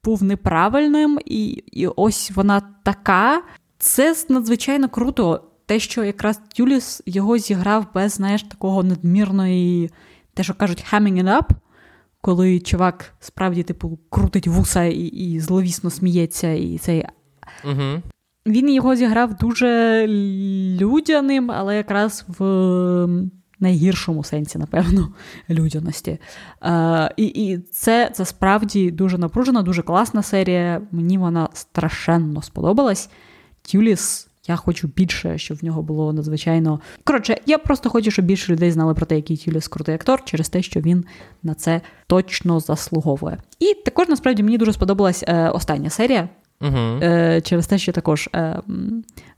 був 0.04 0.22
неправильним, 0.22 1.18
і, 1.24 1.46
і 1.72 1.86
ось 1.86 2.30
вона 2.30 2.62
така. 2.82 3.42
Це 3.78 4.14
надзвичайно 4.28 4.88
круто. 4.88 5.44
Те, 5.66 5.78
що 5.78 6.04
якраз 6.04 6.40
Тюліс 6.56 7.02
його 7.06 7.38
зіграв 7.38 7.86
без, 7.94 8.12
знаєш, 8.12 8.42
такого 8.42 8.82
надмірної, 8.82 9.90
те, 10.34 10.42
що 10.42 10.54
кажуть, 10.54 10.84
hamming 10.92 11.24
it 11.24 11.38
up, 11.38 11.48
коли 12.26 12.60
чувак 12.60 13.14
справді, 13.20 13.62
типу, 13.62 13.98
крутить 14.10 14.46
вуса 14.46 14.84
і 14.84 15.00
і 15.00 15.40
зловісно 15.40 15.90
сміється, 15.90 16.50
і 16.50 16.78
цей. 16.78 17.04
Угу. 17.64 18.02
Він 18.46 18.70
його 18.70 18.94
зіграв 18.96 19.34
дуже 19.34 20.06
людяним, 20.80 21.50
але 21.50 21.76
якраз 21.76 22.24
в 22.38 23.08
найгіршому 23.60 24.24
сенсі, 24.24 24.58
напевно, 24.58 25.08
людяності. 25.50 26.18
Е, 26.62 27.10
І 27.16 27.24
і 27.24 27.58
це 27.58 28.10
це 28.14 28.24
справді 28.24 28.90
дуже 28.90 29.18
напружена, 29.18 29.62
дуже 29.62 29.82
класна 29.82 30.22
серія. 30.22 30.82
Мені 30.90 31.18
вона 31.18 31.48
страшенно 31.52 32.42
сподобалась. 32.42 33.10
Тюліс 33.72 34.25
я 34.48 34.56
хочу 34.56 34.88
більше, 34.88 35.38
щоб 35.38 35.58
в 35.58 35.64
нього 35.64 35.82
було 35.82 36.12
надзвичайно. 36.12 36.80
Коротше, 37.04 37.36
я 37.46 37.58
просто 37.58 37.90
хочу, 37.90 38.10
щоб 38.10 38.24
більше 38.24 38.52
людей 38.52 38.70
знали 38.70 38.94
про 38.94 39.06
те, 39.06 39.16
який 39.16 39.36
Тіліс 39.36 39.68
крутий 39.68 39.94
актор, 39.94 40.24
через 40.24 40.48
те, 40.48 40.62
що 40.62 40.80
він 40.80 41.04
на 41.42 41.54
це 41.54 41.80
точно 42.06 42.60
заслуговує. 42.60 43.38
І 43.58 43.74
також 43.74 44.08
насправді 44.08 44.42
мені 44.42 44.58
дуже 44.58 44.72
сподобалась 44.72 45.24
е, 45.26 45.48
остання 45.48 45.90
серія. 45.90 46.28
угу. 46.60 46.78
Е, 47.02 47.40
Через 47.44 47.66
те, 47.66 47.78
що 47.78 47.92
також 47.92 48.28
е, 48.34 48.60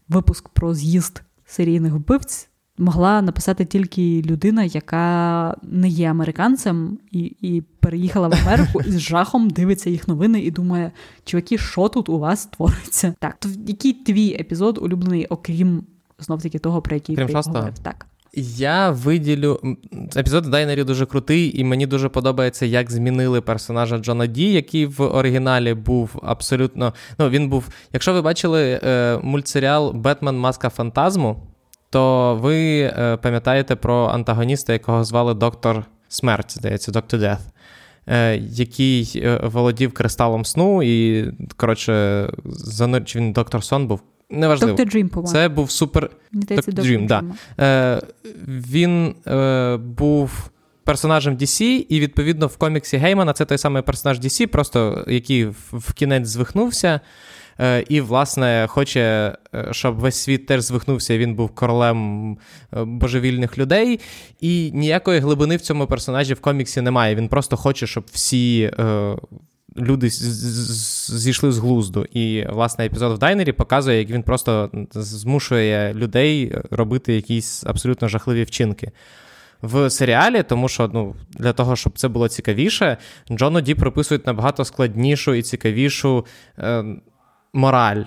випуск 0.09 0.49
про 0.49 0.75
з'їзд 0.75 1.23
серійних 1.47 1.93
вбивць 1.93 2.48
могла 2.79 3.23
написати 3.23 3.65
тільки 3.65 4.23
людина, 4.23 4.65
яка 4.65 5.57
не 5.63 5.89
є 5.89 6.11
американцем, 6.11 6.99
і 7.11 7.21
і 7.41 7.63
переїхала 7.81 8.29
в 8.29 8.35
Америку 8.47 8.81
і 8.87 8.91
з 8.91 9.01
жахом 9.01 9.51
дивиться 9.51 9.91
їх 9.91 10.09
новини 10.09 10.41
і 10.41 10.51
думає, 10.51 10.93
чуваки, 11.25 11.59
що 11.59 11.89
тут 11.89 12.09
у 12.09 12.19
вас 12.19 12.47
твориться? 12.47 13.15
Так, 13.19 13.37
то 13.39 13.49
який 13.67 13.93
твій 13.93 14.37
епізод 14.41 14.79
улюблений, 14.83 15.27
окрім 15.27 15.83
знов 16.19 16.43
таки 16.43 16.59
того, 16.59 16.83
про 16.83 16.95
який 16.97 17.17
Крім 17.17 17.27
ти 17.27 17.33
шостого? 17.33 17.57
говорив? 17.57 17.79
Так. 17.79 18.07
Я 18.35 18.91
виділю 18.91 19.61
епізод 20.17 20.45
Дайнері 20.45 20.85
дуже 20.85 21.07
крутий, 21.07 21.61
і 21.61 21.65
мені 21.65 21.87
дуже 21.87 22.09
подобається, 22.09 22.67
як 22.67 22.91
змінили 22.91 23.41
персонажа 23.41 23.99
Джона 23.99 24.27
Ді, 24.27 24.53
який 24.53 24.87
в 24.87 25.03
оригіналі 25.03 25.75
був 25.75 26.11
абсолютно. 26.23 26.95
Ну, 27.19 27.29
він 27.29 27.49
був. 27.49 27.69
Якщо 27.93 28.13
ви 28.13 28.23
бачили 28.23 28.81
е, 28.85 29.19
мультсеріал 29.23 29.93
Бетмен 29.93 30.39
Маска 30.39 30.69
Фантазму, 30.69 31.43
то 31.91 32.35
ви 32.35 32.81
е, 32.81 33.19
пам'ятаєте 33.23 33.77
про 33.77 34.07
антагоніста, 34.07 34.73
якого 34.73 35.05
звали 35.05 35.35
Доктор 35.35 35.85
Смерть, 36.09 36.53
здається, 36.53 36.93
Доктор 36.93 37.21
Дeth, 37.21 37.39
е, 38.07 38.37
який 38.37 39.13
е, 39.17 39.41
володів 39.43 39.93
кристалом 39.93 40.45
сну, 40.45 40.83
і, 40.83 41.27
коротше, 41.57 42.27
занур... 42.45 43.05
чи 43.05 43.19
він 43.19 43.33
доктор 43.33 43.65
Сон 43.65 43.87
був. 43.87 44.01
Неважливо. 44.31 44.73
Доктор 44.73 44.93
Джим, 44.93 45.09
по-моєму. 45.09 45.33
Це 45.33 45.49
був 45.49 45.71
супер. 45.71 46.11
Доктор 46.33 46.75
Джим, 46.75 47.07
да. 47.07 47.23
Е, 47.61 48.01
Він 48.47 49.15
е, 49.27 49.77
був 49.77 50.51
персонажем 50.85 51.37
DC, 51.37 51.63
і, 51.89 52.01
відповідно, 52.01 52.47
в 52.47 52.57
коміксі 52.57 52.97
Геймана 52.97 53.33
це 53.33 53.45
той 53.45 53.59
самий 53.59 53.83
персонаж 53.83 54.21
DC, 54.21 54.47
просто 54.47 55.05
який 55.09 55.47
в 55.73 55.93
кінець 55.95 56.29
звихнувся. 56.29 57.01
Е, 57.61 57.85
і, 57.89 58.01
власне, 58.01 58.67
хоче, 58.69 59.37
е, 59.55 59.69
щоб 59.71 59.97
весь 59.99 60.17
світ 60.17 60.47
теж 60.47 60.63
звихнувся, 60.63 61.19
він 61.19 61.35
був 61.35 61.55
королем 61.55 62.33
е, 62.77 62.85
божевільних 62.85 63.59
людей. 63.59 64.01
І 64.41 64.71
ніякої 64.75 65.21
глибини 65.21 65.57
в 65.57 65.61
цьому 65.61 65.87
персонажі 65.87 66.35
в 66.35 66.41
коміксі 66.41 66.81
немає. 66.81 67.15
Він 67.15 67.29
просто 67.29 67.57
хоче, 67.57 67.87
щоб 67.87 68.05
всі. 68.13 68.71
Люди 69.77 70.09
зійшли 70.11 71.53
з 71.53 71.59
глузду. 71.59 72.05
І, 72.05 72.47
власне, 72.51 72.87
епізод 72.87 73.17
в 73.17 73.19
Дайнері 73.19 73.53
показує, 73.53 73.99
як 73.99 74.11
він 74.11 74.23
просто 74.23 74.71
змушує 74.91 75.95
людей 75.95 76.55
робити 76.71 77.15
якісь 77.15 77.65
абсолютно 77.67 78.09
жахливі 78.09 78.45
вчинки. 78.45 78.93
В 79.63 79.91
серіалі, 79.91 80.43
тому 80.43 80.69
що 80.69 80.91
ну, 80.95 81.15
для 81.31 81.53
того, 81.53 81.77
щоб 81.77 81.99
це 81.99 82.09
було 82.09 82.29
цікавіше, 82.29 82.97
Джону 83.31 83.61
Ді 83.61 83.75
прописують 83.75 84.27
набагато 84.27 84.65
складнішу 84.65 85.35
і 85.35 85.43
цікавішу 85.43 86.27
е, 86.59 86.85
мораль. 87.53 88.03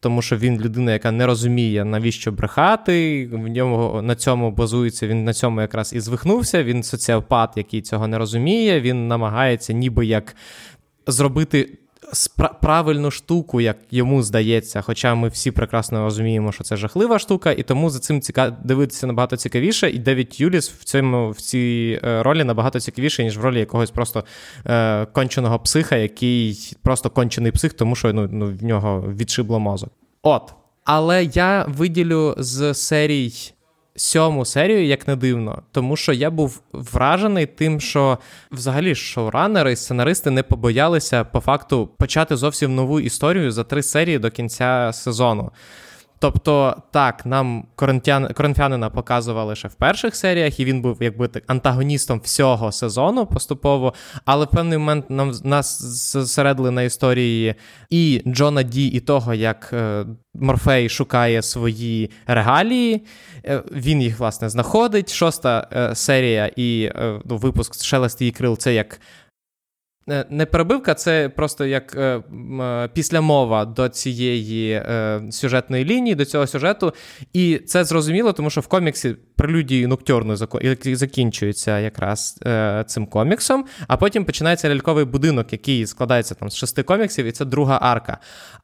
Тому 0.00 0.22
що 0.22 0.36
він 0.36 0.60
людина, 0.60 0.92
яка 0.92 1.10
не 1.10 1.26
розуміє, 1.26 1.84
навіщо 1.84 2.32
брехати. 2.32 3.26
В 3.32 3.48
ньому 3.48 4.02
на 4.02 4.14
цьому 4.14 4.50
базується. 4.50 5.06
Він 5.06 5.24
на 5.24 5.32
цьому 5.32 5.60
якраз 5.60 5.92
і 5.92 6.00
звихнувся. 6.00 6.64
Він 6.64 6.82
соціопат, 6.82 7.56
який 7.56 7.82
цього 7.82 8.08
не 8.08 8.18
розуміє. 8.18 8.80
Він 8.80 9.08
намагається, 9.08 9.72
ніби 9.72 10.06
як 10.06 10.36
зробити 11.06 11.78
правильну 12.60 13.10
штуку, 13.10 13.60
як 13.60 13.76
йому 13.90 14.22
здається. 14.22 14.82
Хоча 14.82 15.14
ми 15.14 15.28
всі 15.28 15.50
прекрасно 15.50 16.04
розуміємо, 16.04 16.52
що 16.52 16.64
це 16.64 16.76
жахлива 16.76 17.18
штука, 17.18 17.52
і 17.52 17.62
тому 17.62 17.90
за 17.90 17.98
цим 17.98 18.20
ціка... 18.20 18.50
дивитися 18.50 19.06
набагато 19.06 19.36
цікавіше. 19.36 19.90
І 19.90 19.98
Девід 19.98 20.40
Юліс 20.40 20.70
в 20.70 20.84
цьому 20.84 21.30
в 21.30 21.40
цій 21.40 22.00
е, 22.04 22.22
ролі 22.22 22.44
набагато 22.44 22.80
цікавіше, 22.80 23.24
ніж 23.24 23.38
в 23.38 23.40
ролі 23.40 23.58
якогось 23.58 23.90
просто 23.90 24.24
е, 24.66 25.06
конченого 25.06 25.58
психа, 25.58 25.96
який 25.96 26.76
просто 26.82 27.10
кончений 27.10 27.52
псих, 27.52 27.72
тому 27.72 27.96
що 27.96 28.12
ну, 28.12 28.28
ну, 28.32 28.56
в 28.60 28.64
нього 28.64 29.04
відшибло 29.16 29.60
мозок. 29.60 29.90
От. 30.22 30.54
Але 30.84 31.24
я 31.24 31.64
виділю 31.68 32.34
з 32.38 32.74
серій 32.74 33.52
сьому 33.96 34.44
серію, 34.44 34.86
як 34.86 35.08
не 35.08 35.16
дивно, 35.16 35.62
тому 35.72 35.96
що 35.96 36.12
я 36.12 36.30
був 36.30 36.62
вражений 36.72 37.46
тим, 37.46 37.80
що 37.80 38.18
взагалі 38.52 38.94
шоуранери 38.94 39.72
і 39.72 39.76
сценаристи 39.76 40.30
не 40.30 40.42
побоялися 40.42 41.24
по 41.24 41.40
факту 41.40 41.90
почати 41.98 42.36
зовсім 42.36 42.74
нову 42.74 43.00
історію 43.00 43.52
за 43.52 43.64
три 43.64 43.82
серії 43.82 44.18
до 44.18 44.30
кінця 44.30 44.90
сезону. 44.94 45.50
Тобто, 46.22 46.82
так, 46.90 47.26
нам 47.26 47.64
коринфянина 48.34 48.90
показували 48.90 49.56
ще 49.56 49.68
в 49.68 49.74
перших 49.74 50.16
серіях, 50.16 50.60
і 50.60 50.64
він 50.64 50.82
був 50.82 50.96
якби 51.00 51.28
так 51.28 51.44
антагоністом 51.46 52.20
всього 52.24 52.72
сезону 52.72 53.26
поступово. 53.26 53.94
Але 54.24 54.44
в 54.44 54.50
певний 54.50 54.78
момент 54.78 55.10
нам 55.10 55.32
нас 55.44 55.82
зосередили 56.12 56.70
на 56.70 56.82
історії 56.82 57.54
і 57.90 58.22
Джона 58.26 58.62
Ді, 58.62 58.86
і 58.86 59.00
того, 59.00 59.34
як 59.34 59.70
е, 59.72 60.06
Морфей 60.34 60.88
шукає 60.88 61.42
свої 61.42 62.10
регалії. 62.26 63.04
Е, 63.44 63.62
він 63.72 64.02
їх, 64.02 64.18
власне, 64.18 64.48
знаходить. 64.48 65.12
Шоста 65.12 65.68
е, 65.72 65.94
серія 65.94 66.50
і 66.56 66.90
ну, 67.24 67.36
випуск 67.36 67.84
Шелест 67.84 68.20
її 68.20 68.32
крил 68.32 68.56
це 68.56 68.74
як 68.74 69.00
Е, 69.21 69.21
не 70.06 70.46
перебивка, 70.46 70.94
це 70.94 71.28
просто 71.28 71.66
як 71.66 71.96
е, 71.96 72.22
е, 72.60 72.88
післямова 72.94 73.64
до 73.64 73.88
цієї 73.88 74.72
е, 74.72 75.22
сюжетної 75.30 75.84
лінії, 75.84 76.14
до 76.14 76.24
цього 76.24 76.46
сюжету. 76.46 76.92
І 77.32 77.58
це 77.58 77.84
зрозуміло, 77.84 78.32
тому 78.32 78.50
що 78.50 78.60
в 78.60 78.66
коміксі 78.66 79.16
прелюдії 79.36 79.86
ноктюрну 79.86 80.36
закінчується 80.82 81.78
якраз 81.78 82.40
е, 82.46 82.84
цим 82.86 83.06
коміксом, 83.06 83.64
а 83.88 83.96
потім 83.96 84.24
починається 84.24 84.68
ляльковий 84.68 85.04
будинок, 85.04 85.52
який 85.52 85.86
складається 85.86 86.34
там 86.34 86.50
з 86.50 86.56
шести 86.56 86.82
коміксів, 86.82 87.26
і 87.26 87.32
це 87.32 87.44
друга 87.44 87.78
арка. 87.82 88.18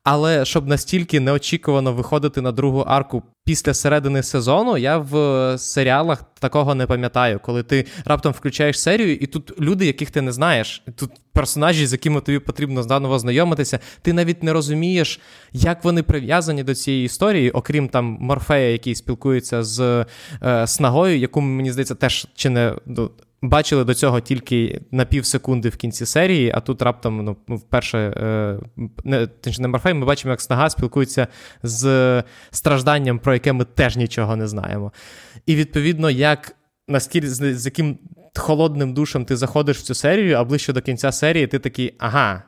Але 0.05 0.45
щоб 0.45 0.67
настільки 0.69 1.21
неочікувано 1.21 1.93
виходити 1.93 2.41
на 2.41 2.53
другу 2.53 2.81
арку 2.81 3.23
після 3.49 3.75
середини 3.75 4.23
сезону, 4.23 4.77
я 4.77 4.99
в 4.99 5.59
серіалах 5.59 6.25
такого 6.41 6.75
не 6.75 6.87
пам'ятаю, 6.87 7.41
коли 7.43 7.63
ти 7.63 7.87
раптом 8.05 8.33
включаєш 8.33 8.81
серію, 8.81 9.15
і 9.15 9.27
тут 9.27 9.61
люди, 9.61 9.87
яких 9.87 10.11
ти 10.11 10.23
не 10.23 10.33
знаєш, 10.33 10.83
тут 10.97 11.11
персонажі, 11.33 11.87
з 11.87 11.93
якими 11.93 12.21
тобі 12.21 12.39
потрібно 12.39 12.83
заново 12.83 13.19
знайомитися, 13.19 13.79
ти 14.03 14.13
навіть 14.13 14.43
не 14.43 14.53
розумієш, 14.53 15.21
як 15.53 15.85
вони 15.85 16.03
прив'язані 16.03 16.63
до 16.63 16.75
цієї 16.75 17.05
історії, 17.05 17.51
окрім 17.51 17.89
там 17.89 18.17
Морфея, 18.21 18.73
який 18.73 18.95
спілкується 18.95 19.63
з 19.63 20.07
е, 20.43 20.67
снагою, 20.67 21.19
яку 21.19 21.41
мені 21.41 21.73
здається, 21.73 21.95
теж 21.95 22.27
чи 22.35 22.51
не. 22.51 22.75
Бачили 23.43 23.85
до 23.85 23.95
цього 23.95 24.21
тільки 24.21 24.81
на 24.91 25.05
пів 25.05 25.27
секунди 25.27 25.69
в 25.69 25.77
кінці 25.77 26.07
серії, 26.07 26.53
а 26.55 26.61
тут 26.61 26.83
раптом 26.83 27.37
ну, 27.49 27.57
вперше 27.57 27.99
е, 27.99 28.59
не, 29.05 29.29
не 29.59 29.69
Морфей, 29.69 29.95
ми 29.95 30.07
бачимо, 30.07 30.31
як 30.31 30.41
Снага 30.41 30.71
спілкується 30.71 31.27
з 31.63 32.23
стражданням, 32.51 33.19
про 33.19 33.35
яке 33.35 33.53
ми 33.53 33.65
теж 33.65 33.97
нічого 33.97 34.37
не 34.37 34.47
знаємо. 34.47 34.93
І 35.47 35.55
відповідно, 35.55 36.11
як 36.11 36.57
наскільки 36.89 37.31
з, 37.31 37.59
з 37.59 37.67
яким 37.67 37.99
холодним 38.37 38.95
душем 38.95 39.25
ти 39.25 39.37
заходиш 39.37 39.79
в 39.79 39.83
цю 39.83 39.95
серію, 39.95 40.37
а 40.37 40.45
ближче 40.45 40.73
до 40.73 40.83
кінця 40.83 41.13
серії 41.13 41.47
ти 41.47 41.59
такий, 41.59 41.95
ага, 41.99 42.43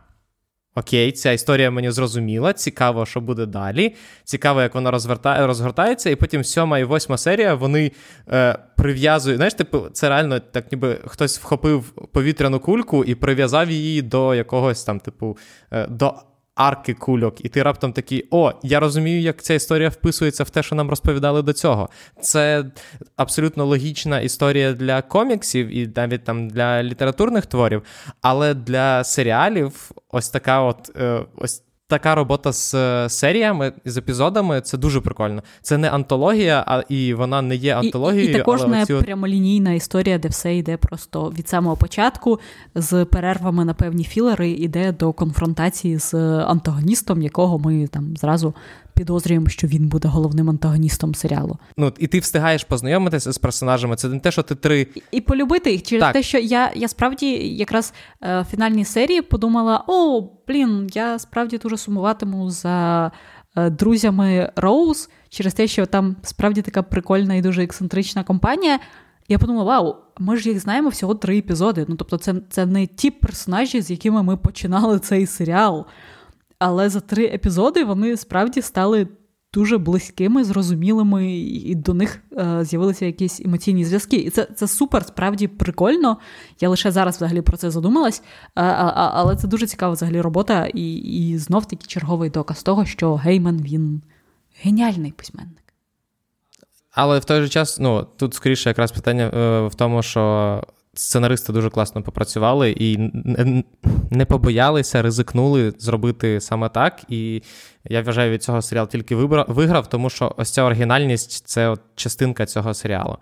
Окей, 0.75 1.13
ця 1.13 1.33
історія 1.33 1.71
мені 1.71 1.91
зрозуміла. 1.91 2.53
Цікаво, 2.53 3.07
що 3.07 3.21
буде 3.21 3.47
далі. 3.47 3.95
Цікаво, 4.25 4.63
як 4.63 4.75
вона 4.75 4.91
розвертає, 4.91 5.47
розгортається, 5.47 6.11
і 6.11 6.17
потім 6.17 6.45
сьома 6.45 6.79
і 6.79 6.85
восьма 6.85 7.19
серія 7.19 7.55
вони 7.55 7.93
е, 8.29 8.59
прив'язують. 8.77 9.37
Знаєш, 9.37 9.55
типу, 9.55 9.81
це 9.93 10.09
реально 10.09 10.41
так, 10.41 10.73
ніби 10.73 10.99
хтось 11.07 11.39
вхопив 11.39 11.83
повітряну 12.13 12.61
кульку 12.61 13.05
і 13.05 13.15
прив'язав 13.15 13.71
її 13.71 14.03
до 14.03 14.35
якогось 14.35 14.85
там, 14.85 15.01
типу, 15.01 15.39
е, 15.73 15.87
до 15.87 16.15
арки 16.55 16.95
кульок, 16.95 17.45
і 17.45 17.49
ти 17.49 17.63
раптом 17.63 17.93
такий: 17.93 18.29
о, 18.31 18.53
я 18.63 18.81
розумію, 18.81 19.21
як 19.21 19.43
ця 19.43 19.55
історія 19.55 19.89
вписується 19.89 20.45
в 20.45 20.51
те, 20.51 20.63
що 20.63 20.75
нам 20.75 20.91
розповідали 20.91 21.43
до 21.43 21.53
цього. 21.53 21.89
Це 22.21 22.65
абсолютно 23.17 23.67
логічна 23.67 24.21
історія 24.21 24.73
для 24.73 25.03
коміксів 25.03 25.77
і 25.77 25.93
навіть 25.97 26.25
там 26.25 26.49
для 26.49 26.83
літературних 26.83 27.47
творів, 27.47 27.83
але 28.21 28.55
для 28.55 29.05
серіалів 29.05 29.91
ось 30.11 30.29
така 30.29 30.61
от 30.61 30.91
е, 30.97 31.21
ось 31.37 31.63
така 31.91 32.15
робота 32.15 32.53
з 32.53 32.75
е, 32.75 33.09
серіями, 33.09 33.73
з 33.85 33.97
епізодами 33.97 34.61
це 34.61 34.79
дуже 34.79 35.01
прикольно. 35.01 35.43
Це 35.63 35.79
не 35.79 35.91
антологія, 35.91 36.65
а 36.67 36.83
і 36.89 37.15
вона 37.15 37.43
не 37.43 37.57
є 37.57 37.75
антологією. 37.75 38.29
І, 38.29 38.35
і 38.35 38.37
також 38.37 38.61
але 38.63 38.71
не 38.77 38.83
оці... 38.83 38.95
прямолінійна 38.95 39.73
історія, 39.73 40.19
де 40.19 40.29
все 40.29 40.57
йде 40.57 40.77
просто 40.77 41.33
від 41.39 41.49
самого 41.49 41.77
початку, 41.77 42.41
з 42.75 43.05
перервами 43.05 43.65
на 43.65 43.75
певні 43.75 44.05
філери, 44.05 44.51
іде 44.51 44.93
до 44.93 45.13
конфронтації 45.13 45.99
з 45.99 46.15
антагоністом, 46.45 47.23
якого 47.23 47.59
ми 47.59 47.87
там 47.87 48.17
зразу 48.17 48.55
підозрюємо, 49.01 49.49
що 49.49 49.67
він 49.67 49.89
буде 49.89 50.09
головним 50.09 50.51
антагоністом 50.51 51.15
серіалу. 51.15 51.59
Ну 51.77 51.93
і 51.99 52.07
ти 52.07 52.19
встигаєш 52.19 52.65
познайомитися 52.65 53.33
з 53.33 53.39
персонажами. 53.39 53.97
Це 53.97 54.09
не 54.09 54.21
те, 54.21 54.31
що 54.31 54.43
ти 54.43 54.55
три 54.55 54.81
і, 54.81 55.03
і 55.11 55.21
полюбити 55.21 55.73
їх 55.73 55.83
через 55.83 56.03
так. 56.03 56.13
те, 56.13 56.23
що 56.23 56.39
я 56.39 56.73
я 56.75 56.89
справді 56.89 57.27
якраз 57.57 57.95
е, 58.23 58.41
в 58.41 58.45
фінальній 58.45 58.85
серії 58.85 59.23
подумала: 59.23 59.85
о, 59.87 60.29
блін, 60.49 60.91
я 60.95 61.19
справді 61.19 61.59
дуже 61.59 61.77
сумуватиму 61.77 62.51
за. 62.51 63.11
Е, 63.57 63.71
друзями 63.71 64.53
Роуз 64.57 65.11
через 65.29 65.55
те, 65.55 65.67
що 65.67 65.87
там 65.87 66.17
справді 66.23 66.63
така 66.63 66.83
прикольна 66.83 67.35
і 67.35 67.43
дуже 67.43 67.63
ексцентрична 67.65 68.25
компанія. 68.25 68.79
Я 69.29 69.39
подумала, 69.39 69.65
вау, 69.65 69.97
ми 70.19 70.37
ж 70.37 70.49
їх 70.49 70.61
знаємо 70.61 70.89
всього 70.89 71.15
три 71.15 71.39
епізоди. 71.39 71.85
Ну 71.89 71.97
тобто, 71.97 72.17
це 72.17 72.35
це 72.51 72.67
не 72.67 72.87
ті 72.87 73.11
персонажі, 73.11 73.81
з 73.81 73.91
якими 73.91 74.23
ми 74.23 74.37
починали 74.37 74.99
цей 74.99 75.27
серіал. 75.27 75.87
Але 76.61 76.89
за 76.89 77.01
три 77.01 77.25
епізоди 77.25 77.85
вони 77.85 78.17
справді 78.17 78.63
стали 78.63 79.09
дуже 79.53 79.79
близькими, 79.79 80.45
зрозумілими, 80.45 81.33
і 81.41 81.75
до 81.75 81.95
них 81.95 82.21
е, 82.33 82.65
з'явилися 82.65 83.07
якісь 83.07 83.41
емоційні 83.41 83.85
зв'язки. 83.85 84.17
І 84.17 84.31
це 84.31 84.45
це 84.45 84.69
супер, 84.69 85.05
справді 85.05 85.49
прикольно. 85.49 86.17
Я 86.61 86.69
лише 86.69 86.91
зараз 86.91 87.17
взагалі 87.17 87.43
про 87.43 87.57
це 87.57 87.71
задумалась, 87.71 88.23
а, 88.55 88.63
а, 88.63 89.11
але 89.15 89.37
це 89.37 89.49
дуже 89.49 89.67
цікава 89.67 89.93
взагалі 89.93 90.21
робота, 90.21 90.67
і 90.67 90.95
і 90.95 91.39
знов 91.39 91.67
таки 91.67 91.87
черговий 91.87 92.31
доказ 92.31 92.63
того, 92.63 92.85
що 92.85 93.15
Гейман 93.15 93.63
він 93.63 94.03
геніальний 94.63 95.13
письменник. 95.13 95.57
Але 96.91 97.19
в 97.19 97.25
той 97.25 97.43
же 97.43 97.49
час, 97.49 97.79
ну 97.81 98.07
тут 98.17 98.35
скоріше 98.35 98.71
якраз 98.71 98.93
питання 98.93 99.25
е, 99.25 99.67
в 99.67 99.75
тому, 99.75 100.03
що 100.03 100.65
сценаристи 101.01 101.53
дуже 101.53 101.71
класно 101.71 102.03
попрацювали 102.03 102.71
і 102.71 102.99
не 104.11 104.25
побоялися, 104.25 105.03
ризикнули 105.03 105.75
зробити 105.79 106.41
саме 106.41 106.69
так. 106.69 107.03
І 107.09 107.43
я 107.85 108.03
вважаю, 108.03 108.33
від 108.33 108.43
цього 108.43 108.63
серіал 108.63 108.89
тільки 108.89 109.15
виграв, 109.49 109.87
тому 109.89 110.11
що 110.11 110.35
ось 110.37 110.51
ця 110.51 110.63
оригінальність 110.63 111.49
це 111.49 111.69
от 111.69 111.81
частинка 111.95 112.47
цього 112.47 112.75
серіалу. 112.75 113.17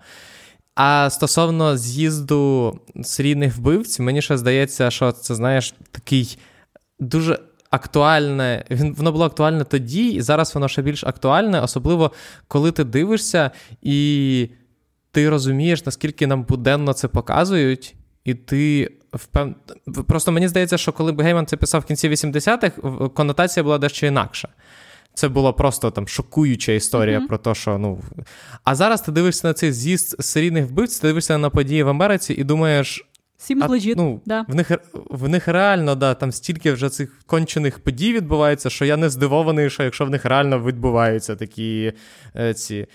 А 0.75 1.09
стосовно 1.09 1.77
з'їзду 1.77 2.79
серійних 3.03 3.57
вбивців, 3.57 4.05
мені 4.05 4.21
ще 4.21 4.37
здається, 4.37 4.91
що 4.91 5.11
це, 5.11 5.35
знаєш, 5.35 5.75
такий 5.91 6.37
дуже 6.99 7.39
актуальне. 7.69 8.65
Воно 8.69 9.11
було 9.11 9.25
актуальне 9.25 9.63
тоді, 9.63 10.09
і 10.09 10.21
зараз 10.21 10.55
воно 10.55 10.67
ще 10.67 10.81
більш 10.81 11.03
актуальне, 11.03 11.61
особливо 11.61 12.11
коли 12.47 12.71
ти 12.71 12.83
дивишся 12.83 13.51
і 13.81 14.49
ти 15.19 15.29
розумієш, 15.29 15.85
наскільки 15.85 16.27
нам 16.27 16.43
буденно 16.43 16.93
це 16.93 17.07
показують, 17.07 17.95
і 18.25 18.33
ти 18.33 18.91
впев... 19.13 19.55
Просто 20.07 20.31
мені 20.31 20.47
здається, 20.47 20.77
що 20.77 20.91
коли 20.91 21.15
Гейман 21.23 21.45
це 21.45 21.57
писав 21.57 21.81
в 21.81 21.85
кінці 21.85 22.09
80-х, 22.09 23.09
конотація 23.09 23.63
була 23.63 23.77
дещо 23.77 24.07
інакша. 24.07 24.47
Це 25.13 25.27
була 25.27 25.53
просто 25.53 25.91
там 25.91 26.07
шокуюча 26.07 26.71
історія 26.71 27.19
mm-hmm. 27.19 27.27
про 27.27 27.37
те, 27.37 27.55
що 27.55 27.77
ну. 27.77 28.01
А 28.63 28.75
зараз 28.75 29.01
ти 29.01 29.11
дивишся 29.11 29.47
на 29.47 29.53
цей 29.53 29.71
з'їзд 29.71 30.23
серійних 30.23 30.65
вбивць, 30.65 30.99
ти 30.99 31.07
дивишся 31.07 31.37
на 31.37 31.49
події 31.49 31.83
в 31.83 31.89
Америці 31.89 32.33
і 32.33 32.43
думаєш. 32.43 33.05
Legit, 33.49 33.93
ну, 33.97 34.21
да. 34.25 34.45
В 34.47 34.55
них 34.55 34.71
в 34.93 35.29
них 35.29 35.47
реально 35.47 35.95
да, 35.95 36.13
там 36.13 36.31
стільки 36.31 36.71
вже 36.71 36.89
цих 36.89 37.19
кончених 37.25 37.79
подій 37.79 38.13
відбувається, 38.13 38.69
що 38.69 38.85
я 38.85 38.97
не 38.97 39.09
здивований, 39.09 39.69
що 39.69 39.83
якщо 39.83 40.05
в 40.05 40.09
них 40.09 40.25
реально 40.25 40.63
відбуваються 40.63 41.35
такі 41.35 41.93
е, 42.35 42.53
ці 42.53 42.87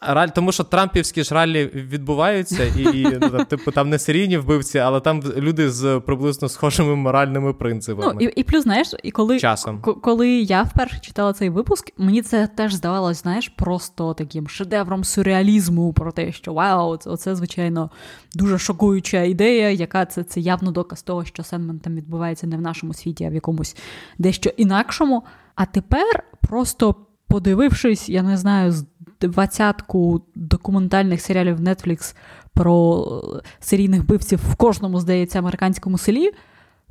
Раль, 0.00 0.28
тому 0.28 0.52
що 0.52 0.64
Трампівські 0.64 1.24
ж 1.24 1.34
ралі 1.34 1.70
відбуваються, 1.74 2.64
і 2.64 3.18
ну, 3.20 3.44
типу 3.44 3.70
там 3.70 3.88
не 3.88 3.98
серійні 3.98 4.38
вбивці, 4.38 4.78
але 4.78 5.00
там 5.00 5.22
люди 5.36 5.70
з 5.70 6.00
приблизно 6.06 6.48
схожими 6.48 6.96
моральними 6.96 7.52
принципами. 7.52 8.12
Ну, 8.14 8.20
І 8.20 8.32
і 8.40 8.42
плюс, 8.42 8.62
знаєш, 8.62 8.94
і 9.02 9.10
коли 9.10 9.38
Часом. 9.38 9.80
коли 9.80 10.28
я 10.28 10.62
вперше 10.62 10.98
читала 11.00 11.32
цей 11.32 11.50
випуск, 11.50 11.90
мені 11.98 12.22
це 12.22 12.46
теж 12.46 12.74
здавалось, 12.74 13.22
знаєш, 13.22 13.48
просто 13.48 14.14
таким 14.14 14.48
шедевром 14.48 15.04
сюрреалізму 15.04 15.92
про 15.92 16.12
те, 16.12 16.32
що 16.32 16.52
вау, 16.52 16.96
це, 16.96 17.10
оце, 17.10 17.36
звичайно, 17.36 17.90
дуже 18.34 18.58
шокуюча 18.58 19.22
ідея, 19.22 19.70
яка 19.70 20.06
це 20.06 20.22
це 20.22 20.40
явно 20.40 20.70
доказ 20.70 21.02
того, 21.02 21.24
що 21.24 21.42
Сенмен 21.42 21.78
там 21.78 21.96
відбувається 21.96 22.46
не 22.46 22.56
в 22.56 22.60
нашому 22.60 22.94
світі, 22.94 23.24
а 23.24 23.28
в 23.30 23.34
якомусь 23.34 23.76
дещо 24.18 24.50
інакшому. 24.56 25.22
А 25.54 25.66
тепер 25.66 26.22
просто 26.40 26.94
подивившись, 27.28 28.08
я 28.08 28.22
не 28.22 28.36
знаю, 28.36 28.72
з 28.72 28.86
двадцятку 29.28 30.22
документальних 30.34 31.20
серіалів 31.20 31.60
Netflix 31.60 32.16
про 32.54 33.04
е, 33.36 33.48
серійних 33.60 34.06
бивців 34.06 34.40
в 34.52 34.54
кожному, 34.54 35.00
здається, 35.00 35.38
американському 35.38 35.98
селі, 35.98 36.30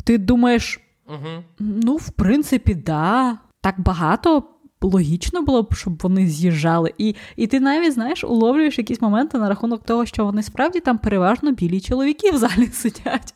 ти 0.03 0.17
думаєш, 0.17 0.79
угу. 1.07 1.43
ну, 1.59 1.95
в 1.95 2.09
принципі, 2.09 2.75
да, 2.75 3.37
так 3.61 3.79
багато. 3.79 4.43
Логічно 4.81 5.41
було 5.41 5.63
б, 5.63 5.73
щоб 5.73 5.99
вони 6.01 6.27
з'їжджали. 6.27 6.93
І 6.97 7.15
і 7.35 7.47
ти 7.47 7.59
навіть 7.59 7.93
знаєш, 7.93 8.23
уловлюєш 8.23 8.77
якісь 8.77 9.01
моменти 9.01 9.37
на 9.37 9.49
рахунок 9.49 9.83
того, 9.83 10.05
що 10.05 10.25
вони 10.25 10.43
справді 10.43 10.79
там 10.79 10.97
переважно 10.97 11.51
білі 11.51 11.81
чоловіки 11.81 12.31
в 12.31 12.37
залі 12.37 12.67
сидять. 12.73 13.33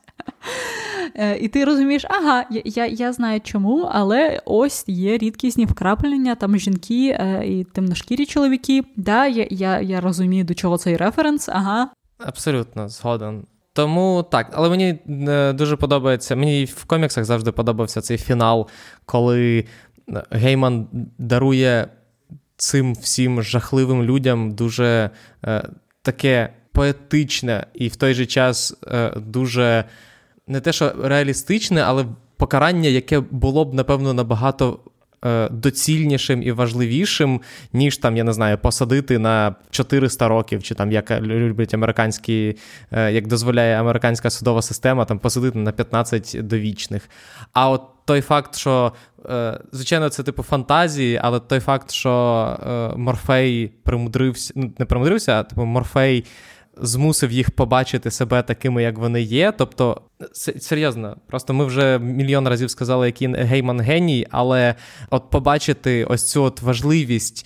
Е, 1.15 1.37
і 1.37 1.47
ти 1.47 1.65
розумієш, 1.65 2.05
ага, 2.09 2.45
я 2.65 2.85
я 2.85 3.13
знаю 3.13 3.41
чому, 3.41 3.89
але 3.91 4.41
ось 4.45 4.83
є 4.87 5.17
рідкісні 5.17 5.65
вкраплення, 5.65 6.35
там 6.35 6.57
жінки 6.57 7.17
е, 7.19 7.43
і 7.45 7.63
темношкірі 7.63 8.25
чоловіки. 8.25 8.83
Да, 8.95 9.27
Я 9.27 9.47
я, 9.49 9.81
я 9.81 10.01
розумію, 10.01 10.43
до 10.43 10.53
чого 10.53 10.77
цей 10.77 10.97
референс, 10.97 11.49
ага. 11.49 11.89
Абсолютно, 12.17 12.89
згоден. 12.89 13.45
Тому 13.73 14.25
так, 14.31 14.49
але 14.53 14.69
мені 14.69 14.99
е, 15.09 15.53
дуже 15.53 15.75
подобається. 15.75 16.35
Мені 16.35 16.65
в 16.65 16.85
коміксах 16.85 17.25
завжди 17.25 17.51
подобався 17.51 18.01
цей 18.01 18.17
фінал, 18.17 18.67
коли 19.05 19.65
Гейман 20.31 20.87
дарує 21.17 21.87
цим 22.57 22.93
всім 22.93 23.43
жахливим 23.43 24.03
людям 24.03 24.51
дуже 24.51 25.09
е, 25.45 25.69
таке 26.01 26.53
поетичне 26.71 27.67
і 27.73 27.87
в 27.87 27.95
той 27.95 28.13
же 28.13 28.25
час 28.25 28.75
е, 28.87 29.11
дуже 29.15 29.83
не 30.47 30.59
те, 30.59 30.73
що 30.73 30.93
реалістичне, 31.03 31.81
але 31.81 32.05
покарання, 32.37 32.89
яке 32.89 33.19
було 33.19 33.65
б, 33.65 33.73
напевно, 33.73 34.13
набагато. 34.13 34.79
Е, 35.25 35.49
доцільнішим 35.51 36.43
і 36.43 36.51
важливішим, 36.51 37.41
ніж 37.73 37.97
там, 37.97 38.17
я 38.17 38.23
не 38.23 38.33
знаю, 38.33 38.57
посадити 38.57 39.19
на 39.19 39.55
400 39.69 40.27
років, 40.27 40.63
чи 40.63 40.75
там 40.75 40.91
як 40.91 41.21
люблять 41.21 41.73
американські, 41.73 42.57
е, 42.91 43.11
як 43.11 43.27
дозволяє 43.27 43.79
американська 43.79 44.29
судова 44.29 44.61
система, 44.61 45.05
там 45.05 45.19
посадити 45.19 45.59
на 45.59 45.71
15 45.71 46.37
довічних. 46.41 47.09
А 47.53 47.69
от 47.69 47.81
той 48.05 48.21
факт, 48.21 48.55
що, 48.55 48.93
е, 49.29 49.59
звичайно, 49.71 50.09
це 50.09 50.23
типу 50.23 50.43
фантазії, 50.43 51.19
але 51.23 51.39
той 51.39 51.59
факт, 51.59 51.91
що 51.91 52.93
Морфей 52.97 53.67
примудрився, 53.83 54.53
ну 54.55 54.73
не 54.77 54.85
примудрився, 54.85 55.39
а 55.39 55.43
типу 55.43 55.65
Морфей 55.65 56.25
змусив 56.77 57.31
їх 57.31 57.51
побачити 57.51 58.11
себе 58.11 58.43
такими, 58.43 58.83
як 58.83 58.97
вони 58.97 59.21
є. 59.21 59.53
Тобто, 59.57 60.01
серйозно, 60.59 61.17
просто 61.27 61.53
ми 61.53 61.65
вже 61.65 61.99
мільйон 61.99 62.47
разів 62.47 62.69
сказали, 62.69 63.05
який 63.05 63.33
гейман 63.33 63.81
геній, 63.81 64.27
але 64.31 64.75
от 65.09 65.29
побачити 65.29 66.05
ось 66.05 66.29
цю 66.31 66.43
от 66.43 66.61
важливість 66.61 67.45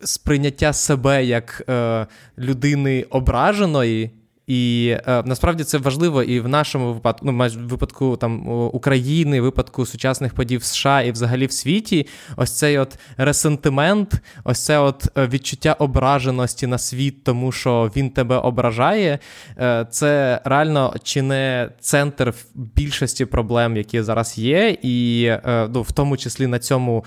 сприйняття 0.00 0.72
себе 0.72 1.24
як 1.24 1.64
е, 1.68 2.06
людини 2.38 3.06
ображеної. 3.10 4.10
І 4.48 4.94
е, 5.06 5.22
насправді 5.26 5.64
це 5.64 5.78
важливо 5.78 6.22
і 6.22 6.40
в 6.40 6.48
нашому 6.48 6.92
випадку, 6.92 7.26
ну 7.26 7.32
майже 7.32 7.60
випадку 7.60 8.16
там 8.16 8.48
України, 8.48 9.40
випадку 9.40 9.86
сучасних 9.86 10.34
подій 10.34 10.56
в 10.56 10.64
США 10.64 11.02
і 11.02 11.12
взагалі 11.12 11.46
в 11.46 11.52
світі. 11.52 12.06
Ось 12.36 12.58
цей 12.58 12.78
от 12.78 12.98
ресентимент, 13.16 14.12
ось 14.44 14.64
це 14.64 14.78
от 14.78 15.08
е, 15.18 15.26
відчуття 15.26 15.72
ображеності 15.72 16.66
на 16.66 16.78
світ, 16.78 17.24
тому 17.24 17.52
що 17.52 17.90
він 17.96 18.10
тебе 18.10 18.36
ображає. 18.36 19.18
Е, 19.58 19.86
це 19.90 20.40
реально 20.44 20.94
чи 21.02 21.22
не 21.22 21.70
центр 21.80 22.34
більшості 22.54 23.24
проблем, 23.24 23.76
які 23.76 24.02
зараз 24.02 24.38
є, 24.38 24.76
і 24.82 25.24
е, 25.24 25.68
ну, 25.74 25.82
в 25.82 25.92
тому 25.92 26.16
числі 26.16 26.46
на 26.46 26.58
цьому 26.58 27.04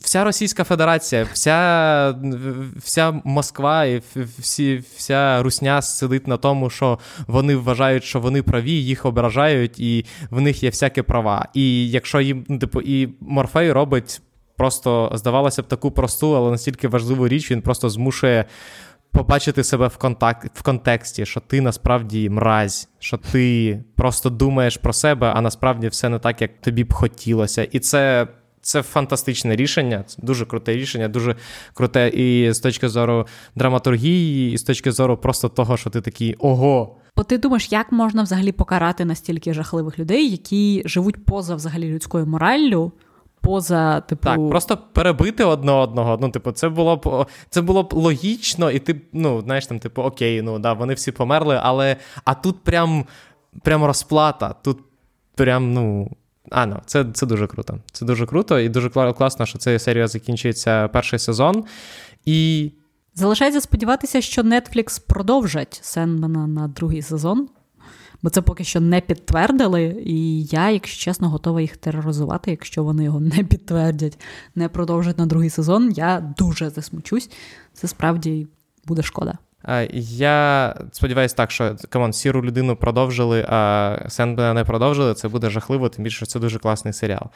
вся 0.00 0.24
Російська 0.24 0.64
Федерація, 0.64 1.26
вся 1.32 2.14
вся 2.76 3.20
Москва 3.24 3.84
і 3.84 4.02
всі, 4.38 4.82
вся 4.96 5.42
Русня 5.42 5.82
сидить 5.82 6.26
на 6.26 6.36
тому, 6.36 6.70
що 6.70 6.98
вони 7.26 7.56
вважають, 7.56 8.04
що 8.04 8.20
вони 8.20 8.42
праві, 8.42 8.72
їх 8.72 9.06
ображають, 9.06 9.80
і 9.80 10.06
в 10.30 10.40
них 10.40 10.62
є 10.62 10.70
всякі 10.70 11.02
права. 11.02 11.48
І 11.54 11.90
якщо 11.90 12.20
їм 12.20 12.44
ну, 12.48 12.58
типу, 12.58 12.80
і 12.80 13.08
Морфей 13.20 13.72
робить 13.72 14.20
просто, 14.56 15.12
здавалося 15.14 15.62
б, 15.62 15.66
таку 15.66 15.90
просту, 15.90 16.36
але 16.36 16.50
настільки 16.50 16.88
важливу 16.88 17.28
річ, 17.28 17.50
він 17.50 17.62
просто 17.62 17.90
змушує. 17.90 18.44
Побачити 19.12 19.64
себе 19.64 19.86
в 19.88 19.96
контакт, 19.96 20.50
в 20.54 20.62
контексті, 20.62 21.26
що 21.26 21.40
ти 21.40 21.60
насправді 21.60 22.30
мразь, 22.30 22.88
що 22.98 23.16
ти 23.16 23.84
просто 23.96 24.30
думаєш 24.30 24.76
про 24.76 24.92
себе, 24.92 25.32
а 25.34 25.40
насправді 25.40 25.88
все 25.88 26.08
не 26.08 26.18
так, 26.18 26.42
як 26.42 26.60
тобі 26.60 26.84
б 26.84 26.92
хотілося. 26.92 27.64
І 27.64 27.78
це 27.78 28.26
це 28.62 28.82
фантастичне 28.82 29.56
рішення, 29.56 30.04
це 30.06 30.22
дуже 30.22 30.46
круте 30.46 30.76
рішення, 30.76 31.08
дуже 31.08 31.36
круте 31.74 32.08
і 32.08 32.52
з 32.52 32.60
точки 32.60 32.88
зору 32.88 33.26
драматургії, 33.54 34.52
і 34.52 34.58
з 34.58 34.62
точки 34.62 34.92
зору 34.92 35.16
просто 35.16 35.48
того, 35.48 35.76
що 35.76 35.90
ти 35.90 36.00
такий 36.00 36.34
ого. 36.34 36.96
Бо 37.16 37.24
ти 37.24 37.38
думаєш, 37.38 37.72
як 37.72 37.92
можна 37.92 38.22
взагалі 38.22 38.52
покарати 38.52 39.04
настільки 39.04 39.54
жахливих 39.54 39.98
людей, 39.98 40.30
які 40.30 40.82
живуть 40.84 41.24
поза 41.24 41.54
взагалі 41.54 41.88
людською 41.88 42.26
мораллю? 42.26 42.92
Поза, 43.40 44.00
типу... 44.00 44.24
Так, 44.24 44.48
просто 44.48 44.78
перебити 44.92 45.44
одне 45.44 45.72
одного. 45.72 46.18
Ну, 46.20 46.28
типу, 46.28 46.52
це 46.52 46.68
було 46.68 46.96
б 46.96 47.26
це 47.50 47.60
було 47.60 47.82
б 47.82 47.92
логічно, 47.92 48.70
і 48.70 48.78
ти, 48.78 49.00
ну, 49.12 49.40
знаєш, 49.40 49.66
там, 49.66 49.78
типу, 49.78 50.02
окей, 50.02 50.42
ну 50.42 50.58
да, 50.58 50.72
вони 50.72 50.94
всі 50.94 51.12
померли, 51.12 51.60
але 51.62 51.96
а 52.24 52.34
тут 52.34 52.60
прям 52.60 53.04
прям 53.62 53.84
розплата. 53.84 54.54
Тут 54.62 54.78
прям, 55.34 55.72
ну, 55.72 56.10
а, 56.50 56.66
ну, 56.66 56.80
це 56.86 57.06
це 57.14 57.26
дуже 57.26 57.46
круто. 57.46 57.78
Це 57.92 58.04
дуже 58.04 58.26
круто 58.26 58.60
і 58.60 58.68
дуже 58.68 58.90
класно, 58.90 59.46
що 59.46 59.58
ця 59.58 59.78
серія 59.78 60.08
закінчується 60.08 60.88
перший 60.88 61.18
сезон. 61.18 61.64
І. 62.24 62.70
Залишається 63.14 63.60
сподіватися, 63.60 64.20
що 64.20 64.42
Netflix 64.42 65.02
продовжать 65.06 65.80
Сенмена 65.82 66.46
на 66.46 66.68
другий 66.68 67.02
сезон. 67.02 67.48
бо 68.22 68.30
це 68.30 68.42
поки 68.42 68.64
що 68.64 68.80
не 68.80 69.00
підтвердили. 69.00 70.02
І 70.04 70.42
я, 70.44 70.70
якщо 70.70 71.04
чесно, 71.04 71.28
готова 71.28 71.60
їх 71.60 71.76
тероризувати, 71.76 72.50
якщо 72.50 72.84
вони 72.84 73.04
його 73.04 73.20
не 73.20 73.44
підтвердять, 73.44 74.18
не 74.54 74.68
продовжать 74.68 75.18
на 75.18 75.26
другий 75.26 75.50
сезон. 75.50 75.92
Я 75.96 76.34
дуже 76.38 76.70
засмучусь. 76.70 77.30
Це 77.72 77.88
справді 77.88 78.46
буде 78.86 79.02
шкода. 79.02 79.38
Я 79.92 80.74
сподіваюся, 80.92 81.36
так, 81.36 81.50
що 81.50 81.76
come 81.88 82.02
on, 82.02 82.12
сіру 82.12 82.44
людину 82.44 82.76
продовжили, 82.76 83.46
а 83.48 83.98
Сендмена 84.08 84.54
не 84.54 84.64
продовжили. 84.64 85.14
Це 85.14 85.28
буде 85.28 85.50
жахливо, 85.50 85.88
тим 85.88 86.04
більше 86.04 86.26
це 86.26 86.40
дуже 86.40 86.58
класний 86.58 86.94
серіал. 86.94 87.26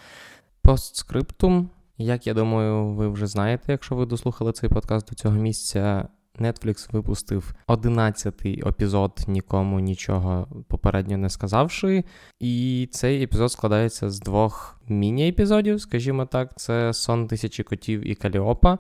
Постскриптум, 0.62 1.70
як 1.98 2.26
я 2.26 2.34
думаю, 2.34 2.86
ви 2.86 3.08
вже 3.08 3.26
знаєте, 3.26 3.72
якщо 3.72 3.94
ви 3.94 4.06
дослухали 4.06 4.52
цей 4.52 4.70
подкаст 4.70 5.08
до 5.08 5.14
цього 5.14 5.36
місця. 5.36 6.08
Netflix 6.40 6.92
випустив 6.92 7.54
11-й 7.68 8.62
епізод, 8.66 9.24
нікому 9.26 9.80
нічого 9.80 10.48
попередньо 10.68 11.16
не 11.16 11.30
сказавши. 11.30 12.04
І 12.40 12.88
цей 12.92 13.22
епізод 13.22 13.52
складається 13.52 14.10
з 14.10 14.20
двох 14.20 14.80
міні-епізодів, 14.88 15.80
скажімо 15.80 16.26
так, 16.26 16.58
це 16.58 16.92
Сон 16.92 17.28
тисячі 17.28 17.62
котів 17.62 18.06
і 18.10 18.14
Каліопа. 18.14 18.78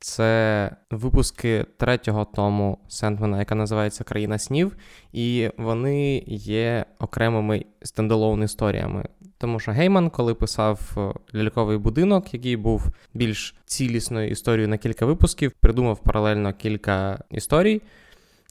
Це 0.00 0.70
випуски 0.90 1.66
третього 1.76 2.24
тому 2.24 2.78
Сентмена, 2.88 3.38
яка 3.38 3.54
називається 3.54 4.04
Країна 4.04 4.38
снів, 4.38 4.76
і 5.12 5.50
вони 5.58 6.24
є 6.26 6.84
окремими 6.98 7.64
стендалоун 7.82 8.42
історіями. 8.42 9.04
Тому 9.38 9.60
що 9.60 9.72
Гейман, 9.72 10.10
коли 10.10 10.34
писав 10.34 10.80
е, 10.96 11.38
ляльковий 11.38 11.78
будинок, 11.78 12.34
який 12.34 12.56
був 12.56 12.86
більш 13.14 13.54
цілісною 13.66 14.30
історією 14.30 14.68
на 14.68 14.78
кілька 14.78 15.06
випусків, 15.06 15.52
придумав 15.60 16.02
паралельно 16.02 16.52
кілька 16.52 17.24
історій, 17.30 17.82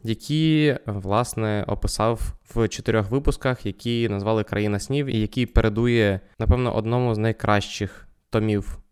які 0.03 0.77
власне 0.85 1.65
описав 1.67 2.33
в 2.55 2.67
чотирьох 2.67 3.11
випусках, 3.11 3.65
які 3.65 4.09
назвали 4.09 4.43
Країна 4.43 4.79
снів, 4.79 5.05
і 5.05 5.19
який 5.19 5.45
передує, 5.45 6.19
напевно, 6.39 6.75
одному 6.75 7.15
з 7.15 7.17
найкращих 7.17 8.07
томів 8.29 8.82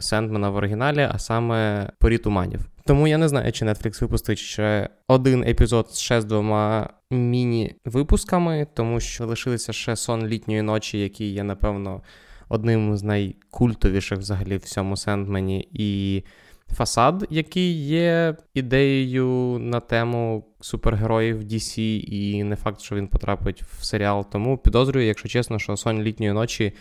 Сендмена 0.00 0.50
в 0.50 0.56
оригіналі, 0.56 1.08
а 1.12 1.18
саме 1.18 1.90
порі 1.98 2.18
туманів. 2.18 2.60
Тому 2.86 3.08
я 3.08 3.18
не 3.18 3.28
знаю, 3.28 3.52
чи 3.52 3.64
Netflix 3.64 4.00
випустить 4.00 4.38
ще 4.38 4.88
один 5.08 5.44
епізод 5.44 5.90
ще 5.90 6.20
з 6.20 6.24
двома 6.24 6.88
міні-випусками, 7.10 8.66
тому 8.74 9.00
що 9.00 9.26
лишилися 9.26 9.72
ще 9.72 9.96
сон 9.96 10.26
літньої 10.26 10.62
ночі, 10.62 10.98
який 10.98 11.32
є, 11.32 11.42
напевно, 11.42 12.02
одним 12.48 12.96
з 12.96 13.02
найкультовіших 13.02 14.18
взагалі 14.18 14.56
в 14.56 14.60
всьому 14.60 14.96
Сендмені, 14.96 15.68
і 15.72 16.22
фасад, 16.72 17.26
який 17.30 17.72
є 17.86 18.36
ідеєю 18.54 19.58
на 19.60 19.80
тему 19.80 20.44
супергероїв 20.60 21.42
DC, 21.42 21.80
і 22.00 22.44
не 22.44 22.56
факт, 22.56 22.80
що 22.80 22.94
він 22.94 23.08
потрапить 23.08 23.62
в 23.62 23.84
серіал. 23.84 24.26
Тому 24.32 24.58
підозрюю, 24.58 25.06
якщо 25.06 25.28
чесно, 25.28 25.58
що 25.58 25.76
сон 25.76 26.02
літньої 26.02 26.32
ночі. 26.32 26.72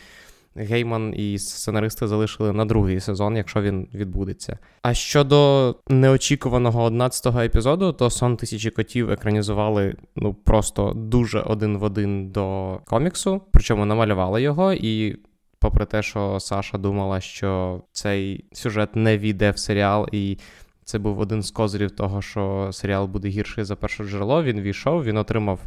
Гейман 0.55 1.13
і 1.17 1.39
сценаристи 1.39 2.07
залишили 2.07 2.53
на 2.53 2.65
другий 2.65 2.99
сезон, 2.99 3.37
якщо 3.37 3.61
він 3.61 3.87
відбудеться. 3.93 4.57
А 4.81 4.93
щодо 4.93 5.75
неочікуваного 5.87 6.89
11-го 6.89 7.41
епізоду, 7.41 7.93
то 7.93 8.09
сон 8.09 8.37
тисячі 8.37 8.69
котів 8.69 9.11
екранізували 9.11 9.95
ну 10.15 10.33
просто 10.33 10.93
дуже 10.95 11.39
один 11.39 11.77
в 11.77 11.83
один 11.83 12.31
до 12.31 12.77
коміксу, 12.85 13.41
причому 13.51 13.85
намалювали 13.85 14.41
його 14.41 14.73
і. 14.73 15.17
Попри 15.61 15.85
те, 15.85 16.03
що 16.03 16.39
Саша 16.39 16.77
думала, 16.77 17.21
що 17.21 17.81
цей 17.91 18.45
сюжет 18.51 18.95
не 18.95 19.17
війде 19.17 19.51
в 19.51 19.57
серіал, 19.57 20.07
і 20.11 20.37
це 20.89 20.99
був 20.99 21.19
один 21.19 21.43
з 21.43 21.51
козирів 21.51 21.91
того, 21.91 22.21
що 22.21 22.69
серіал 22.71 23.07
буде 23.07 23.27
гірший 23.27 23.63
за 23.63 23.75
перше 23.75 24.03
джерело. 24.03 24.43
Він 24.43 24.61
війшов, 24.61 25.03
він 25.03 25.17
отримав 25.17 25.59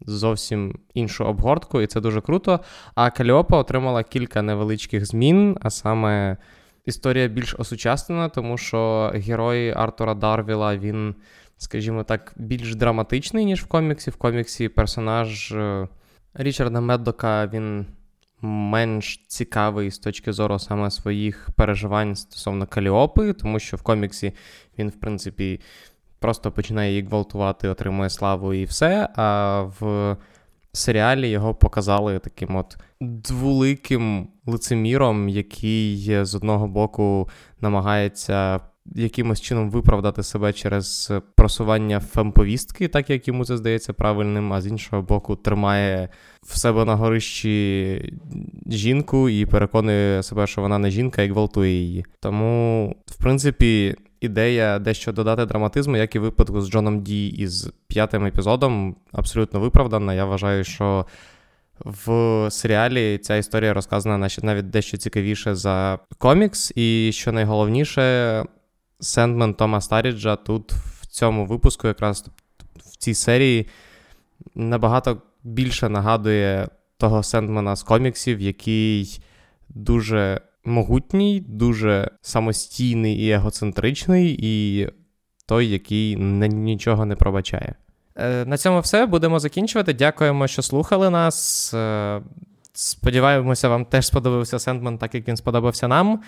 зовсім 0.00 0.78
іншу 0.94 1.24
обгортку, 1.24 1.80
і 1.80 1.86
це 1.86 2.00
дуже 2.00 2.20
круто. 2.20 2.60
А 2.94 3.10
Каліопа 3.10 3.58
отримала 3.58 4.02
кілька 4.02 4.42
невеличких 4.42 5.06
змін, 5.06 5.56
а 5.60 5.70
саме 5.70 6.36
історія 6.84 7.28
більш 7.28 7.54
осучаснена, 7.58 8.28
тому 8.28 8.58
що 8.58 9.12
герой 9.14 9.70
Артура 9.70 10.14
Дарвіла 10.14 10.76
він, 10.76 11.14
скажімо 11.56 12.04
так, 12.04 12.34
більш 12.36 12.74
драматичний, 12.74 13.44
ніж 13.44 13.62
в 13.62 13.66
коміксі. 13.66 14.10
В 14.10 14.16
коміксі 14.16 14.68
персонаж 14.68 15.52
е, 15.52 15.88
Річарда 16.34 16.80
Меддока 16.80 17.46
він. 17.46 17.86
Менш 18.40 19.24
цікавий 19.26 19.90
з 19.90 19.98
точки 19.98 20.32
зору 20.32 20.58
саме 20.58 20.90
своїх 20.90 21.48
переживань 21.56 22.16
стосовно 22.16 22.66
Каліопи, 22.66 23.32
тому 23.32 23.58
що 23.58 23.76
в 23.76 23.82
коміксі 23.82 24.32
він, 24.78 24.88
в 24.88 25.00
принципі, 25.00 25.60
просто 26.18 26.50
починає 26.50 26.90
її 26.90 27.02
гвалтувати, 27.02 27.68
отримує 27.68 28.10
славу 28.10 28.54
і 28.54 28.64
все. 28.64 29.08
А 29.16 29.62
в 29.80 30.16
серіалі 30.72 31.28
його 31.28 31.54
показали 31.54 32.18
таким 32.18 32.56
от 32.56 32.76
двуликим 33.00 34.28
лицеміром, 34.46 35.28
який 35.28 36.24
з 36.24 36.34
одного 36.34 36.68
боку 36.68 37.28
намагається. 37.60 38.60
Якимось 38.94 39.40
чином 39.40 39.70
виправдати 39.70 40.22
себе 40.22 40.52
через 40.52 41.12
просування 41.36 42.00
фемповістки, 42.00 42.88
так 42.88 43.10
як 43.10 43.28
йому 43.28 43.44
це 43.44 43.56
здається 43.56 43.92
правильним, 43.92 44.52
а 44.52 44.60
з 44.60 44.66
іншого 44.66 45.02
боку, 45.02 45.36
тримає 45.36 46.08
в 46.42 46.58
себе 46.58 46.84
на 46.84 46.94
горищі 46.94 48.12
жінку 48.66 49.28
і 49.28 49.46
переконує 49.46 50.22
себе, 50.22 50.46
що 50.46 50.60
вона 50.60 50.78
не 50.78 50.90
жінка, 50.90 51.22
і 51.22 51.28
гвалтує 51.28 51.72
її. 51.72 52.04
Тому, 52.20 52.94
в 53.06 53.16
принципі, 53.16 53.96
ідея 54.20 54.78
дещо 54.78 55.12
додати 55.12 55.46
драматизму, 55.46 55.96
як 55.96 56.14
і 56.14 56.18
випадку 56.18 56.60
з 56.60 56.70
Джоном 56.70 57.02
Ді 57.02 57.28
із 57.28 57.70
п'ятим 57.86 58.24
епізодом, 58.24 58.96
абсолютно 59.12 59.60
виправдана. 59.60 60.14
Я 60.14 60.24
вважаю, 60.24 60.64
що 60.64 61.06
в 61.84 62.46
серіалі 62.50 63.18
ця 63.18 63.36
історія 63.36 63.74
розказана 63.74 64.28
навіть 64.42 64.70
дещо 64.70 64.96
цікавіше 64.96 65.54
за 65.54 65.98
комікс, 66.18 66.72
і 66.76 67.10
що 67.12 67.32
найголовніше, 67.32 68.44
Сендмен 69.00 69.54
Тома 69.54 69.80
Старіджа 69.80 70.36
тут 70.36 70.72
в 70.72 71.06
цьому 71.06 71.46
випуску, 71.46 71.86
якраз 71.86 72.24
в 72.76 72.96
цій 72.96 73.14
серії, 73.14 73.66
набагато 74.54 75.22
більше 75.44 75.88
нагадує 75.88 76.68
того 76.96 77.22
Сендмена 77.22 77.76
з 77.76 77.82
коміксів, 77.82 78.40
який 78.40 79.20
дуже 79.68 80.40
могутній, 80.68 81.40
дуже 81.48 82.10
самостійний 82.20 83.16
і 83.16 83.30
егоцентричний, 83.30 84.36
і 84.42 84.88
той, 85.46 85.68
який 85.68 86.16
нічого 86.16 87.06
не 87.06 87.16
пробачає. 87.16 87.74
Е, 88.16 88.44
на 88.44 88.56
цьому 88.56 88.80
все. 88.80 89.06
Будемо 89.06 89.38
закінчувати. 89.38 89.94
Дякуємо, 89.94 90.46
що 90.46 90.62
слухали 90.62 91.10
нас. 91.10 91.74
Е, 91.74 92.20
сподіваємося, 92.72 93.68
вам 93.68 93.84
теж 93.84 94.06
сподобався 94.06 94.58
Сендман, 94.58 94.98
так 94.98 95.14
як 95.14 95.28
він 95.28 95.36
сподобався 95.36 95.88
нам. 95.88 96.20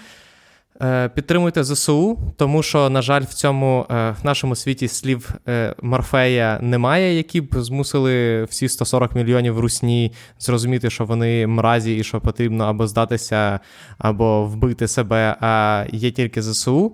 Е, 0.83 1.09
підтримуйте 1.09 1.65
ЗСУ, 1.65 2.19
тому 2.37 2.63
що, 2.63 2.91
на 2.91 3.03
жаль, 3.03 3.23
в 3.23 3.35
цьому 3.35 3.87
е, 3.91 4.11
в 4.23 4.25
нашому 4.25 4.57
світі 4.57 4.89
слів 4.89 5.35
е, 5.49 5.75
Морфея 5.83 6.59
немає, 6.63 7.17
які 7.17 7.41
б 7.41 7.55
змусили 7.57 8.45
всі 8.45 8.69
140 8.69 9.15
мільйонів 9.15 9.59
русні 9.59 10.13
зрозуміти, 10.39 10.91
що 10.91 11.05
вони 11.05 11.47
мразі 11.47 11.97
і 11.97 12.05
що 12.05 12.21
потрібно 12.21 12.65
або 12.65 12.87
здатися, 12.87 13.61
або 13.99 14.45
вбити 14.45 14.89
себе. 14.89 15.37
А 15.41 15.85
є 15.93 16.11
тільки 16.11 16.43
ЗСУ, 16.43 16.93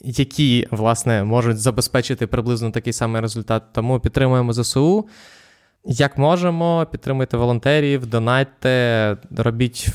які 0.00 0.68
власне 0.70 1.24
можуть 1.24 1.58
забезпечити 1.58 2.26
приблизно 2.26 2.70
такий 2.70 2.92
самий 2.92 3.22
результат. 3.22 3.62
Тому 3.72 4.00
підтримуємо 4.00 4.52
ЗСУ. 4.52 5.08
Як 5.84 6.18
можемо, 6.18 6.86
підтримуйте 6.90 7.36
волонтерів, 7.36 8.06
донайте, 8.06 9.16
робіть 9.36 9.88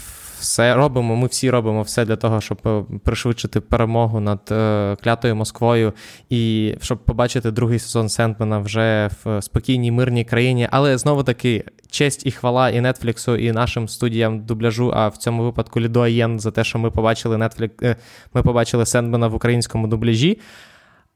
все 0.44 0.76
робимо. 0.76 1.16
Ми 1.16 1.28
всі 1.28 1.50
робимо 1.50 1.82
все 1.82 2.06
для 2.06 2.16
того, 2.16 2.42
щоб 2.42 2.58
е, 2.66 2.84
пришвидшити 3.04 3.60
перемогу 3.62 4.20
над 4.20 4.40
е, 4.52 4.96
клятою 5.04 5.36
Москвою, 5.36 5.94
і 6.30 6.76
щоб 6.82 6.98
побачити 7.06 7.52
другий 7.52 7.80
сезон 7.80 8.10
Сентмена 8.10 8.60
вже 8.60 9.10
в 9.24 9.42
спокійній 9.42 9.92
мирній 9.92 10.24
країні. 10.24 10.68
Але 10.72 10.98
знову 10.98 11.24
таки 11.24 11.64
честь 11.90 12.26
і 12.26 12.32
хвала 12.32 12.70
і 12.70 12.82
Нетфліксу, 12.82 13.36
і 13.36 13.52
нашим 13.52 13.88
студіям 13.88 14.46
дубляжу. 14.46 14.92
А 14.96 15.08
в 15.08 15.18
цьому 15.18 15.44
випадку 15.44 15.80
Лідо 15.80 16.38
за 16.40 16.52
те, 16.52 16.64
що 16.64 16.80
ми 16.80 16.92
побачили 16.92 17.38
Netflix, 17.38 17.70
е, 17.84 17.96
ми 18.34 18.44
побачили 18.44 18.86
Сендмена 18.86 19.28
в 19.28 19.36
українському 19.36 19.88
дубляжі. 19.88 20.40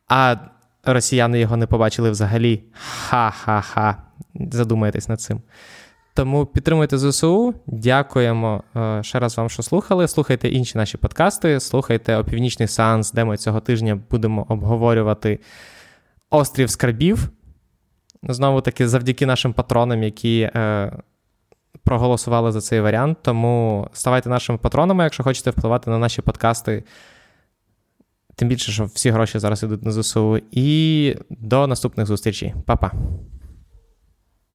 А 0.07 0.35
росіяни 0.83 1.39
його 1.39 1.57
не 1.57 1.67
побачили 1.67 2.11
взагалі. 2.11 2.63
Ха-ха-ха. 2.73 3.97
Задумайтесь 4.51 5.09
над 5.09 5.21
цим. 5.21 5.41
Тому 6.17 6.45
підтримуйте 6.45 6.97
ЗСУ. 6.97 7.53
Дякуємо 7.67 8.63
е, 8.75 9.03
ще 9.03 9.19
раз 9.19 9.37
вам, 9.37 9.49
що 9.49 9.63
слухали. 9.63 10.07
Слухайте 10.07 10.49
інші 10.49 10.77
наші 10.77 10.97
подкасти, 10.97 11.59
слухайте 11.59 12.17
опівнічний 12.17 12.67
сеанс, 12.67 13.11
де 13.11 13.23
ми 13.23 13.37
цього 13.37 13.59
тижня 13.59 13.99
будемо 14.11 14.45
обговорювати 14.49 15.39
острів 16.29 16.69
скарбів. 16.69 17.29
Знову 18.23 18.61
таки, 18.61 18.87
завдяки 18.87 19.25
нашим 19.25 19.53
патронам, 19.53 20.03
які 20.03 20.41
е, 20.55 20.91
проголосували 21.83 22.51
за 22.51 22.61
цей 22.61 22.81
варіант. 22.81 23.17
Тому 23.21 23.87
ставайте 23.93 24.29
нашими 24.29 24.57
патронами, 24.57 25.03
якщо 25.03 25.23
хочете 25.23 25.51
впливати 25.51 25.89
на 25.89 25.97
наші 25.97 26.21
подкасти. 26.21 26.83
Тим 28.35 28.47
більше, 28.47 28.71
що 28.71 28.85
всі 28.85 29.09
гроші 29.09 29.39
зараз 29.39 29.63
йдуть 29.63 29.85
на 29.85 29.91
ЗСУ. 29.91 30.41
І 30.51 31.15
до 31.29 31.67
наступних 31.67 32.07
зустрічей. 32.07 32.53
Па-па. 32.65 32.91